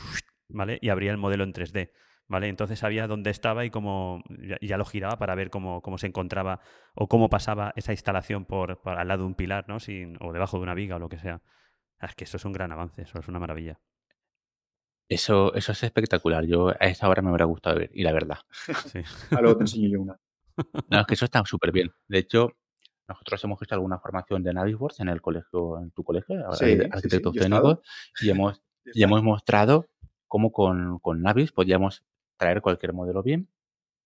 [0.49, 0.79] ¿vale?
[0.81, 1.93] y abría el modelo en 3D.
[2.27, 2.49] ¿Vale?
[2.49, 6.07] Entonces sabía dónde estaba y cómo ya, ya lo giraba para ver cómo, cómo se
[6.07, 6.61] encontraba
[6.95, 9.79] o cómo pasaba esa instalación por, por al lado de un pilar, ¿no?
[9.79, 11.43] Sin, o debajo de una viga o lo que sea.
[11.99, 13.79] Ah, Es que eso es un gran avance, eso es una maravilla.
[15.09, 16.45] Eso, eso es espectacular.
[16.47, 17.91] Yo a esa hora me hubiera gustado ver.
[17.93, 18.39] Y la verdad.
[18.87, 19.01] Sí.
[19.31, 20.19] Ah, luego te enseño yo una.
[20.89, 21.93] No, es que eso está súper bien.
[22.09, 22.53] De hecho,
[23.09, 26.65] nosotros hemos hecho alguna formación de Navisworks en el colegio, en tu colegio, ahora Sí,
[26.65, 27.79] hay sí, sí, arquitectos técnicos,
[28.21, 28.63] y hemos,
[28.95, 29.89] y hemos mostrado
[30.27, 32.05] cómo con, con Navis podíamos
[32.37, 33.49] traer cualquier modelo bien,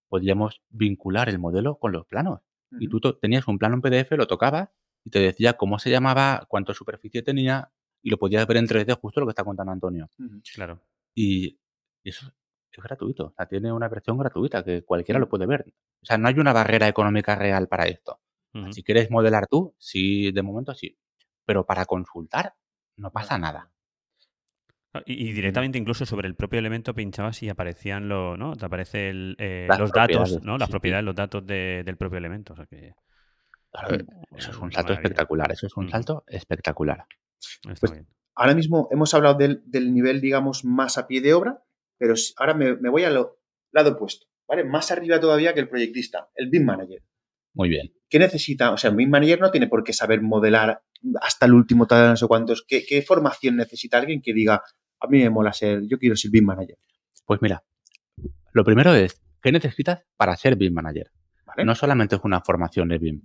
[0.09, 2.41] podíamos vincular el modelo con los planos.
[2.79, 4.69] Y tú tenías un plano en PDF, lo tocabas
[5.03, 7.73] y te decía cómo se llamaba, cuánto superficie tenía,
[8.09, 10.09] y lo podías ver en 3D, justo lo que está contando Antonio.
[10.55, 10.81] Claro.
[11.15, 11.59] Y
[12.03, 12.27] eso
[12.73, 13.27] es gratuito.
[13.27, 15.23] O sea, tiene una versión gratuita que cualquiera Mm.
[15.23, 15.67] lo puede ver.
[16.03, 18.21] O sea, no hay una barrera económica real para esto.
[18.71, 20.97] Si quieres modelar tú, sí, de momento sí.
[21.45, 22.55] Pero para consultar,
[22.97, 23.71] no pasa nada.
[24.95, 28.57] Ah, Y, y directamente incluso sobre el propio elemento pinchabas y aparecían lo, ¿no?
[28.57, 30.57] Te aparece el, eh, los datos, ¿no?
[30.57, 30.73] Las sí, sí.
[30.73, 32.55] propiedades, los datos de- del propio elemento.
[32.55, 32.95] O sea que
[33.71, 33.97] Claro,
[34.35, 34.95] eso es un salto maravilla.
[34.95, 35.53] espectacular.
[35.53, 37.05] Eso es un salto espectacular.
[37.41, 38.09] Está Pues, bien.
[38.35, 41.65] Ahora mismo hemos hablado del, del nivel, digamos, más a pie de obra,
[41.99, 43.15] pero ahora me, me voy al
[43.73, 44.65] lado opuesto, ¿vale?
[44.65, 47.03] Más arriba todavía que el proyectista, el BIM Manager.
[47.55, 47.93] Muy bien.
[48.09, 48.71] ¿Qué necesita?
[48.71, 50.83] O sea, un BIM Manager no tiene por qué saber modelar
[51.21, 52.65] hasta el último tal, no sé cuántos.
[52.67, 54.63] ¿Qué, qué formación necesita alguien que diga,
[55.01, 56.79] a mí me mola ser, yo quiero ser BIM Manager?
[57.27, 57.65] Pues mira,
[58.53, 61.11] lo primero es, ¿qué necesitas para ser BIM Manager?
[61.45, 61.65] ¿Vale?
[61.65, 63.21] No solamente es una formación de BIM.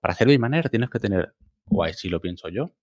[0.00, 1.34] Para ser BIM Manager tienes que tener,
[1.66, 2.74] o así lo pienso yo,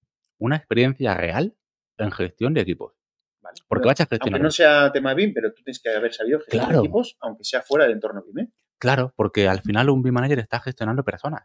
[0.43, 1.55] una experiencia real
[1.97, 2.93] en gestión de equipos.
[3.41, 3.55] ¿Vale?
[3.67, 4.39] Porque vas a gestionar.
[4.39, 6.83] Aunque no sea tema BIM, pero tú tienes que haber sabido gestionar Claro.
[6.83, 8.45] equipos, aunque sea fuera del entorno BIM.
[8.45, 8.51] ¿eh?
[8.77, 11.43] Claro, porque al final un BIM Manager está gestionando personas.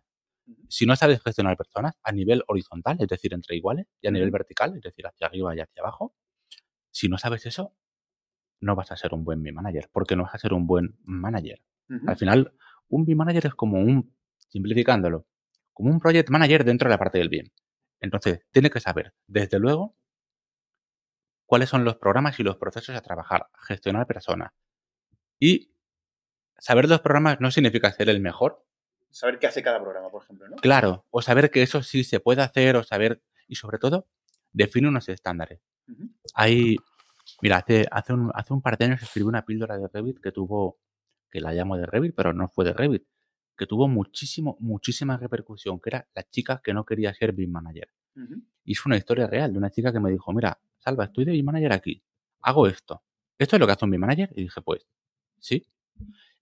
[0.69, 4.31] Si no sabes gestionar personas a nivel horizontal, es decir, entre iguales, y a nivel
[4.31, 6.15] vertical, es decir, hacia arriba y hacia abajo,
[6.91, 7.77] si no sabes eso,
[8.61, 10.99] no vas a ser un buen BIM Manager, porque no vas a ser un buen
[11.05, 11.63] manager.
[12.07, 12.53] Al final,
[12.89, 14.15] un BIM Manager es como un,
[14.49, 15.27] simplificándolo,
[15.73, 17.47] como un Project Manager dentro de la parte del BIM.
[18.01, 19.97] Entonces, tiene que saber, desde luego,
[21.47, 24.53] cuáles son los programas y los procesos a trabajar, gestionar personas.
[25.39, 25.73] Y
[26.59, 28.65] saber los programas no significa ser el mejor,
[29.11, 30.57] Saber qué hace cada programa, por ejemplo, ¿no?
[30.57, 34.07] claro, o saber que eso sí se puede hacer, o saber, y sobre todo,
[34.53, 35.61] define unos estándares.
[35.89, 36.11] Ujú.
[36.35, 36.77] Hay,
[37.41, 40.31] mira, hace, hace, un, hace un par de años escribí una píldora de Revit que
[40.31, 40.79] tuvo,
[41.31, 43.05] que la llamo de Revit, pero no fue de Revit,
[43.59, 47.91] que tuvo muchísimo, muchísima repercusión, que era la chica que no quería ser BIM Manager.
[48.65, 51.43] Y es una historia real de una chica que me dijo, mira, Salva, estoy de
[51.43, 52.03] manager aquí,
[52.43, 53.03] hago esto.
[53.37, 54.31] ¿Esto es lo que hace un manager?
[54.35, 54.87] Y dije, pues,
[55.39, 55.67] sí.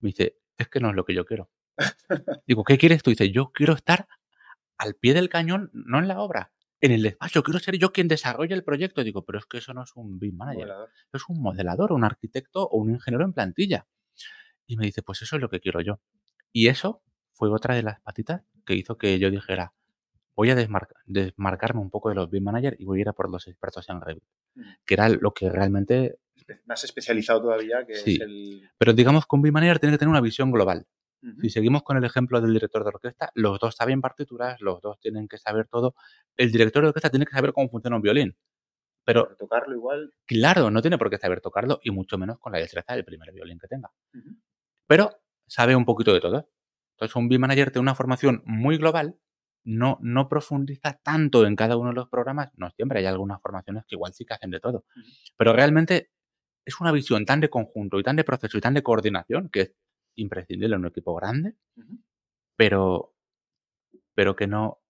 [0.00, 1.50] Me dice, es que no es lo que yo quiero.
[2.46, 3.10] Digo, ¿qué quieres tú?
[3.10, 4.06] Dice, yo quiero estar
[4.78, 7.42] al pie del cañón, no en la obra, en el despacho.
[7.42, 9.04] Quiero ser yo quien desarrolle el proyecto.
[9.04, 10.70] Digo, pero es que eso no es un BIM manager.
[11.12, 13.86] Es un modelador, un arquitecto o un ingeniero en plantilla.
[14.66, 16.00] Y me dice, pues eso es lo que quiero yo.
[16.56, 17.02] Y eso
[17.34, 19.74] fue otra de las patitas que hizo que yo dijera,
[20.34, 23.30] voy a desmarcarme un poco de los BIM manager y voy a ir a por
[23.30, 24.24] los expertos en Revit.
[24.54, 24.62] Mm.
[24.86, 26.18] Que era lo que realmente...
[26.64, 28.18] Más especializado todavía que sí.
[28.78, 30.86] Pero digamos que un BIM manager tiene que tener una visión global.
[31.42, 34.98] Si seguimos con el ejemplo del director de orquesta, los dos saben partituras, los dos
[34.98, 35.94] tienen que saber todo.
[36.38, 38.34] El director de orquesta tiene que saber cómo funciona un violín.
[39.04, 40.14] Pero tocarlo igual.
[40.24, 43.30] Claro, no tiene por qué saber tocarlo y mucho menos con la destreza del primer
[43.30, 43.90] violín que tenga.
[44.86, 45.10] Pero
[45.46, 46.48] sabe un poquito de todo.
[46.92, 49.18] Entonces, un B-Manager tiene una formación muy global,
[49.64, 52.50] no, no profundiza tanto en cada uno de los programas.
[52.56, 54.84] No siempre hay algunas formaciones que igual sí que hacen de todo.
[55.36, 56.10] Pero realmente
[56.64, 59.60] es una visión tan de conjunto y tan de proceso y tan de coordinación que
[59.60, 59.72] es
[60.14, 61.54] imprescindible en un equipo grande,
[62.56, 63.14] pero,
[64.14, 64.80] pero que no,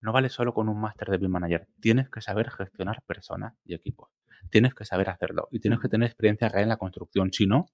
[0.00, 1.68] no vale solo con un máster de BIM Manager.
[1.80, 4.10] Tienes que saber gestionar personas y equipos.
[4.50, 7.32] Tienes que saber hacerlo y tienes que tener experiencia real en la construcción.
[7.32, 7.66] Si no,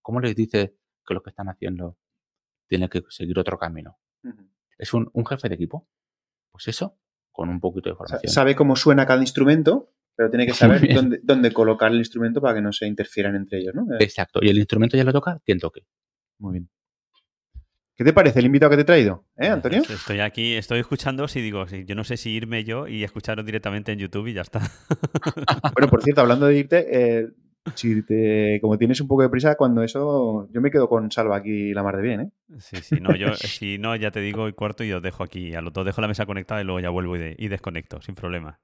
[0.00, 0.72] ¿cómo les dices
[1.06, 1.98] que lo que están haciendo
[2.68, 3.98] tiene que seguir otro camino?
[4.78, 5.88] ¿Es un, jefe de equipo?
[6.50, 6.98] Pues eso,
[7.30, 8.32] con un poquito de formación.
[8.32, 12.54] sabe cómo suena cada instrumento, pero tiene que saber dónde, dónde, colocar el instrumento para
[12.54, 13.86] que no se interfieran entre ellos, ¿no?
[14.00, 14.40] Exacto.
[14.42, 15.86] Y el instrumento ya lo toca quien toque.
[16.38, 16.70] Muy bien.
[17.94, 19.82] ¿Qué te parece el invitado que te he traído, eh, Antonio?
[19.82, 23.92] Estoy aquí, estoy escuchando, si digo, yo no sé si irme yo y escucharos directamente
[23.92, 24.60] en YouTube y ya está.
[25.74, 27.28] bueno, por cierto, hablando de irte, eh,
[27.74, 31.36] si te, como tienes un poco de prisa, cuando eso, yo me quedo con Salva
[31.36, 32.30] aquí la mar de bien, ¿eh?
[32.58, 35.54] Sí, sí, no, yo, si no, ya te digo, y cuarto y os dejo aquí,
[35.54, 38.14] a los dos dejo la mesa conectada y luego ya vuelvo y, y desconecto, sin
[38.14, 38.60] problema.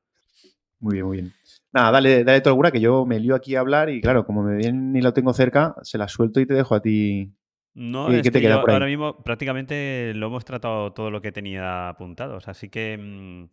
[0.81, 1.33] Muy bien, muy bien.
[1.73, 4.43] Nada, dale, dale tu alguna que yo me lío aquí a hablar y claro, como
[4.43, 7.33] me viene y lo tengo cerca, se la suelto y te dejo a ti
[7.75, 12.49] no, ahora mismo prácticamente lo hemos tratado todo lo que tenía apuntados.
[12.49, 13.45] Así que mm,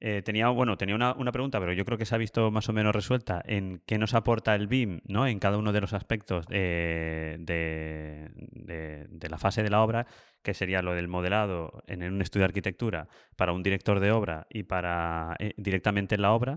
[0.00, 2.72] eh, tenía, bueno, tenía una, pregunta, pero yo creo que se ha visto más o
[2.72, 5.26] menos resuelta en qué nos aporta el BIM, ¿no?
[5.26, 7.38] En cada uno de los aspectos de,
[9.30, 10.06] la fase de la obra,
[10.42, 14.46] que sería lo del modelado en un estudio de arquitectura para un director de obra
[14.50, 16.56] y para eh, directamente en la obra.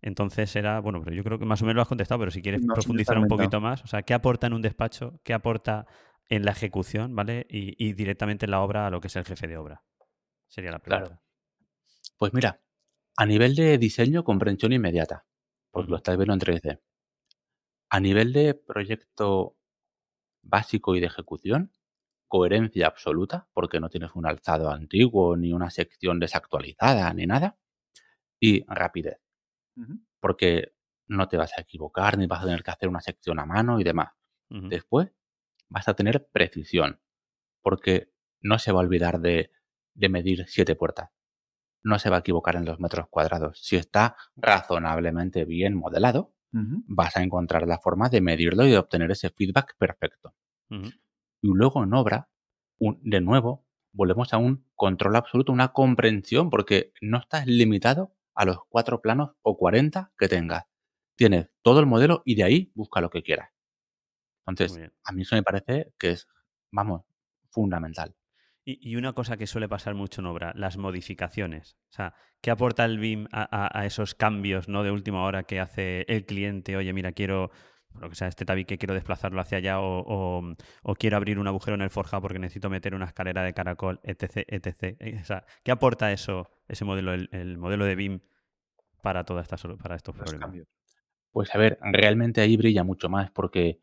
[0.00, 2.42] Entonces era, bueno, pero yo creo que más o menos lo has contestado, pero si
[2.42, 5.20] quieres profundizar un poquito más, o sea, ¿qué aporta en un despacho?
[5.22, 5.86] ¿Qué aporta
[6.28, 7.46] en la ejecución, ¿vale?
[7.48, 9.82] Y, directamente en la obra a lo que es el jefe de obra.
[10.48, 11.20] Sería la pregunta.
[12.16, 12.60] Pues mira,
[13.16, 15.26] a nivel de diseño, comprensión inmediata,
[15.70, 16.80] porque lo estáis viendo en 3D.
[17.90, 19.56] A nivel de proyecto
[20.42, 21.72] básico y de ejecución,
[22.28, 27.58] coherencia absoluta, porque no tienes un alzado antiguo, ni una sección desactualizada, ni nada.
[28.40, 29.20] Y rapidez,
[30.18, 30.72] porque
[31.06, 33.78] no te vas a equivocar, ni vas a tener que hacer una sección a mano
[33.78, 34.12] y demás.
[34.48, 35.12] Después,
[35.72, 37.00] vas a tener precisión,
[37.62, 39.50] porque no se va a olvidar de,
[39.94, 41.10] medir siete puertas.
[41.82, 43.58] No se va a equivocar en los metros cuadrados.
[43.60, 49.10] Si está razonablemente bien modelado, vas a encontrar la forma de medirlo y de obtener
[49.10, 50.34] ese feedback perfecto.
[50.68, 52.28] Y luego en obra,
[52.78, 58.58] de nuevo, volvemos a un control absoluto, una comprensión, porque no estás limitado a los
[58.68, 60.64] cuatro planos o 40 que tengas.
[61.16, 63.50] Tienes todo el modelo y de ahí busca lo que quieras.
[64.46, 66.28] Entonces, a mí eso me parece que es,
[66.70, 67.02] vamos,
[67.50, 68.14] fundamental.
[68.64, 71.76] Y, una cosa que suele pasar mucho en obra, las modificaciones.
[71.90, 74.84] O sea, ¿qué aporta el BIM a, esos cambios ¿no?
[74.84, 76.76] de última hora que hace el cliente?
[76.76, 77.50] Oye, mira, quiero,
[77.98, 80.54] lo que sea, este tabique quiero desplazarlo hacia allá o,
[80.96, 84.44] quiero abrir un agujero en el forjado porque necesito meter una escalera de caracol, etc,
[84.46, 85.20] etc.
[85.20, 88.20] O sea, ¿qué aporta eso, ese modelo, el, modelo de BIM
[89.02, 90.56] para, toda esta, para estos problemas?
[91.32, 93.80] Pues a ver, realmente ahí brilla mucho más porque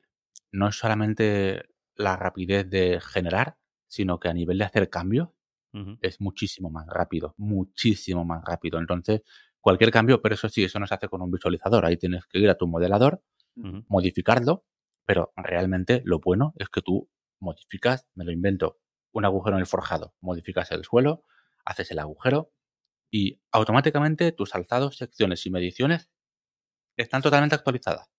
[0.52, 1.64] no es solamente
[1.96, 3.58] la rapidez de generar,
[3.88, 5.30] sino que a nivel de hacer cambios
[6.02, 8.80] es muchísimo más rápido, muchísimo más rápido.
[8.80, 9.22] Entonces,
[9.60, 11.86] cualquier cambio, pero eso sí, eso no se hace con un visualizador.
[11.86, 13.22] Ahí tienes que ir a tu modelador,
[13.88, 14.66] modificarlo,
[15.06, 17.08] pero realmente lo bueno es que tú
[17.40, 18.80] modificas, me lo invento,
[19.12, 21.24] un agujero en el forjado, modificas el suelo,
[21.66, 22.52] haces el agujero
[23.12, 26.10] y automáticamente tus alzados, secciones y mediciones
[26.98, 28.10] están totalmente actualizadas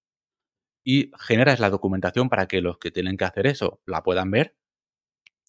[0.90, 4.56] y generas la documentación para que los que tienen que hacer eso la puedan ver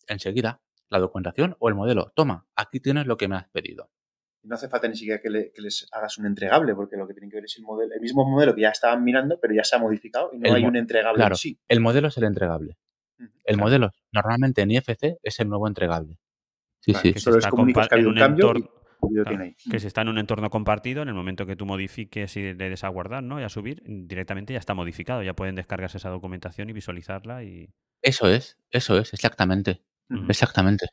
[0.08, 0.62] enseguida.
[0.88, 2.12] La documentación o el modelo.
[2.16, 3.90] Toma, aquí tienes lo que me has pedido.
[4.44, 7.38] No hace falta ni siquiera que, les hagas un entregable, porque lo que tienen que
[7.38, 9.80] ver es el modelo, el mismo modelo que ya estaban mirando, pero ya se ha
[9.80, 11.58] modificado y no hay un entregable claro, sí.
[11.68, 12.78] El modelo es el entregable.
[13.44, 16.18] El modelo, normalmente en IFC, es el nuevo entregable.
[16.82, 17.14] Sí, sí.
[17.14, 19.56] Solo es comunicas que hay un cambio que lo Claro, tiene ahí.
[19.70, 22.70] Que si está en un entorno compartido, en el momento que tú modifiques y le
[22.70, 23.40] des a guardar, ¿no?
[23.40, 25.24] Y a subir, directamente ya está modificado.
[25.24, 27.74] Ya pueden descargarse esa documentación y visualizarla y.
[28.02, 29.82] Eso es, eso es, exactamente.
[30.28, 30.88] Exactamente.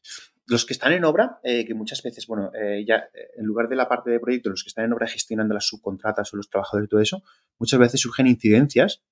[0.47, 3.69] Los que están en obra, eh, que muchas veces, bueno, eh, ya eh, en lugar
[3.69, 6.49] de la parte de proyecto, los que están en obra gestionando las subcontratas o los
[6.49, 7.23] trabajadores y todo eso,
[7.59, 9.03] muchas veces surgen incidencias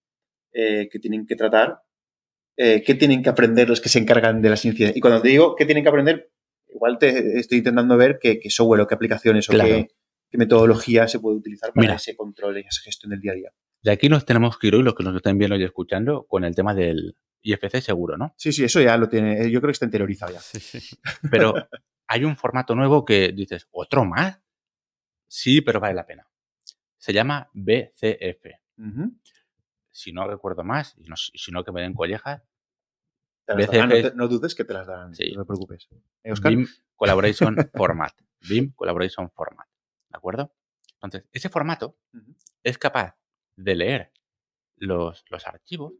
[0.59, 1.83] eh, que tienen que tratar,
[2.57, 4.97] eh, que tienen que aprender los que se encargan de las incidencias.
[4.97, 6.31] Y cuando te digo que tienen que aprender,
[6.69, 9.65] igual te estoy intentando ver qué, qué software o qué aplicaciones Claro.
[9.65, 9.89] o qué,
[10.31, 11.95] qué metodología se puede utilizar para Mira.
[11.97, 13.51] ese control y esa gestión del día a día.
[13.83, 16.45] De aquí nos tenemos que ir hoy, los que nos estén viendo y escuchando, con
[16.45, 18.35] el tema del IFC seguro, ¿no?
[18.37, 20.41] Sí, sí, eso ya lo tiene, eh, yo creo que está interiorizado ya.
[20.41, 20.97] Sí, sí.
[21.31, 21.55] Pero
[22.09, 24.41] hay un formato nuevo que dices, ¿otro más?
[25.29, 26.27] Sí, pero vale la pena.
[26.99, 28.47] Se llama BCF.
[29.93, 32.43] Si no recuerdo más, y no- si no que me den collejas,
[33.55, 35.33] BCF darán, no, te- no dudes que te las darán, Sí.
[35.35, 35.89] no te preocupes.
[36.25, 36.53] Eh, Óscar?
[36.55, 36.67] BIM
[36.97, 38.13] Collaboration Format.
[38.49, 39.69] BIM Collaboration Format.
[40.11, 40.53] ¿De acuerdo?
[40.95, 42.35] Entonces, ese formato Ujú.
[42.65, 43.17] es capaz
[43.57, 44.13] de leer
[44.77, 45.93] los, los archivos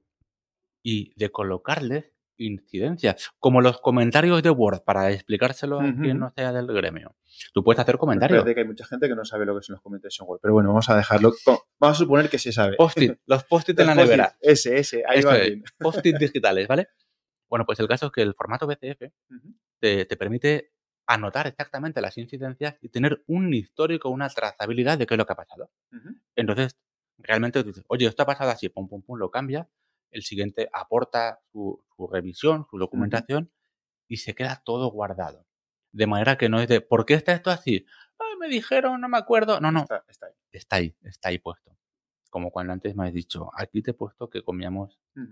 [0.83, 6.03] y de colocarles incidencias, como los comentarios de Word, para explicárselo a Ujú.
[6.03, 7.17] quien no sea del gremio.
[7.55, 8.39] Tú puedes hacer comentarios.
[8.39, 10.41] Espérate que hay mucha gente que no sabe lo que son los comentarios en Word.
[10.43, 11.33] Pero bueno, vamos a dejarlo.
[11.45, 12.77] co- Vamos a suponer que se sabe.
[12.77, 14.37] Post-it, los post-it en la post-it, nevera.
[14.41, 15.03] Ese, ese.
[15.09, 15.65] Ahí va bien.
[15.79, 16.89] post-it digitales, ¿vale?
[17.49, 19.13] Bueno, pues el caso es que el formato BCF
[19.81, 20.73] te, te permite
[21.07, 25.33] anotar exactamente las incidencias y tener un histórico, una trazabilidad de qué es lo que
[25.33, 25.71] ha pasado.
[26.35, 26.77] Entonces,
[27.19, 29.69] realmente dices, oye, esto ha pasado así, pum, pum, pum, lo cambia.
[30.11, 33.53] El siguiente aporta su, su revisión, su documentación
[34.09, 35.47] y se queda todo guardado.
[35.93, 37.87] De manera que no es de, ¿por qué está esto así?
[38.19, 39.61] Ay, me dijeron, no me acuerdo.
[39.61, 40.33] No, no, Está, está ahí.
[40.53, 41.77] está ahí, está ahí puesto.
[42.31, 44.99] Como cuando antes me has dicho, aquí te he puesto que comíamos.
[45.15, 45.23] Sí.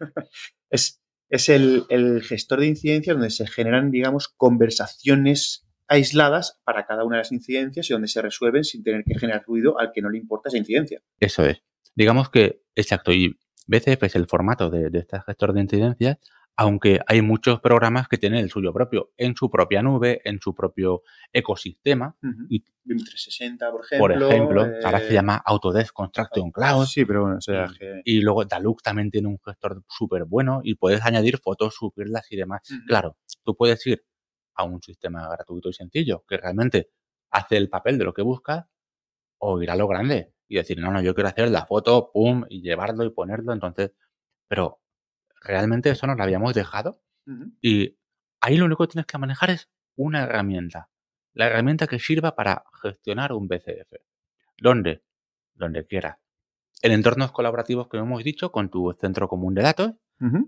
[0.70, 1.01] Es,
[1.32, 7.16] es el, el gestor de incidencias donde se generan, digamos, conversaciones aisladas para cada una
[7.16, 10.10] de las incidencias y donde se resuelven sin tener que generar ruido al que no
[10.10, 11.00] le importa esa incidencia.
[11.20, 11.62] Eso es.
[11.94, 16.18] Digamos que, exacto, y BCF es el formato de, de este gestor de incidencias,
[16.56, 20.54] aunque hay muchos programas que tienen el suyo propio, en su propia nube, en su
[20.54, 21.02] propio
[21.32, 22.16] ecosistema.
[22.22, 22.46] Ujú.
[22.48, 24.00] Y- BIM 360, por ejemplo.
[24.02, 26.86] Por ejemplo, ahora eh, se llama Autodesk Construction Cloud.
[26.86, 30.60] Sí, pero bueno, o sea, que- Y luego Dalux también tiene un gestor súper bueno
[30.64, 32.62] y puedes añadir fotos, subirlas y demás.
[32.86, 34.04] Claro, tú puedes ir
[34.56, 36.90] a un sistema gratuito y sencillo que realmente
[37.30, 38.66] hace el papel de lo que buscas
[39.38, 42.44] o ir a lo grande y decir, no, no, yo quiero hacer la foto, pum,
[42.50, 43.52] y llevarlo y ponerlo.
[43.52, 43.92] Entonces,
[44.48, 44.81] pero
[45.44, 47.00] realmente eso nos lo habíamos dejado
[47.60, 47.96] y
[48.40, 50.88] ahí lo único que tienes que manejar es una herramienta.
[51.34, 53.92] La herramienta que sirva para gestionar un BCF.
[54.58, 55.02] ¿Dónde?
[55.54, 56.18] Donde quieras.
[56.82, 59.92] En entornos colaborativos que hemos dicho, con tu centro común de datos,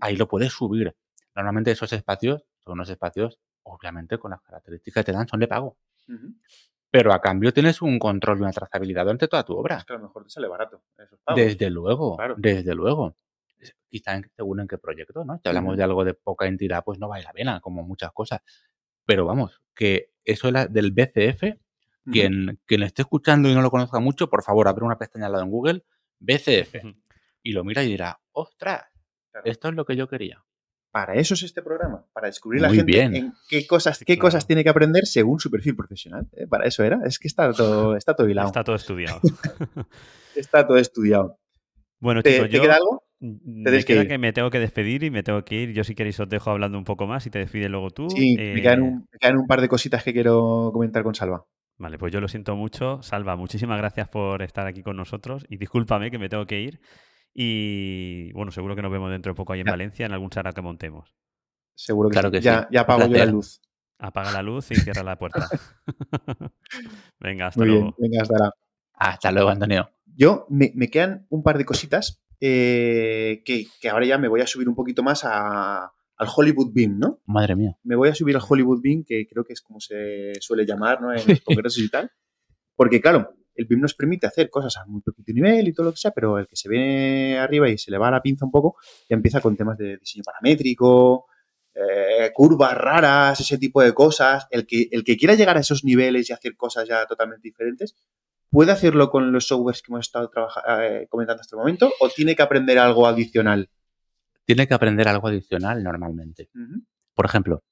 [0.01, 0.97] ahí lo puedes subir.
[1.35, 5.49] Normalmente esos espacios son unos espacios, obviamente, con las características que te dan, son de
[5.49, 5.79] pago.
[6.91, 9.79] Pero a cambio tienes un control y una trazabilidad durante toda tu obra.
[9.79, 10.83] Es que a lo mejor te sale barato.
[10.99, 11.41] Esos pagos.
[11.43, 12.35] Desde luego, Claro.
[12.39, 13.17] desde luego.
[13.89, 15.39] Quizá en- según en qué proyecto, ¿no?
[15.43, 18.41] Si hablamos de algo de poca entidad, pues no vale la pena, como muchas cosas.
[19.05, 21.59] Pero vamos, que eso era del BCF,
[22.11, 25.33] quien, quien esté escuchando y no lo conozca mucho, por favor, abre una pestaña al
[25.33, 25.85] lado en Google,
[26.19, 26.75] BCF,
[27.43, 28.83] y lo mira y dirá, ostras,
[29.31, 29.51] Claro.
[29.51, 30.45] esto es lo que yo quería.
[30.93, 33.15] Para eso es este programa, para descubrir la Muy gente bien.
[33.17, 34.21] en qué cosas, qué claro.
[34.21, 36.29] cosas tiene que aprender según su perfil profesional.
[36.35, 36.47] ¿eh?
[36.47, 37.01] Para eso era.
[37.05, 38.47] Es que está todo, está todo hilado.
[38.49, 39.21] Está, Está todo estudiado.
[40.69, 41.39] todo estudiado.
[41.99, 43.04] bueno, ¿Te, chicos, te yo queda algo?
[43.45, 44.09] Me que queda ir.
[44.09, 45.73] que me tengo que despedir y me tengo que ir.
[45.73, 48.09] Yo si queréis os dejo hablando un poco más y te despides luego tú.
[48.11, 51.15] Sí, Eh, me, quedan un, me quedan un par de cositas que quiero comentar con
[51.15, 51.45] Salva.
[51.77, 53.03] Vale, pues yo lo siento mucho.
[53.03, 56.81] Salva, muchísimas gracias por estar aquí con nosotros y discúlpame que me tengo que ir.
[57.33, 59.73] Y bueno, seguro que nos vemos dentro de poco ahí en Ya.
[59.73, 61.15] Valencia en algún chara que montemos.
[61.75, 62.33] Seguro que, Claro sí.
[62.37, 62.67] que ya, sí.
[62.71, 63.61] ya apago yo la luz.
[63.99, 65.49] Apaga la luz y cierra la puerta.
[67.21, 67.83] Venga, hasta Muy luego.
[67.85, 68.51] bien, venga, hasta ahora.
[68.95, 69.91] Hasta luego, Antonio.
[70.17, 74.43] Yo me, me quedan un par de cositas eh, que, que ahora ya me voy
[74.43, 75.85] a subir un poquito más a-
[76.17, 77.21] al Hollywood Beam, ¿no?
[77.27, 77.77] Madre mía.
[77.83, 81.01] me voy a subir al Hollywood Beam, que creo que es como se suele llamar
[81.01, 81.11] ¿no?
[81.13, 82.11] en los congresos y tal.
[82.77, 85.93] Porque, claro, el BIM nos permite hacer cosas a muy poquito nivel y todo lo
[85.93, 88.51] que sea, pero el que se viene arriba y se le va la pinza un
[88.51, 88.77] poco,
[89.09, 91.27] ya empieza con temas de diseño paramétrico,
[91.75, 94.47] eh, curvas raras, ese tipo de cosas.
[94.51, 97.95] El que, el que quiera llegar a esos niveles y hacer cosas ya totalmente diferentes,
[98.55, 100.31] ¿puede hacerlo con los softwares que hemos estado
[100.81, 103.69] eh, comentando hasta el momento o tiene que aprender algo adicional?
[104.45, 106.51] Tiene que aprender algo adicional normalmente.
[107.15, 107.65] Por ejemplo,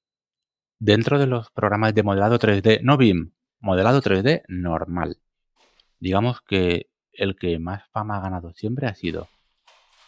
[0.81, 5.19] dentro de los programas de modelado 3D, no BIM, modelado 3D normal.
[6.01, 9.29] Digamos que el que más fama ha ganado siempre ha sido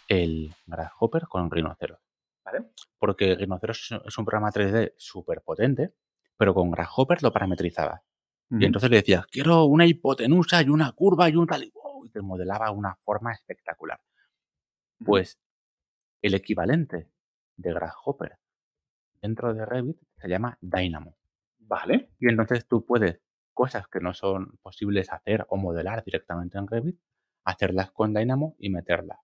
[0.09, 2.01] el Grasshopper con Rhinoceros.
[2.45, 2.65] ¿Vale?
[2.99, 5.95] Porque Rhinoceros es un programa 3D súper potente,
[6.37, 8.03] pero con Grasshopper lo parametrizaba.
[8.51, 12.05] Y entonces le decías, quiero una hipotenusa y una curva y un tal y wow,
[12.05, 14.01] y te modelaba una forma espectacular.
[15.05, 15.41] Pues
[16.23, 17.11] el equivalente
[17.57, 18.39] de Grasshopper
[19.21, 21.17] dentro de Revit se llama Dynamo.
[21.59, 22.11] Vale.
[22.21, 23.21] Y entonces tú puedes
[23.55, 27.01] cosas que no son posibles hacer o modelar directamente en Revit,
[27.45, 29.19] hacerlas con Dynamo y meterlas.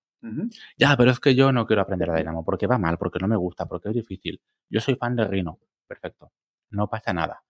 [0.77, 3.29] Ya, pero es que yo no quiero aprender a Dynamo porque va mal, porque no
[3.29, 4.41] me gusta, porque es difícil.
[4.69, 5.59] Yo soy fan de Rhino.
[5.87, 6.33] Perfecto.
[6.71, 7.43] No pasa nada.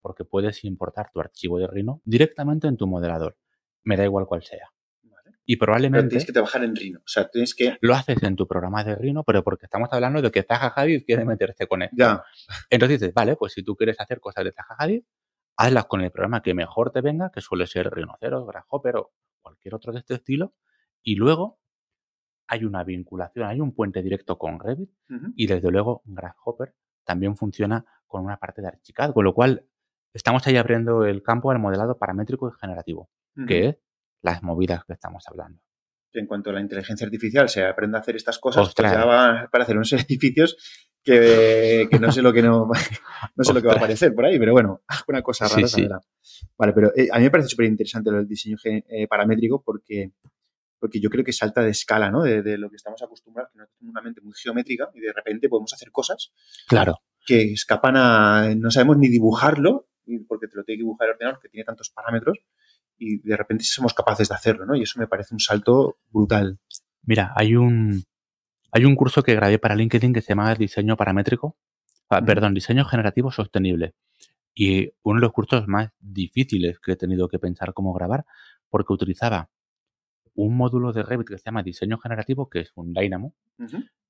[0.00, 3.36] Porque puedes importar tu archivo de Rhino directamente en tu modelador.
[3.82, 4.70] Me da igual cuál sea.
[5.02, 5.36] Vale.
[5.44, 7.00] Y Pero probablemente tienes que trabajar en Rhino.
[7.00, 7.76] O sea, tienes que.
[7.80, 11.04] lo haces en tu programa de Rhino, pero porque estamos hablando de que Zaha Hadid
[11.04, 11.96] quiere meterse con esto.
[11.98, 12.24] Ya.
[12.70, 15.02] Entonces dices, vale, pues si tú quieres hacer cosas de Zaha Hadid,
[15.56, 19.12] hazlas con el programa que mejor te venga, que suele ser Rhinoceros, Grasshopper o
[19.42, 20.54] cualquier otro de este estilo,
[21.02, 21.60] y luego
[22.46, 24.90] hay una vinculación, hay un puente directo con Revit,
[25.36, 26.74] y desde luego Grasshopper
[27.04, 29.66] también funciona con una parte de Archicad, con lo cual
[30.14, 33.10] estamos ahí abriendo el campo al modelado paramétrico y generativo,
[33.46, 33.76] que es
[34.22, 35.60] las movidas que estamos hablando.
[36.12, 38.92] en cuanto a la inteligencia artificial se aprende a hacer estas cosas, Ostras.
[38.92, 40.56] pues ya va para hacer unos edificios
[41.02, 42.68] que, que no sé lo que no,
[43.36, 45.88] no sé lo que va a aparecer por ahí, pero bueno, una cosa rara sí.
[46.58, 50.12] Vale, pero eh, a mí me parece súper interesante del diseño eh, paramétrico porque,
[50.78, 52.22] porque yo creo que salta de escala, ¿no?
[52.22, 55.12] De, de lo que estamos acostumbrados, que nosotros tenemos una mente muy geométrica y de
[55.12, 56.32] repente podemos hacer cosas
[56.68, 56.98] Claro.
[57.24, 58.54] que escapan a.
[58.56, 59.86] no sabemos ni dibujarlo,
[60.26, 62.38] porque te lo tiene que dibujar el ordenador que tiene tantos parámetros,
[62.98, 64.76] y de repente somos capaces de hacerlo, ¿no?
[64.76, 66.58] Y eso me parece un salto brutal.
[67.02, 68.04] Mira, hay un,
[68.72, 71.56] hay un curso que grabé para LinkedIn que se llama Diseño Paramétrico,
[72.10, 73.94] ah, perdón, Diseño Generativo Sostenible.
[74.54, 78.26] Y uno de los cursos más difíciles que he tenido que pensar cómo grabar,
[78.68, 79.48] porque utilizaba
[80.34, 83.34] un módulo de Revit que se llama Diseño Generativo, que es un Dynamo,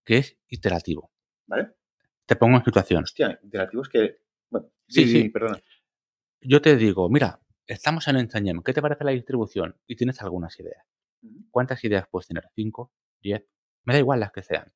[0.04, 1.10] que es iterativo.
[1.46, 1.72] ¿Vale?
[2.26, 3.04] Te pongo en situación.
[3.04, 4.18] Hostia, interactivos que.
[4.50, 5.22] Bueno, Sí, sí, sí.
[5.22, 5.60] sí, perdona.
[6.42, 9.78] Yo te digo, mira, estamos en Enseñem, ¿qué te parece la distribución?
[9.86, 10.86] Y tienes algunas ideas.
[11.50, 12.44] ¿Cuántas ideas puedes tener?
[12.54, 12.92] ¿Cinco?
[13.20, 13.44] ¿Diez?
[13.84, 14.72] Me da igual las que sean.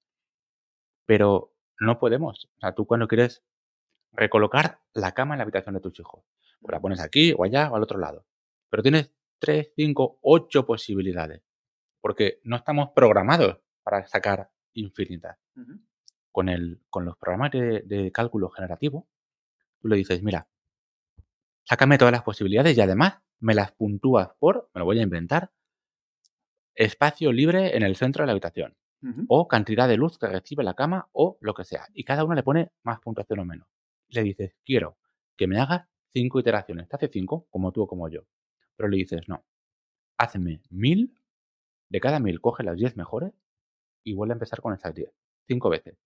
[1.06, 2.50] Pero no podemos.
[2.56, 3.42] O sea, tú cuando quieres
[4.12, 6.22] recolocar la cama en la habitación de tus hijos,
[6.60, 8.26] pues la pones aquí o allá o al otro lado.
[8.68, 11.42] Pero tienes tres, cinco, ocho posibilidades.
[12.02, 15.38] Porque no estamos programados para sacar infinitas.
[16.30, 19.08] Con, el, con los programas de, de cálculo generativo,
[19.80, 20.46] tú le dices, mira,
[21.64, 25.50] sácame todas las posibilidades y además me las puntúas por, me lo voy a inventar,
[26.74, 28.76] espacio libre en el centro de la habitación
[29.28, 31.86] o cantidad de luz que recibe la cama o lo que sea.
[31.92, 33.68] Y cada uno le pone más puntuación o menos.
[34.08, 34.96] Le dices, quiero
[35.36, 36.88] que me hagas cinco iteraciones.
[36.88, 38.22] Te hace cinco, como tú o como yo.
[38.76, 39.44] Pero le dices, no,
[40.16, 41.14] hazme mil,
[41.90, 43.32] de cada mil coge las diez mejores
[44.04, 45.12] y vuelve a empezar con esas diez.
[45.46, 45.98] Cinco veces.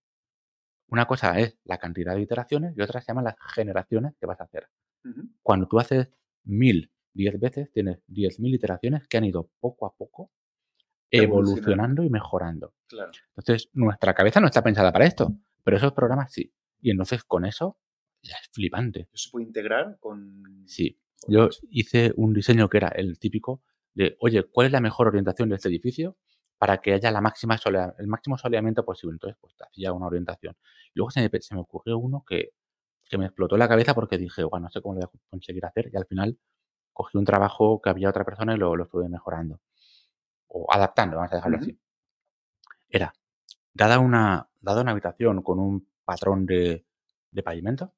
[0.88, 4.40] Una cosa es la cantidad de iteraciones y otra se llama las generaciones que vas
[4.40, 4.68] a hacer.
[5.42, 6.08] Cuando tú haces
[6.44, 10.30] mil diez veces, tienes diez mil iteraciones que han ido poco a poco
[11.10, 12.02] Evolucionando.
[12.04, 12.74] y mejorando.
[12.86, 13.10] Claro.
[13.36, 15.32] Entonces, nuestra cabeza no está pensada para esto,
[15.64, 16.52] pero esos programas sí.
[16.80, 17.78] Y entonces con eso
[18.22, 19.08] ya es flipante.
[19.14, 20.64] Se puede integrar con.
[20.66, 21.00] Sí.
[21.26, 23.62] Yo hice un diseño que era el típico
[23.94, 26.16] de, oye, ¿cuál es la mejor orientación de este edificio
[26.58, 29.14] para que haya la máxima solea- el máximo soleamiento posible?
[29.14, 30.56] Entonces, pues hacía una orientación.
[30.94, 32.50] Luego se me, pe- se me ocurrió uno que,
[33.08, 35.64] que me explotó la cabeza porque dije, bueno, no sé cómo lo voy a conseguir
[35.64, 35.90] hacer.
[35.92, 36.38] Y al final
[36.92, 39.60] cogí un trabajo que había otra persona y lo, lo estuve mejorando.
[40.48, 41.78] O adaptando, vamos a dejarlo así.
[42.88, 43.12] Era,
[43.74, 46.86] dada una, dada una habitación con un patrón de,
[47.30, 47.94] de pavimento,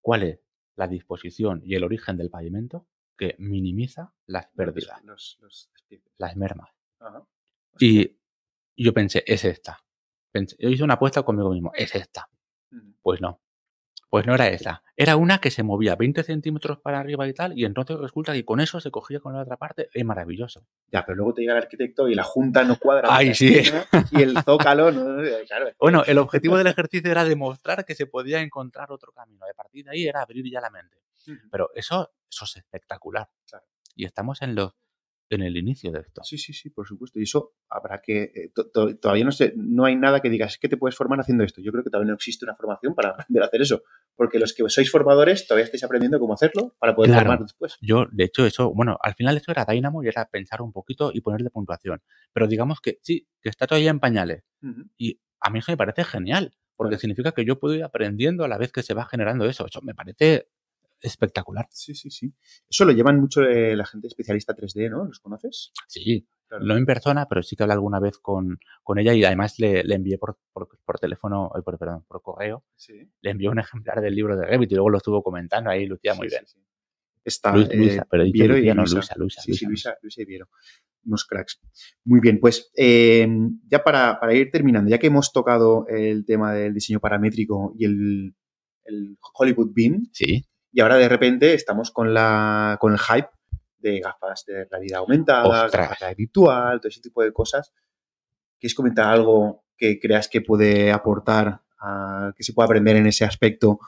[0.00, 0.40] ¿cuál es
[0.76, 2.86] la disposición y el origen del pavimento
[3.16, 5.02] que minimiza las pérdidas,
[5.40, 5.70] Los,
[6.18, 6.70] las mermas?
[7.78, 8.16] Y
[8.76, 9.84] yo pensé, es esta.
[10.32, 12.28] Pensé- yo hice una apuesta conmigo mismo, es esta.
[13.02, 13.41] Pues no.
[14.12, 14.82] Pues no era esa.
[14.94, 18.44] Era una que se movía 20 centímetros para arriba y tal, y entonces resulta que
[18.44, 19.88] con eso se cogía con la otra parte.
[19.94, 20.66] Es maravilloso.
[20.90, 23.08] Ya, pero luego te llega el arquitecto y la junta no cuadra.
[23.10, 23.62] Ay, sí.
[24.10, 25.16] Y el zócalo, no,
[25.48, 25.70] claro.
[25.80, 29.46] Bueno, el objetivo del ejercicio era demostrar que se podía encontrar otro camino.
[29.50, 30.98] A partir de ahí era abrir ya la mente.
[31.50, 33.30] Pero eso, eso es espectacular.
[33.48, 33.64] Claro.
[33.94, 34.74] Y estamos en, los,
[35.34, 36.22] en el inicio de esto.
[36.24, 37.18] Sí, sí, sí, por supuesto.
[37.18, 38.22] Y eso habrá que.
[38.34, 40.96] eh, to- to- todavía no sé, no hay nada que digas, es que te puedes
[40.96, 41.60] formar haciendo esto.
[41.60, 43.82] Yo creo que todavía no existe una formación para aprender a hacer eso.
[44.14, 47.22] Porque los que sois formadores todavía estáis aprendiendo cómo hacerlo para poder Claro.
[47.24, 47.76] formar después.
[47.80, 51.10] Yo, de hecho, eso, bueno, al final eso era Dynamo y era pensar un poquito
[51.14, 52.02] y ponerle puntuación.
[52.32, 54.44] Pero digamos que sí, que está todavía en pañales.
[54.98, 58.48] Y a mí eso me parece genial, porque significa que yo puedo ir aprendiendo a
[58.48, 59.66] la vez que se va generando eso.
[59.66, 60.48] Eso me parece
[61.02, 61.66] espectacular.
[61.70, 62.32] Sí, sí, sí.
[62.68, 65.04] Eso lo llevan mucho eh, la gente especialista 3D, ¿no?
[65.04, 65.72] ¿Los conoces?
[65.88, 66.66] Sí, Claro.
[66.66, 69.82] no en persona, pero sí que hablé alguna vez con, con ella y además le,
[69.84, 72.92] le envié por, por, por teléfono, eh, por, perdón, por correo, Sí.
[73.22, 76.12] le envié un ejemplar del libro de Revit y luego lo estuvo comentando ahí, lucía
[76.14, 76.46] muy Sí, bien.
[76.46, 76.58] sí,
[77.24, 78.96] está Luis- eh, Luisa, pero Viero y Lucía, no, Luisa.
[78.96, 80.48] Luisa, Luisa, Sí, sí, Luisa, Luisa, Luisa y Viero.
[81.06, 81.58] Unos cracks.
[82.04, 83.26] Muy bien, pues eh,
[83.66, 87.86] ya para, para ir terminando, ya que hemos tocado el tema del diseño paramétrico y
[87.86, 88.34] el,
[88.84, 90.44] el Hollywood Beam, Sí.
[90.72, 93.28] Y ahora de repente estamos con, la, con el hype
[93.78, 95.90] de gafas de realidad aumentada, Ostras.
[95.90, 97.72] gafas de virtual, todo ese tipo de cosas.
[98.58, 103.24] ¿Quieres comentar algo que creas que puede aportar, a- que se pueda aprender en ese
[103.24, 103.80] aspecto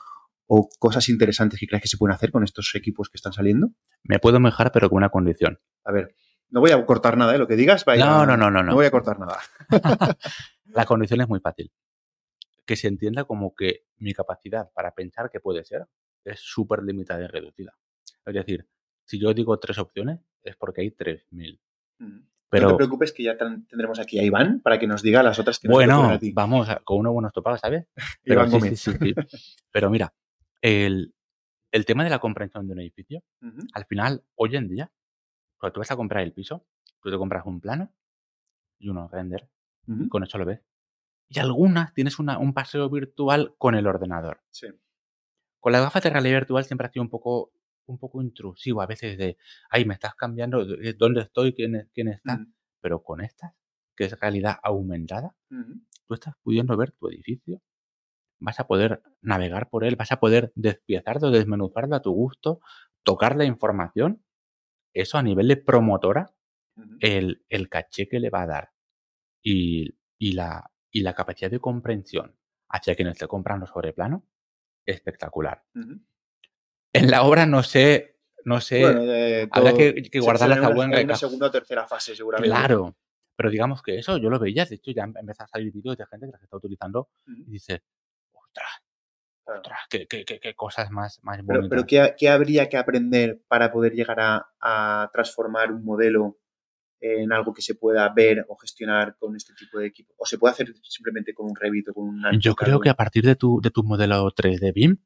[0.47, 3.69] o cosas interesantes que creas que se pueden hacer con estos equipos que están saliendo?
[4.03, 5.59] Me puedo mejorar, pero con una condición.
[5.85, 6.13] A ver,
[6.49, 7.37] no voy a cortar nada, ¿eh?
[7.37, 8.05] Lo que digas, vaya.
[8.05, 8.75] No, no, no, no, No no.
[8.75, 9.39] voy a cortar nada.
[10.65, 11.71] La condición es muy fácil.
[12.65, 15.85] Que se entienda como que mi capacidad para pensar que puede ser
[16.25, 17.77] es súper limitada y reducida.
[18.25, 18.67] Es decir,
[19.05, 21.59] si yo digo tres opciones, es porque hay 3.000.
[21.99, 25.39] no te Pero preocupes que ya tendremos aquí a Iván para que nos diga las
[25.39, 26.31] otras que bueno, ocurren a ti.
[26.33, 27.85] vamos, a- con uno buenos topados, ¿sabes?
[28.23, 29.13] Pero Iván sí, sí, sí.
[29.71, 30.13] Pero mira,
[30.61, 31.13] el,
[31.71, 33.23] el tema de la comprensión de un edificio,
[33.73, 34.91] al final, hoy en día,
[35.57, 36.65] cuando tú vas a comprar el piso,
[37.01, 37.93] tú te compras un plano
[38.79, 39.49] y unos render,
[40.05, 40.61] y con eso lo ves.
[41.27, 44.41] Y algunas tienes una- un paseo virtual con el ordenador.
[44.51, 44.67] Sí.
[45.65, 47.51] Con las gafas de realidad virtual siempre ha sido un poco,
[47.87, 49.37] un poco intrusivo, a veces de,
[49.71, 51.53] ay, me estás cambiando, de- ¿dónde estoy?
[51.55, 52.35] ¿Quién, quién está?
[52.35, 52.45] Ujú,
[52.81, 53.53] Pero con estas,
[53.95, 55.35] que es realidad aumentada,
[56.07, 57.61] tú estás pudiendo ver tu edificio,
[58.39, 62.59] vas a poder navegar por él, vas a poder despiezarlo, desmenuzarlo a tu gusto,
[63.03, 64.23] tocar la información.
[64.93, 66.33] Eso a nivel de promotora,
[66.99, 68.69] el, el caché que le va a dar
[69.43, 72.35] y, y la, y la capacidad de comprensión
[72.69, 74.25] hacia quien esté comprando sobre plano,
[74.85, 75.63] espectacular.
[76.93, 79.01] En la obra no sé, no sé, Bueno,
[79.51, 80.69] habrá que, que se- guardarlas será a
[81.03, 82.55] una- segunda o tercera fase, seguramente.
[82.55, 82.95] Claro,
[83.35, 85.97] pero digamos que eso yo lo veía, de hecho ya em- empieza a salir vídeos
[85.97, 87.83] de gente que las está utilizando y dice,
[88.31, 88.69] ostras,
[89.43, 89.59] claro.
[89.61, 91.69] ostras, qué, qué- qué- qué cosas más, más Pero, bonitas.
[91.69, 96.37] pero ¿qué, qué habría que aprender para poder llegar a, a transformar un modelo
[96.99, 100.13] en algo que se pueda ver o gestionar con este tipo de equipo?
[100.17, 102.95] ¿O se puede hacer simplemente con un Revit o con un Yo creo que a
[102.95, 104.97] partir de tu, de tu modelo 3D BIM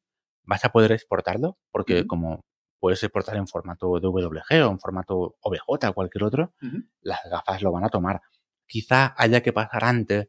[0.44, 2.42] vas a poder exportarlo, porque como
[2.80, 6.54] puedes exportar en formato DWG o en formato OBJ o cualquier otro,
[7.02, 8.22] las gafas lo van a tomar.
[8.66, 10.28] Quizá haya que pasar antes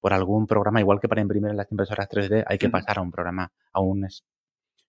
[0.00, 3.02] por algún programa, igual que para imprimir en las impresoras 3D, hay que pasar a
[3.02, 4.06] un programa, a un...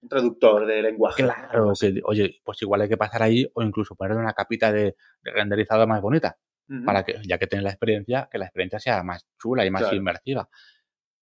[0.01, 1.23] Un traductor de lenguaje.
[1.23, 4.95] Claro, que, oye, pues igual hay que pasar ahí o incluso ponerle una capita de,
[5.21, 6.37] de renderizado más bonita,
[6.69, 6.85] Ujú.
[6.85, 9.81] para que, ya que tienes la experiencia, que la experiencia sea más chula y más
[9.83, 9.95] Claro.
[9.97, 10.49] inmersiva.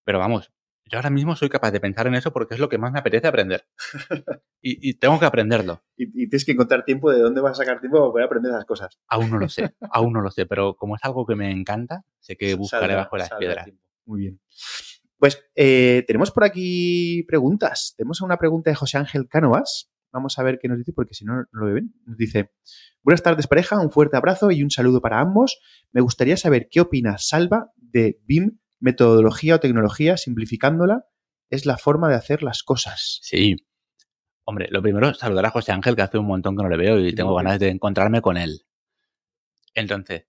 [0.04, 0.52] Pero vamos,
[0.86, 3.00] yo ahora mismo soy capaz de pensar en eso porque es lo que más me
[3.00, 3.66] apetece aprender.
[4.62, 5.82] y, y tengo que aprenderlo.
[5.96, 8.52] Y, y tienes que encontrar tiempo de dónde vas a sacar tiempo para poder aprender
[8.52, 9.00] esas cosas.
[9.08, 12.04] Aún no lo sé, aún no lo sé, pero como es algo que me encanta,
[12.20, 13.64] sé que buscaré Saldrá- bajo las piedras.
[13.66, 13.82] tiempo.
[14.06, 14.40] Muy bien.
[15.18, 17.94] Pues eh, tenemos por aquí preguntas.
[17.98, 19.92] Tenemos una pregunta de José Ángel Cánovas.
[20.12, 21.94] Vamos a ver qué nos dice, porque si no, no lo ven.
[22.06, 22.52] Nos dice,
[23.02, 25.60] buenas tardes pareja, un fuerte abrazo y un saludo para ambos.
[25.92, 31.06] Me gustaría saber qué opina Salva de BIM, metodología o tecnología, simplificándola,
[31.50, 33.20] es la forma de hacer las cosas.
[33.22, 33.56] Sí.
[34.46, 37.00] Hombre, lo primero, saludar a José Ángel, que hace un montón que no le veo
[37.00, 38.62] y Sí, tengo ganas de encontrarme con él.
[39.74, 40.28] Entonces,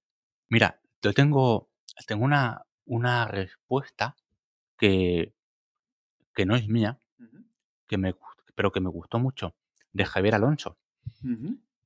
[0.48, 1.70] mira, yo tengo,
[2.06, 4.16] tengo una, una respuesta
[4.78, 5.34] que,
[6.34, 7.00] que no es mía,
[7.86, 8.14] que me,
[8.54, 9.54] pero que me gustó mucho,
[9.92, 10.78] de Javier Alonso.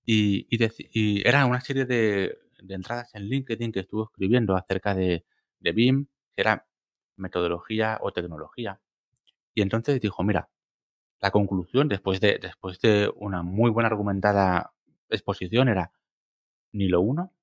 [0.05, 5.25] Y, y era una serie de, de entradas en LinkedIn que estuvo escribiendo acerca de,
[5.61, 6.67] de BIM, que era
[7.17, 8.81] metodología o tecnología.
[9.55, 10.49] Y entonces dijo, mira,
[11.21, 14.73] la conclusión después de, después de una muy buena argumentada
[15.09, 15.93] exposición era
[16.73, 17.35] ni lo uno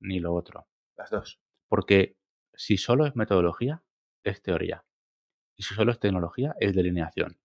[0.00, 0.66] ni lo otro.
[0.96, 1.40] Las dos.
[1.68, 2.16] Porque
[2.54, 3.82] si solo es metodología,
[4.30, 4.84] es teoría.
[5.56, 7.38] Y si solo es tecnología, es delineación.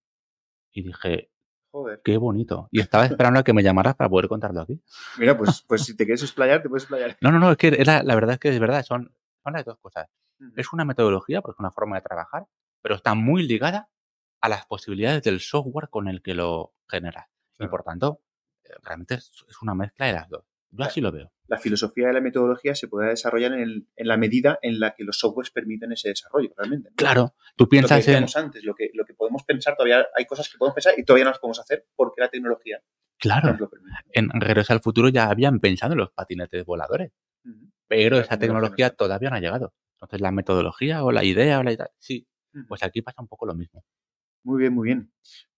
[0.71, 1.31] Y dije,
[1.71, 2.01] Joder.
[2.03, 2.67] qué bonito.
[2.71, 4.81] Y estaba esperando a que me llamaras para poder contarlo aquí.
[5.17, 7.17] Mira, pues, pues si te quieres explayar, te puedes explayar.
[7.21, 9.77] No, no, no, es que la verdad es que es verdad, son, son las dos
[9.79, 10.07] cosas.
[10.55, 12.47] Es una metodología, porque es una forma de trabajar,
[12.81, 13.89] pero está muy ligada
[14.41, 17.27] a las posibilidades del software con el que lo generas.
[17.59, 18.21] Y por tanto,
[18.63, 20.50] eh, realmente es, es una mezcla de las dos.
[20.71, 21.31] Yo así lo veo.
[21.47, 24.93] la filosofía de la metodología se puede desarrollar en, el- en la medida en la
[24.95, 26.89] que los softwares permiten ese desarrollo, realmente.
[26.91, 26.95] ¿no?
[26.95, 28.25] Claro, tú Lo que piensas en...
[28.45, 31.25] antes, lo que, lo que podemos pensar, todavía hay cosas que podemos pensar y todavía
[31.25, 32.81] no las podemos hacer porque la tecnología
[33.17, 33.97] Claro, nos lo permite.
[34.13, 37.11] en Regreso al Futuro ya habían pensado en los patinetes voladores,
[37.87, 39.73] pero esa tecnología no todavía no ha llegado.
[39.95, 42.25] Entonces, la metodología o la idea o la idea, sí,
[42.67, 43.83] pues aquí pasa un poco lo mismo.
[44.43, 45.11] Muy bien, muy bien.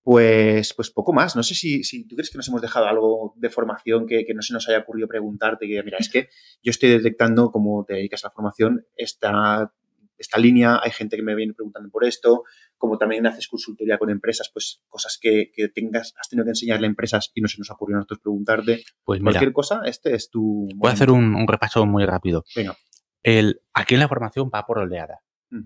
[0.04, 1.36] Pues, pues poco más.
[1.36, 4.34] No sé si, si tú crees que nos hemos dejado algo de formación que, que
[4.34, 5.66] no se nos haya ocurrido preguntarte.
[5.66, 6.30] Que, mira, es que
[6.62, 9.74] yo estoy detectando, como te dedicas a la formación, esta,
[10.18, 12.44] esta línea, hay gente que me viene preguntando por esto,
[12.78, 16.86] como también haces consultoría con empresas, pues cosas que, que tengas, has tenido que enseñarle
[16.88, 18.84] a empresas y no se nos ha ocurrido a nosotros preguntarte.
[19.06, 20.68] Pues mira, Cualquier cosa, este es tu...
[20.76, 22.44] voy a hacer un, un repaso muy rápido.
[22.54, 22.76] Venga.
[23.24, 25.20] El, aquí en la formación va por oleada.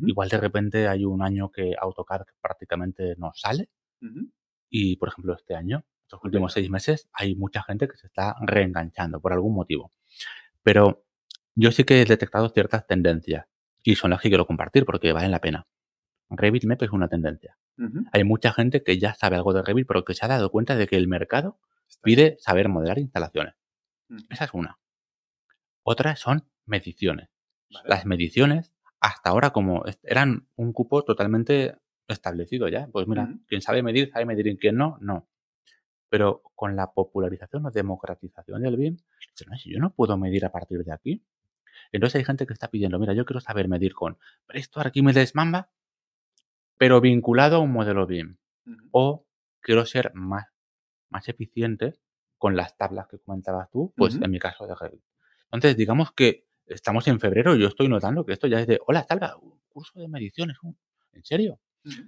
[0.05, 3.69] Igual de repente hay un año que AutoCAD prácticamente no sale
[4.69, 8.36] y, por ejemplo, este año, estos últimos seis meses, hay mucha gente que se está
[8.41, 9.91] reenganchando por algún motivo.
[10.64, 11.06] Pero
[11.56, 13.48] yo sí que he detectado ciertas tendencias
[13.84, 15.68] y son las que quiero compartir porque valen la pena.
[16.30, 17.57] Revit MEP es una tendencia.
[18.11, 20.76] Hay mucha gente que ya sabe algo de Revit, pero que se ha dado cuenta
[20.76, 21.60] de que el mercado
[22.02, 23.53] pide saber modelar instalaciones.
[24.30, 24.80] Esa es una.
[25.84, 27.30] Otra son mediciones.
[27.69, 27.88] vale.
[27.88, 31.78] Las mediciones, hasta ahora, como eran un cupo totalmente
[32.13, 33.39] establecido ya, pues mira, Ujú.
[33.47, 35.27] quien sabe medir, sabe medir, y quien no, no.
[36.09, 38.97] Pero con la popularización o democratización del BIM,
[39.31, 41.23] dice, "No, si yo no puedo medir a partir de aquí.
[41.91, 45.69] Entonces hay gente que está pidiendo, mira, yo quiero saber medir con Presto, Arquímedes, Mamba,
[46.77, 48.38] pero vinculado a un modelo BIM.
[48.91, 49.25] O
[49.61, 50.45] quiero ser más,
[51.09, 51.95] más eficiente
[52.38, 55.01] con las tablas que comentabas tú, pues en mi caso de Revit.
[55.45, 58.79] Entonces, digamos que estamos en febrero y yo estoy notando que esto ya es de,
[58.85, 59.05] hola,
[59.41, 60.57] un curso de mediciones.
[60.61, 60.73] uh,
[61.13, 61.59] ¿En serio?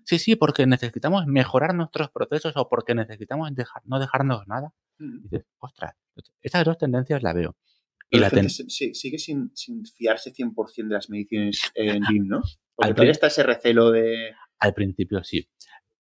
[0.06, 4.74] Sí, sí, porque necesitamos mejorar nuestros procesos o porque necesitamos dejar, no dejarnos nada.
[5.00, 5.96] Y dices, ostras,
[6.42, 7.56] esas dos tendencias las veo.
[8.10, 12.28] Y la la gente se- sigue sin, sin fiarse 100% de las mediciones en BIM,
[12.28, 12.42] ¿no?
[12.76, 14.34] Porque Al todavía está ese recelo de...
[14.60, 15.48] al principio sí.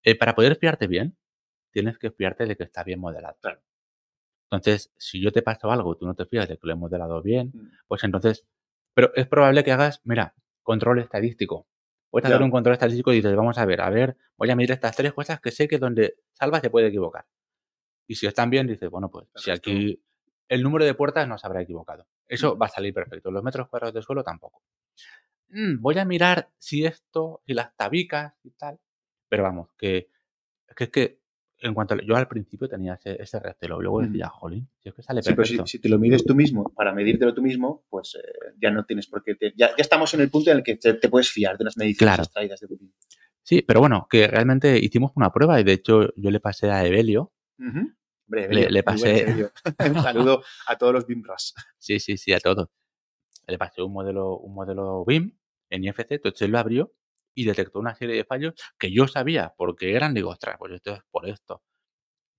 [0.03, 1.17] Eh, para poder fiarte bien,
[1.71, 3.37] tienes que fiarte de que está bien modelado.
[3.41, 3.61] Claro.
[4.51, 6.75] Entonces, si yo te paso algo y tú no te fías de que lo he
[6.75, 8.45] modelado bien, Mm, pues entonces,
[8.95, 10.33] pero es probable que hagas, mira,
[10.63, 11.67] control estadístico.
[12.09, 14.71] Puedes hacer un control estadístico y dices, vamos a ver, a ver, voy a medir
[14.71, 17.25] estas tres cosas que sé que donde salva se puede equivocar.
[18.07, 20.01] Y si están bien, dices, bueno, pues si aquí
[20.47, 22.07] el número de puertas no se habrá equivocado.
[22.27, 22.59] Eso Ujú.
[22.59, 23.29] va a salir perfecto.
[23.29, 24.63] Los metros cuadrados de suelo tampoco.
[25.49, 28.79] Mm, voy a mirar si esto, si las tabicas y tal.
[29.27, 30.09] Pero vamos, que,
[30.75, 31.18] que es que
[31.61, 33.81] en cuanto a- yo al principio tenía ese, ese recelo.
[33.81, 36.71] Luego decía, jolín, si es que sale Sí, pero si, te lo mides tú mismo,
[36.75, 39.35] para medírtelo tú mismo, pues eh, ya no tienes por qué...
[39.35, 41.63] te- ya, ya estamos en el punto en el que te, te puedes fiar de
[41.63, 42.23] unas mediciones Claro.
[42.23, 42.91] extraídas de BIM.
[43.43, 46.85] Sí, pero bueno, que realmente hicimos una prueba y de hecho yo le pasé a
[46.85, 47.33] Evelio.
[47.57, 49.51] Hombre, Le- Evelio, le pasé-.
[49.95, 51.55] Un saludo a todos los BIMRAS.
[51.77, 52.69] Sí, sí, sí, a todos.
[53.47, 55.35] Le pasé un modelo, un modelo BIM
[55.71, 56.93] en IFC, entonces él lo abrió
[57.33, 60.93] y detectó una serie de fallos que yo sabía porque eran, digo, ostras, pues esto
[60.95, 61.63] es por esto.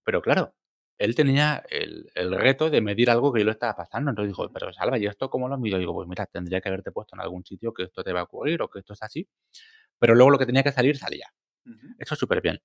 [0.04, 0.54] Pero claro,
[0.98, 4.10] él tenía el, el reto de medir algo que yo lo estaba pasando.
[4.10, 5.78] Entonces dijo, pero Salva, ¿y esto cómo lo mido?
[5.78, 8.24] Digo, pues mira, tendría que haberte puesto en algún sitio que esto te va a
[8.24, 9.28] ocurrir o que esto es así.
[9.98, 11.32] Pero luego lo que tenía que salir, salía.
[11.66, 11.88] Ujú.
[11.98, 12.60] Eso es súper bien.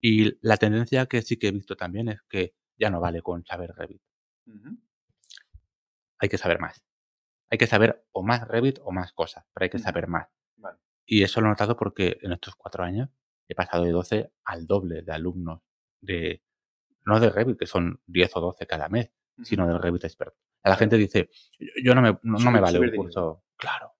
[0.00, 3.44] Y la tendencia que sí que he visto también es que ya no vale con
[3.44, 4.02] saber Revit.
[4.46, 4.78] Ujú.
[6.18, 6.84] Hay que saber más.
[7.50, 9.84] Hay que saber o más Revit o más cosas, pero hay que Ujú.
[9.84, 10.28] saber más.
[11.06, 13.10] Y eso lo he notado porque en estos cuatro años
[13.48, 15.60] he pasado de 12 al doble de alumnos
[16.00, 16.42] de,
[17.04, 19.10] no de Revit, que son 10 o 12 cada mes,
[19.42, 20.34] sino del Revit Expert.
[20.62, 21.28] La gente dice,
[21.82, 23.92] yo, no me, no, no me vale un de curso, claro,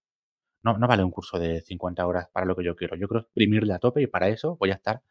[0.64, 2.96] no, no vale un curso de 50 horas para lo que yo quiero.
[2.96, 5.02] Yo quiero exprimirle a tope y para eso voy a estar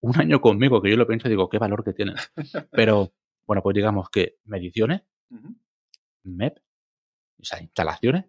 [0.00, 2.14] un año conmigo, que yo lo pienso y digo, qué valor que tiene.
[2.70, 3.12] Pero,
[3.46, 5.02] bueno, pues digamos que mediciones.
[6.22, 6.58] MEP,
[7.40, 8.26] o sea, instalaciones,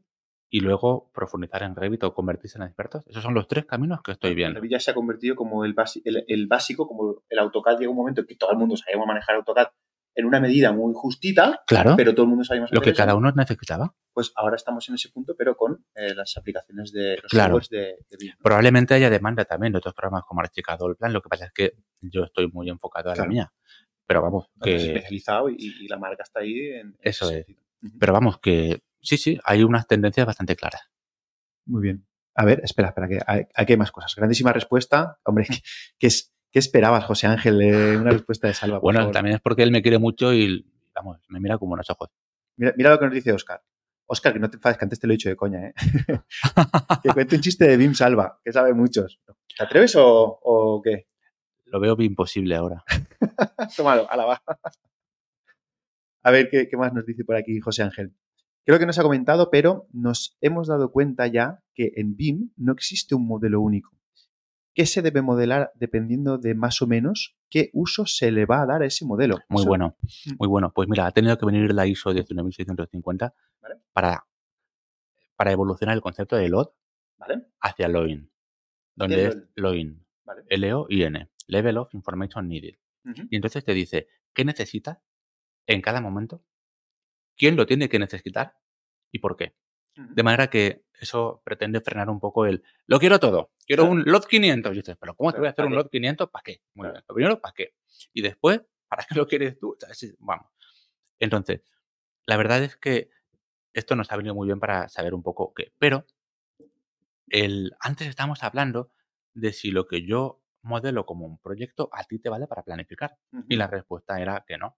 [0.49, 3.03] y luego profundizar en Revit o convertirse en expertos.
[3.07, 4.55] Esos son los tres caminos que estoy viendo.
[4.55, 7.91] Revit ya se ha convertido como el, basi- el, el básico, como el AutoCAD llega
[7.91, 9.67] un momento en que todo el mundo sabemos manejar AutoCAD
[10.15, 13.13] en una medida muy justita, Claro, pero todo el mundo sabemos lo hacer que cada
[13.13, 13.93] uno necesitaba.
[14.13, 17.59] Pues ahora estamos en ese punto, pero con eh, las aplicaciones de los Claro.
[17.59, 18.33] softwares de, de BIM.
[18.41, 21.13] Probablemente haya demanda también de otros programas como Archicad o el Plan.
[21.13, 23.53] Lo que pasa es que yo estoy muy enfocado a la mía.
[24.07, 27.45] Pero vamos, que, especializado y, y la marca está ahí en, en Eso es.
[27.45, 27.61] sentido.
[27.99, 30.81] Pero vamos, que sí, sí, hay unas tendencias bastante claras.
[31.65, 32.05] Muy bien.
[32.35, 34.13] A ver, espera, espera, que hay- aquí hay más cosas.
[34.15, 35.17] Grandísima respuesta.
[35.23, 35.57] Hombre, ¿qué,
[35.99, 37.57] qué es- qué esperabas, José Ángel?
[37.57, 39.13] de una respuesta de Salva, por Bueno, favor.
[39.13, 42.09] también es porque él me quiere mucho y, vamos, me mira como unos ojos.
[42.57, 43.63] Mira, mira lo que nos dice Oscar.
[44.09, 45.73] Oscar, que no te enfades, que antes te lo he dicho de coña, ¿eh?
[47.03, 49.19] que cuente un chiste de BIM Salva, que sabe muchos.
[49.57, 51.07] ¿Te atreves o, o qué?
[51.65, 52.83] Lo veo imposible ahora.
[53.75, 54.43] Tómalo, a la baja.
[56.23, 58.13] A ver ¿qué, qué más nos dice por aquí José Ángel.
[58.67, 62.73] Creo que nos ha comentado, pero nos hemos dado cuenta ya que en BIM no
[62.73, 63.91] existe un modelo único.
[64.73, 68.65] ¿Qué se debe modelar dependiendo de más o menos qué uso se le va a
[68.65, 69.37] dar a ese modelo?
[69.47, 69.95] Muy Eso- bueno,
[70.25, 70.31] Mm.
[70.37, 70.73] muy bueno.
[70.75, 73.75] Pues mira, ha tenido que venir la ISO 19650 Vale.
[73.93, 74.27] para,
[75.37, 76.67] para evolucionar el concepto de LOD
[77.17, 77.47] ¿Vale?
[77.61, 78.29] hacia LOIN,
[78.95, 80.43] donde es LOIN, Vale.
[80.49, 82.75] L-O-I-N, Level of Information Needed.
[83.31, 84.97] Y entonces te dice qué necesitas
[85.67, 86.43] en cada momento,
[87.37, 88.55] quién lo tiene que necesitar
[89.11, 89.55] y por qué.
[89.95, 94.27] De manera que eso pretende frenar un poco el, lo quiero todo, quiero un LOT
[94.27, 94.71] 500.
[94.71, 96.29] Y dices, pero ¿cómo te voy a hacer un LOT 500?
[96.29, 96.61] ¿Para qué?
[96.75, 97.03] Muy bien.
[97.07, 97.73] Lo primero, ¿para qué?
[98.13, 99.75] Y después, ¿para qué lo quieres tú?
[100.19, 100.51] Vamos.
[101.19, 101.61] Entonces,
[102.27, 103.09] la verdad es que
[103.73, 105.73] esto nos ha venido muy bien para saber un poco qué.
[105.79, 106.05] Pero
[107.29, 108.91] el, antes estábamos hablando
[109.33, 113.17] de si lo que yo modelo como un proyecto a ti te vale para planificar.
[113.49, 114.77] Y la respuesta era que no.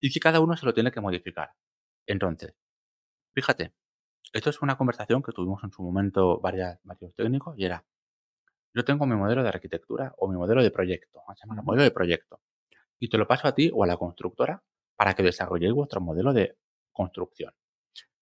[0.00, 1.52] Y que cada uno se lo tiene que modificar.
[2.06, 2.54] Entonces,
[3.34, 3.74] fíjate,
[4.32, 6.78] esto es una conversación que tuvimos en su momento varios
[7.16, 7.84] técnicos y era,
[8.72, 11.82] yo tengo mi modelo de arquitectura o mi modelo de proyecto, vamos a llamarlo modelo
[11.82, 12.40] de proyecto,
[12.98, 14.62] y te lo paso a ti o a la constructora
[14.96, 16.56] para que desarrolléis vuestro modelo de
[16.92, 17.52] construcción,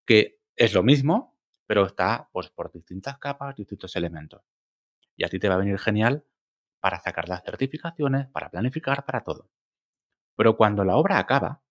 [0.05, 1.37] que es lo mismo,
[1.67, 4.41] pero está pues, por distintas capas, distintos elementos.
[5.15, 6.25] Y a ti te va a venir genial
[6.79, 9.49] para sacar las certificaciones, para planificar, para todo.
[10.35, 11.61] Pero cuando la obra acaba,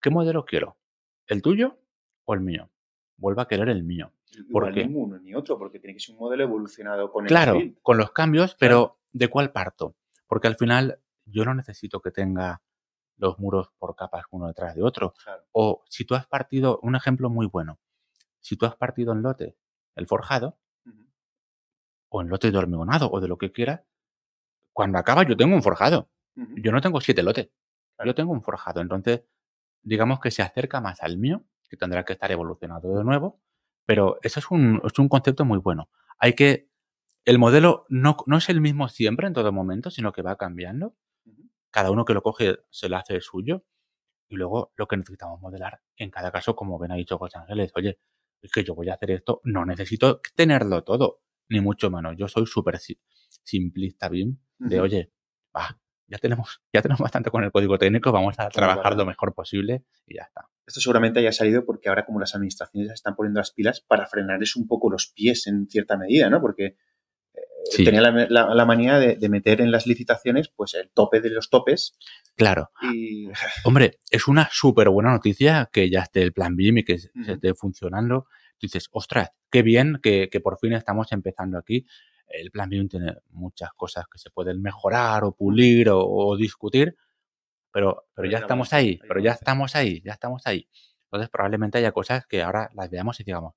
[0.00, 0.76] ¿qué modelo quiero?
[1.26, 1.78] ¿El tuyo
[2.24, 2.70] o el mío?
[3.16, 4.12] Vuelvo a querer el mío.
[4.50, 7.60] Porque, ni uno ni otro, porque tiene que ser un modelo evolucionado con el Claro,
[7.82, 9.96] con los cambios, pero ¿de cuál parto?
[10.26, 12.62] Porque al final yo no necesito que tenga
[13.16, 15.14] los muros por capas uno detrás de otro.
[15.52, 17.78] O si tú has partido, un ejemplo muy bueno,
[18.38, 19.56] si tú has partido en lote
[19.96, 20.58] el forjado,
[22.08, 23.82] o en lote de hormigonado, o de lo que quieras,
[24.72, 26.08] cuando acaba yo tengo un forjado.
[26.34, 27.50] Yo no tengo siete lotes,
[28.02, 28.80] yo tengo un forjado.
[28.80, 29.22] Entonces,
[29.82, 33.40] digamos que se acerca más al mío, que tendrá que estar evolucionado de nuevo,
[33.86, 35.88] pero eso es un, es un concepto muy bueno.
[36.18, 36.68] Hay que,
[37.24, 40.96] el modelo no, no, es el mismo siempre en todo momento, sino que va cambiando.
[41.70, 43.64] Cada uno que lo coge se lo hace suyo.
[44.28, 47.72] Y luego lo que necesitamos modelar, en cada caso, como ven ha dicho José Ángeles,
[47.74, 47.98] oye,
[48.40, 52.14] es que yo voy a hacer esto, no necesito tenerlo todo, ni mucho menos.
[52.16, 52.78] Yo soy súper
[53.42, 55.12] simplista, bien, de oye,
[55.54, 59.32] va, ya tenemos, ya tenemos bastante con el código técnico, vamos a trabajar lo mejor
[59.32, 60.48] posible y ya está.
[60.66, 64.06] Esto seguramente haya salido porque ahora como las administraciones se están poniendo las pilas para
[64.06, 66.40] frenarles un poco los pies en cierta medida, ¿no?
[66.40, 66.76] Porque
[67.34, 71.98] eh, tenía la, manía de, meter en las licitaciones pues el tope de los topes.
[72.36, 72.70] Claro.
[72.82, 73.28] Y...
[73.64, 77.54] Hombre, es una súper buena noticia que ya esté el plan BIM y que esté
[77.54, 78.26] funcionando.
[78.60, 81.84] dices, ostras, qué bien que, que por fin estamos empezando aquí
[82.30, 86.96] el plan BIM tiene muchas cosas que se pueden mejorar o pulir o, discutir,
[87.72, 90.68] pero, pero ya estamos ahí, pero ya estamos ahí, ya estamos ahí.
[91.04, 93.54] Entonces probablemente haya cosas que ahora las veamos y digamos,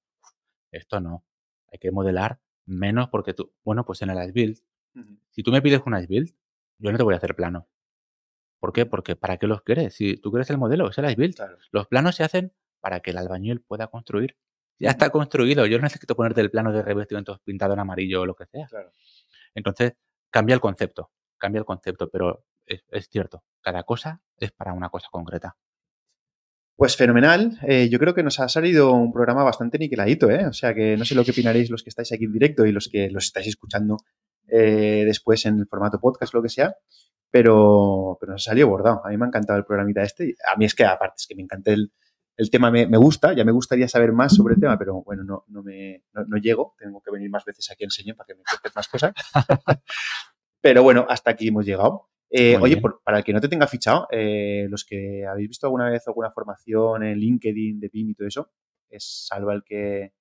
[0.71, 1.23] esto no,
[1.71, 4.59] hay que modelar menos porque tú, bueno, pues en el ice build,
[5.31, 6.33] si tú me pides un ice build,
[6.79, 7.67] yo no te voy a hacer plano.
[8.59, 8.85] ¿Por qué?
[8.85, 9.95] Porque ¿para qué los quieres?
[9.95, 11.35] Si tú quieres el modelo, es el ice build.
[11.71, 14.37] Los planos se hacen para que el albañil pueda construir
[14.79, 15.65] ya está construido.
[15.65, 18.67] Yo no necesito ponerte el plano de revestimiento pintado en amarillo o lo que sea.
[19.55, 19.93] Entonces,
[20.29, 25.07] cambia el concepto, cambia el concepto, pero es, cierto, cada cosa es para una cosa
[25.11, 25.55] concreta.
[26.75, 27.59] Pues fenomenal.
[27.67, 30.47] Eh, yo creo que nos ha salido un programa bastante niqueladito, ¿eh?
[30.47, 32.71] O sea que no sé lo que opinaréis los que estáis aquí en directo y
[32.71, 33.97] los que los estáis escuchando
[34.47, 36.75] eh, después en el formato podcast, lo que sea.
[37.29, 39.05] Pero, pero nos ha salido bordado.
[39.05, 40.35] A mí me ha encantado el programita este.
[40.51, 41.91] A mí es que, aparte, es que me encanta el,
[42.37, 45.45] el tema me, gusta, ya me gustaría saber más sobre el tema, pero bueno, no,
[45.47, 48.43] no, me, no, llego, tengo que venir más veces aquí a enseñar para que me
[48.43, 49.13] cuentes más cosas.
[50.61, 52.09] pero bueno, hasta aquí hemos llegado.
[52.29, 55.89] Eh, oye, para el que no te tenga fichado, eh, los que habéis visto alguna
[55.89, 58.51] vez alguna formación en LinkedIn de PIM y todo eso,
[58.89, 60.13] es Salva el que,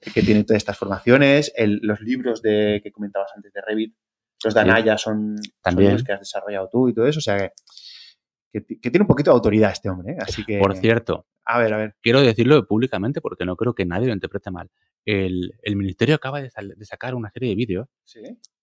[0.00, 3.94] que tiene todas estas formaciones, los libros de, que comentabas antes de Revit,
[4.42, 5.92] los de Anaya son, También.
[5.92, 7.52] los que has desarrollado tú y todo eso, o sea que
[8.52, 10.12] que, tiene un poquito de autoridad este hombre.
[10.12, 10.18] ¿eh?
[10.20, 10.58] Así que.
[10.58, 11.26] Por cierto.
[11.44, 11.96] A ver, a ver.
[12.00, 14.70] Quiero decirlo públicamente porque no creo que nadie lo interprete mal.
[15.04, 16.50] El, ministerio acaba de,
[16.82, 17.88] sacar una serie de vídeos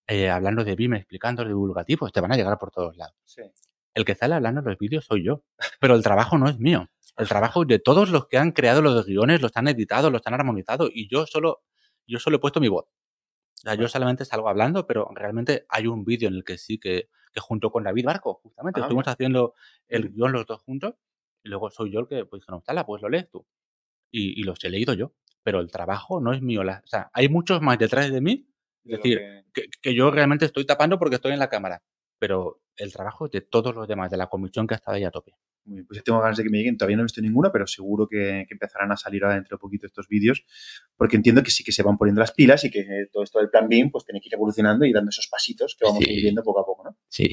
[0.08, 2.12] eh, hablando de BIM, explicando divulgativos.
[2.12, 3.16] Te van a llegar por todos lados.
[3.94, 5.44] El que sale hablando de los vídeos soy yo.
[5.80, 6.88] Pero el trabajo no es mío.
[7.18, 10.34] El trabajo de todos los que han creado los guiones, los han editado, los han
[10.36, 11.64] armonizado y yo solo,
[12.08, 12.86] yo solo he puesto mi voz.
[12.86, 16.80] O sea, yo solamente salgo hablando, pero realmente hay un vídeo en el que sí
[16.80, 19.54] que que junto con David Barco, justamente, ah, estuvimos haciendo
[19.88, 20.96] el guion los dos juntos,
[21.44, 23.46] luego soy yo el que, pues, no, la pues lo lees tú.
[24.12, 25.14] Y, los he leído yo,
[25.44, 26.62] pero el trabajo no es mío.
[26.62, 28.48] o sea, hay muchos más detrás de mí,
[28.86, 29.94] es decir, que...
[29.94, 31.84] yo realmente estoy tapando porque estoy en la cámara,
[32.18, 35.12] pero el trabajo de todos los demás, de la comisión que ha estado ahí a
[35.12, 35.34] tope
[35.88, 36.78] pues yo tengo ganas de que me lleguen.
[36.78, 39.86] Todavía no he visto ninguna, pero seguro que, empezarán a salir ahora dentro de poquito
[39.86, 40.44] estos vídeos,
[40.98, 43.50] porque entiendo que sí que se van poniendo las pilas y que todo esto del
[43.50, 46.22] plan BIM pues tiene que ir evolucionando y dando esos pasitos que vamos a ir
[46.22, 46.98] viendo poco a poco, ¿no?
[47.08, 47.32] Sí.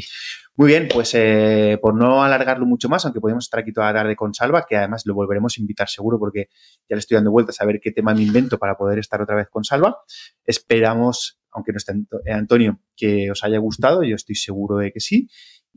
[0.56, 4.01] Muy bien, pues eh, por no alargarlo mucho más, aunque podemos estar aquí toda la
[4.01, 6.48] tarde con Salva, que además lo volveremos a invitar seguro porque
[6.89, 9.36] ya le estoy dando vueltas a ver qué tema me invento para poder estar otra
[9.36, 9.98] vez con Salva.
[10.44, 11.93] Esperamos, aunque no esté
[12.31, 15.28] Antonio, que os haya gustado, yo estoy seguro de que sí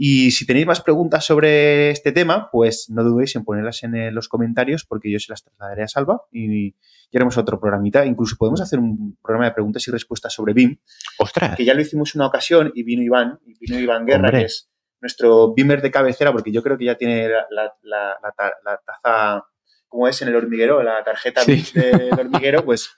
[0.01, 4.11] Y si tenéis más preguntas sobre este tema, pues no dudéis en ponerlas en eh,
[4.11, 6.75] los comentarios porque yo se las trasladaré a Salva y, y
[7.17, 8.05] haremos otro programita.
[8.05, 10.77] Incluso podemos hacer un programa de preguntas y respuestas sobre BIM,
[11.17, 11.57] ¡Ostras!
[11.57, 14.39] que ya lo hicimos una ocasión y vino Iván, y vino Iván Guerra, Hombre.
[14.39, 14.69] que es
[15.01, 18.53] nuestro BIMer de cabecera, porque yo creo que ya tiene la, la- la- la ta-
[18.63, 19.43] la taza,
[19.89, 21.55] como es en el hormiguero, la tarjeta Sí.
[21.55, 22.89] VIP del hormiguero, pues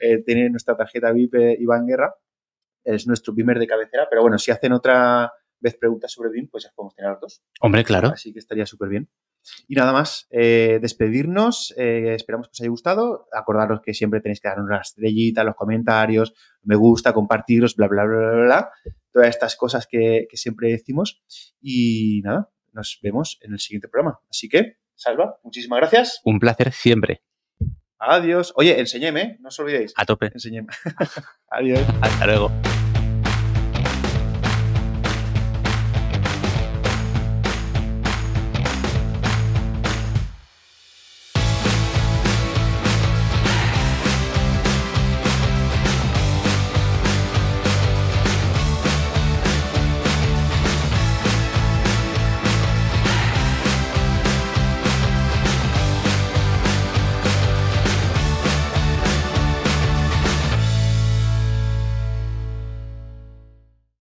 [0.00, 2.12] eh, tiene nuestra tarjeta VIP eh, Iván Guerra,
[2.82, 6.64] es nuestro BIMer de cabecera, pero bueno, si hacen otra vez preguntas sobre BIM, pues
[6.64, 7.42] ya podemos tener los dos.
[7.60, 8.08] Hombre, claro.
[8.08, 9.08] Así que estaría súper bien.
[9.66, 11.72] Y nada más, eh, despedirnos.
[11.76, 13.28] eh, esperamos que os haya gustado.
[13.32, 18.04] Acordaros que siempre tenéis que darnos una estrellita, los comentarios, me gusta, compartiros, bla, bla,
[18.04, 18.70] bla, bla, bla.
[19.12, 21.22] Todas estas cosas que, que siempre decimos.
[21.60, 24.20] Y nada, nos vemos en el siguiente programa.
[24.30, 26.20] Así que, Salva, muchísimas gracias.
[26.24, 27.22] Un placer siempre.
[28.00, 28.52] Adiós.
[28.56, 29.92] Oye, enséñeme, no os olvidéis.
[29.96, 30.26] A tope.
[30.32, 30.68] Enséñeme.
[31.50, 31.80] Adiós.
[32.00, 32.77] Hasta luego.